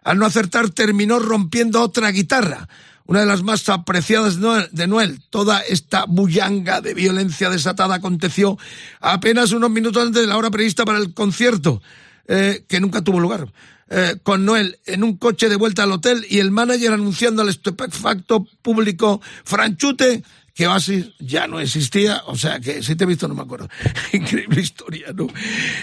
Al 0.03 0.19
no 0.19 0.25
acertar 0.25 0.69
terminó 0.69 1.19
rompiendo 1.19 1.81
otra 1.81 2.11
guitarra, 2.11 2.67
una 3.05 3.21
de 3.21 3.25
las 3.25 3.43
más 3.43 3.67
apreciadas 3.69 4.37
de 4.71 4.87
Noel. 4.87 5.21
Toda 5.29 5.61
esta 5.61 6.05
bullanga 6.05 6.81
de 6.81 6.93
violencia 6.93 7.49
desatada 7.49 7.95
aconteció 7.95 8.57
apenas 8.99 9.51
unos 9.51 9.71
minutos 9.71 10.05
antes 10.05 10.21
de 10.21 10.27
la 10.27 10.37
hora 10.37 10.51
prevista 10.51 10.85
para 10.85 10.99
el 10.99 11.13
concierto, 11.13 11.81
eh, 12.27 12.65
que 12.67 12.79
nunca 12.79 13.01
tuvo 13.01 13.19
lugar. 13.19 13.51
Eh, 13.89 14.15
con 14.23 14.45
Noel 14.45 14.79
en 14.85 15.03
un 15.03 15.17
coche 15.17 15.49
de 15.49 15.55
vuelta 15.55 15.83
al 15.83 15.91
hotel 15.91 16.25
y 16.29 16.39
el 16.39 16.51
manager 16.51 16.93
anunciando 16.93 17.41
al 17.41 17.49
estupefacto 17.49 18.47
público 18.61 19.21
Franchute 19.43 20.23
que 20.53 20.67
Oasis 20.67 21.07
ya 21.19 21.47
no 21.47 21.59
existía, 21.59 22.21
o 22.27 22.35
sea 22.35 22.59
que 22.59 22.83
si 22.83 22.95
te 22.95 23.03
he 23.03 23.07
visto 23.07 23.27
no 23.27 23.33
me 23.33 23.41
acuerdo. 23.41 23.69
Increíble 24.13 24.61
historia, 24.61 25.07
¿no? 25.13 25.27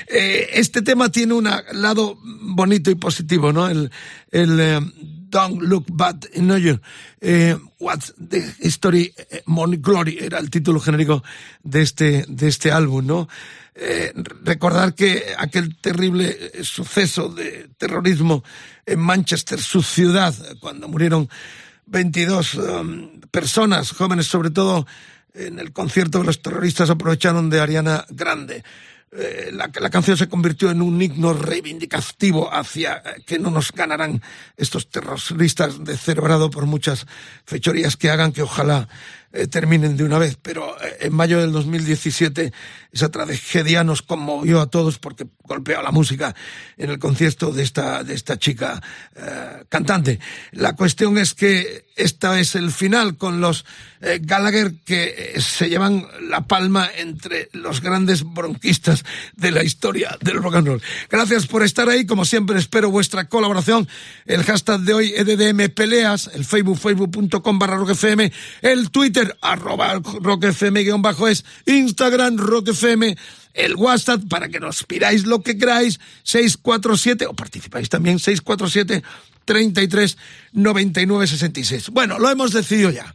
Eh, 0.06 0.50
este 0.52 0.82
tema 0.82 1.10
tiene 1.10 1.34
un 1.34 1.48
lado 1.72 2.18
bonito 2.22 2.90
y 2.90 2.94
positivo, 2.94 3.52
¿no? 3.52 3.68
El, 3.68 3.90
el 4.30 4.60
eh, 4.60 4.80
Don't 5.30 5.62
Look 5.62 5.86
Bad 5.88 6.24
in 6.34 6.56
You. 6.56 6.80
Eh, 7.20 7.56
What's 7.78 8.14
the 8.16 8.44
History, 8.60 9.12
Morning 9.46 9.80
Glory 9.80 10.18
era 10.20 10.38
el 10.38 10.50
título 10.50 10.80
genérico 10.80 11.22
de 11.62 11.82
este, 11.82 12.24
de 12.28 12.48
este 12.48 12.70
álbum, 12.70 13.06
¿no? 13.06 13.28
Eh, 13.74 14.12
recordar 14.44 14.94
que 14.94 15.34
aquel 15.38 15.76
terrible 15.76 16.52
suceso 16.62 17.28
de 17.28 17.70
terrorismo 17.78 18.44
en 18.84 19.00
Manchester, 19.00 19.60
su 19.60 19.82
ciudad, 19.82 20.34
cuando 20.60 20.86
murieron 20.86 21.28
22 21.90 22.54
um, 22.54 23.20
personas, 23.30 23.90
jóvenes 23.90 24.26
sobre 24.26 24.50
todo, 24.50 24.86
en 25.34 25.58
el 25.58 25.72
concierto 25.72 26.20
de 26.20 26.24
los 26.24 26.42
terroristas 26.42 26.90
aprovecharon 26.90 27.50
de 27.50 27.60
Ariana 27.60 28.04
Grande. 28.08 28.64
Eh, 29.12 29.50
la, 29.52 29.90
canción 29.90 30.16
se 30.16 30.28
convirtió 30.28 30.70
en 30.70 30.82
un 30.82 31.02
himno 31.02 31.32
reivindicativo 31.32 32.48
hacia 32.54 32.98
eh, 32.98 33.22
que 33.26 33.40
no 33.40 33.50
nos 33.50 33.72
ganarán 33.72 34.22
estos 34.56 34.88
terroristas 34.88 35.82
descerebrado 35.84 36.48
por 36.48 36.66
muchas 36.66 37.08
fechorías 37.44 37.96
que 37.96 38.08
hagan 38.08 38.30
que 38.30 38.42
ojalá 38.42 38.88
eh, 39.32 39.46
terminen 39.46 39.96
de 39.96 40.04
una 40.04 40.18
vez. 40.18 40.38
Pero 40.40 40.76
eh, 40.82 40.98
en 41.00 41.14
mayo 41.14 41.40
del 41.40 41.52
2017 41.52 42.52
esa 42.92 43.08
tragedia 43.10 43.84
nos 43.84 44.02
conmovió 44.02 44.60
a 44.60 44.66
todos 44.66 44.98
porque 44.98 45.26
golpeó 45.44 45.80
la 45.82 45.92
música 45.92 46.34
en 46.76 46.90
el 46.90 46.98
concierto 46.98 47.52
de 47.52 47.62
esta, 47.62 48.02
de 48.02 48.14
esta 48.14 48.38
chica 48.38 48.82
eh, 49.14 49.64
cantante. 49.68 50.18
La 50.52 50.74
cuestión 50.74 51.18
es 51.18 51.34
que 51.34 51.86
esta 51.96 52.40
es 52.40 52.54
el 52.54 52.70
final 52.72 53.16
con 53.16 53.40
los 53.40 53.64
eh, 54.00 54.20
Gallagher 54.22 54.74
que 54.84 55.34
eh, 55.36 55.40
se 55.40 55.68
llevan 55.68 56.06
la 56.22 56.46
palma 56.46 56.88
entre 56.96 57.48
los 57.52 57.80
grandes 57.80 58.24
bronquistas 58.24 59.04
de 59.36 59.50
la 59.50 59.62
historia 59.62 60.16
del 60.20 60.42
rock 60.42 60.56
and 60.56 60.66
roll. 60.66 60.82
Gracias 61.10 61.46
por 61.46 61.62
estar 61.62 61.88
ahí. 61.88 62.06
Como 62.06 62.24
siempre 62.24 62.58
espero 62.58 62.90
vuestra 62.90 63.28
colaboración. 63.28 63.88
El 64.24 64.42
hashtag 64.44 64.80
de 64.80 64.94
hoy 64.94 65.12
EDDM 65.16 65.68
Peleas, 65.74 66.30
el 66.32 66.44
Facebook 66.44 66.78
facebook.com 66.78 67.58
barra 67.58 67.76
rockfm, 67.76 68.32
el 68.62 68.90
Twitter 68.90 69.19
arroba 69.40 70.00
rockfm 70.00 70.82
guion 70.82 71.02
bajo 71.02 71.28
es, 71.28 71.44
Instagram 71.66 72.36
rockfm 72.36 73.16
el 73.54 73.74
WhatsApp 73.74 74.22
para 74.28 74.48
que 74.48 74.60
nos 74.60 74.84
pidáis 74.84 75.26
lo 75.26 75.42
que 75.42 75.58
queráis, 75.58 76.00
647, 76.22 77.26
o 77.26 77.34
participáis 77.34 77.88
también, 77.88 78.18
647 78.18 79.02
33 79.44 80.16
99 80.52 81.26
66. 81.26 81.90
Bueno, 81.90 82.18
lo 82.18 82.30
hemos 82.30 82.52
decidido 82.52 82.90
ya. 82.90 83.14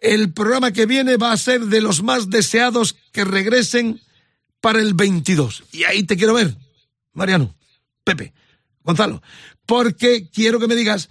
El 0.00 0.32
programa 0.32 0.72
que 0.72 0.86
viene 0.86 1.16
va 1.16 1.32
a 1.32 1.36
ser 1.36 1.66
de 1.66 1.80
los 1.80 2.02
más 2.02 2.30
deseados 2.30 2.96
que 3.12 3.24
regresen 3.24 4.00
para 4.60 4.80
el 4.80 4.94
22. 4.94 5.64
Y 5.72 5.84
ahí 5.84 6.02
te 6.02 6.16
quiero 6.16 6.34
ver, 6.34 6.54
Mariano, 7.12 7.54
Pepe, 8.04 8.32
Gonzalo, 8.82 9.22
porque 9.64 10.28
quiero 10.32 10.58
que 10.58 10.66
me 10.66 10.76
digas 10.76 11.08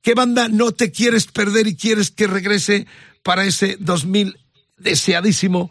qué 0.00 0.14
banda 0.14 0.48
no 0.48 0.72
te 0.72 0.92
quieres 0.92 1.26
perder 1.26 1.66
y 1.66 1.76
quieres 1.76 2.10
que 2.10 2.26
regrese 2.26 2.86
para 3.22 3.44
ese 3.44 3.76
2000 3.80 4.38
deseadísimo 4.76 5.70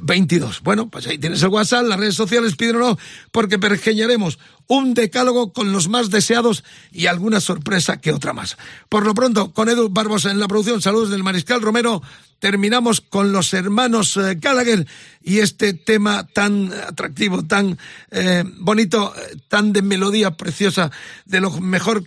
22. 0.00 0.62
Bueno, 0.62 0.88
pues 0.88 1.06
ahí 1.06 1.18
tienes 1.18 1.42
el 1.42 1.48
WhatsApp, 1.48 1.86
las 1.86 1.98
redes 1.98 2.14
sociales, 2.14 2.56
pídelo 2.56 2.98
porque 3.30 3.58
pergeñaremos 3.58 4.38
un 4.66 4.94
decálogo 4.94 5.52
con 5.52 5.72
los 5.72 5.88
más 5.88 6.10
deseados 6.10 6.64
y 6.90 7.06
alguna 7.06 7.40
sorpresa 7.40 8.00
que 8.00 8.12
otra 8.12 8.32
más. 8.32 8.56
Por 8.88 9.04
lo 9.04 9.14
pronto, 9.14 9.52
con 9.52 9.68
Edu 9.68 9.90
Barbosa 9.90 10.30
en 10.30 10.38
la 10.38 10.48
producción, 10.48 10.80
saludos 10.80 11.10
del 11.10 11.22
Mariscal 11.22 11.60
Romero, 11.60 12.02
terminamos 12.38 13.00
con 13.00 13.32
los 13.32 13.52
hermanos 13.52 14.16
eh, 14.16 14.36
Gallagher 14.36 14.86
y 15.22 15.40
este 15.40 15.74
tema 15.74 16.26
tan 16.26 16.72
atractivo, 16.72 17.44
tan 17.44 17.78
eh, 18.10 18.44
bonito, 18.58 19.12
tan 19.48 19.72
de 19.72 19.82
melodía 19.82 20.30
preciosa, 20.32 20.90
de 21.26 21.40
lo 21.40 21.50
mejor 21.60 22.04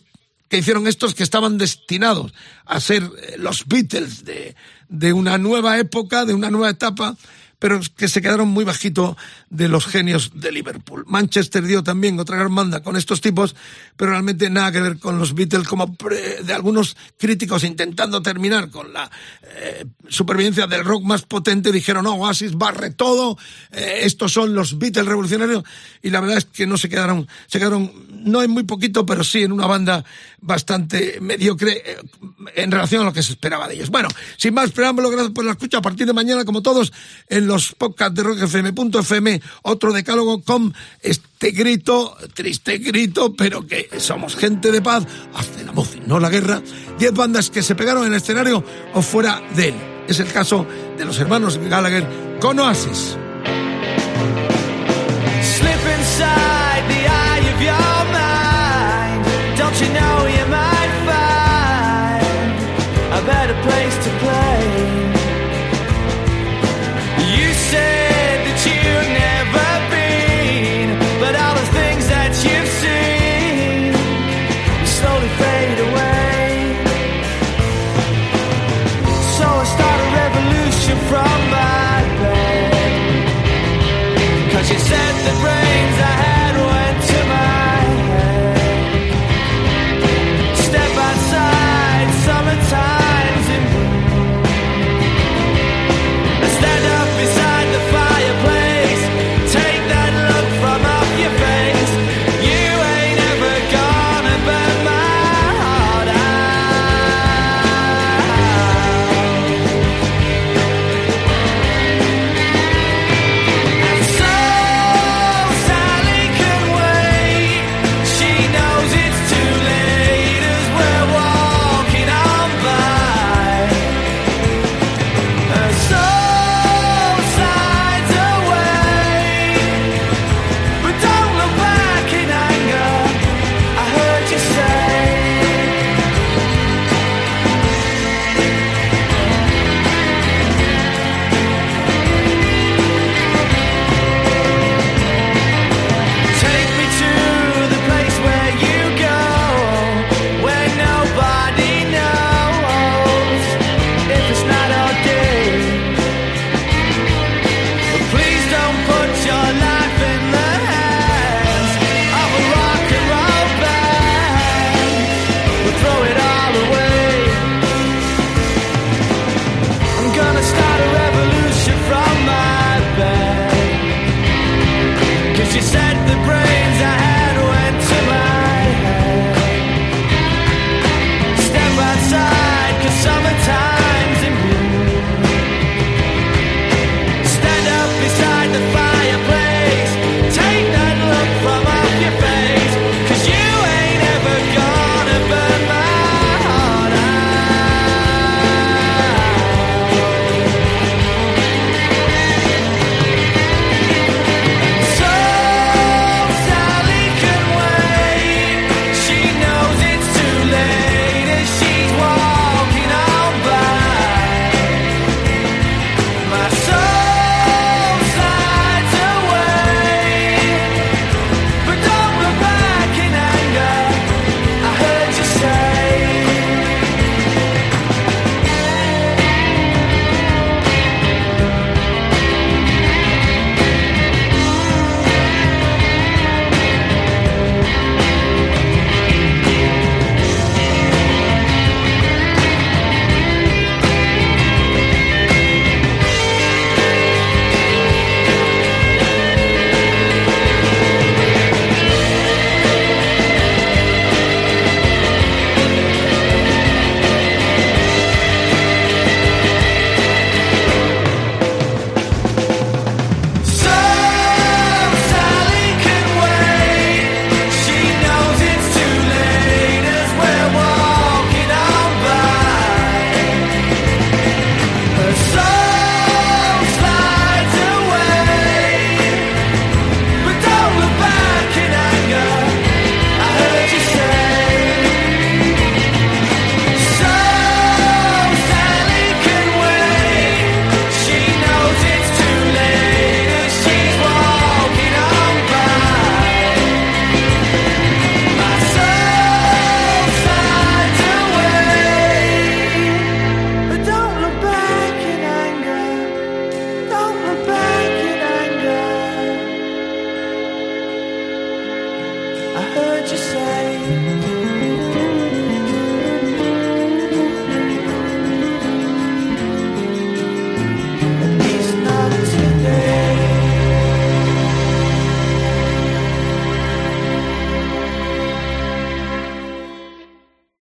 que 0.50 0.58
hicieron 0.58 0.88
estos 0.88 1.14
que 1.14 1.24
estaban 1.24 1.58
destinados 1.58 2.34
a 2.66 2.80
ser 2.80 3.04
los 3.38 3.68
Beatles 3.68 4.24
de, 4.24 4.56
de 4.90 5.14
una 5.14 5.38
nueva 5.38 5.78
época, 5.78 6.26
de 6.26 6.34
una 6.34 6.50
nueva 6.50 6.70
etapa, 6.70 7.16
pero 7.60 7.80
que 7.96 8.08
se 8.08 8.22
quedaron 8.22 8.50
muy 8.50 8.64
bajito 8.64 9.18
de 9.50 9.68
los 9.68 9.86
genios 9.86 10.32
de 10.36 10.52
Liverpool. 10.52 11.06
Manchester 11.08 11.64
dio 11.64 11.84
también 11.84 12.20
otra 12.20 12.38
gran 12.38 12.54
banda 12.54 12.84
con 12.84 12.96
estos 12.96 13.22
tipos, 13.22 13.56
pero 13.96 14.12
realmente 14.12 14.50
nada 14.50 14.72
que 14.72 14.82
ver 14.82 15.00
con 15.00 15.18
los 15.18 15.34
Beatles, 15.34 15.68
como 15.68 15.96
de 16.44 16.54
algunos 16.54 16.96
críticos 17.18 17.64
intentando 17.64 18.22
terminar 18.22 18.70
con 18.70 18.94
la 18.94 19.10
eh, 19.56 19.86
supervivencia 20.08 20.68
del 20.68 20.86
rock 20.86 21.04
más 21.04 21.24
potente, 21.24 21.72
dijeron, 21.72 22.04
no, 22.04 22.16
Oasis 22.16 22.54
barre 22.54 22.92
todo, 22.92 23.38
eh, 23.72 24.02
estos 24.04 24.34
son 24.34 24.54
los 24.54 24.78
Beatles 24.78 25.06
revolucionarios, 25.06 25.64
y 26.04 26.10
la 26.12 26.20
verdad 26.20 26.38
es 26.38 26.46
que 26.46 26.68
no 26.68 26.78
se 26.78 26.90
quedaron, 26.90 27.28
se 27.48 27.58
quedaron, 27.58 27.92
no 28.24 28.44
en 28.44 28.52
muy 28.52 28.64
poquito, 28.64 29.06
pero 29.06 29.24
sí 29.24 29.42
en 29.42 29.52
una 29.52 29.66
banda 29.66 30.06
bastante 30.40 31.20
mediocre 31.22 31.82
eh, 31.86 31.98
en 32.56 32.72
relación 32.72 33.02
a 33.02 33.06
lo 33.06 33.14
que 33.14 33.24
se 33.24 33.32
esperaba 33.32 33.68
de 33.68 33.76
ellos. 33.76 33.90
Bueno, 33.90 34.10
sin 34.38 34.54
más 34.54 34.72
preámbulo, 34.72 35.10
gracias 35.10 35.34
por 35.34 35.46
la 35.46 35.52
escucha. 35.52 35.80
A 35.80 35.82
partir 35.82 36.06
de 36.06 36.14
mañana, 36.14 36.46
como 36.46 36.62
todos, 36.62 36.94
en 37.28 37.47
los 37.48 37.74
podcasts 37.74 38.15
de 38.15 38.24
rockfm.fm, 38.24 39.41
otro 39.64 39.94
decálogo 39.94 40.41
con 40.41 40.74
este 41.02 41.52
grito, 41.52 42.15
triste 42.34 42.78
grito, 42.78 43.34
pero 43.34 43.65
que 43.65 43.90
somos 43.98 44.36
gente 44.36 44.72
de 44.72 44.82
paz, 44.82 45.06
hace 45.34 45.64
la 45.65 45.72
voz 45.72 45.95
y 45.95 46.02
no 46.02 46.19
la 46.19 46.30
guerra. 46.30 46.61
Diez 46.99 47.14
bandas 47.14 47.49
que 47.49 47.64
se 47.64 47.76
pegaron 47.76 48.06
en 48.06 48.14
el 48.14 48.18
escenario 48.18 48.64
o 48.94 49.02
fuera 49.02 49.41
de 49.56 49.69
él. 49.69 49.76
Es 50.07 50.19
el 50.19 50.32
caso 50.32 50.65
de 50.98 51.06
los 51.06 51.19
hermanos 51.19 51.57
Gallagher 51.57 52.07
con 52.40 52.60
Oasis. 52.60 53.18
Slip 55.41 55.84
inside 55.98 56.84
the 56.88 57.07
eye 57.07 57.53
of 57.53 57.61
your 57.61 58.06
mind. 58.14 59.57
Don't 59.57 59.82
you 59.82 59.90
know 59.94 60.27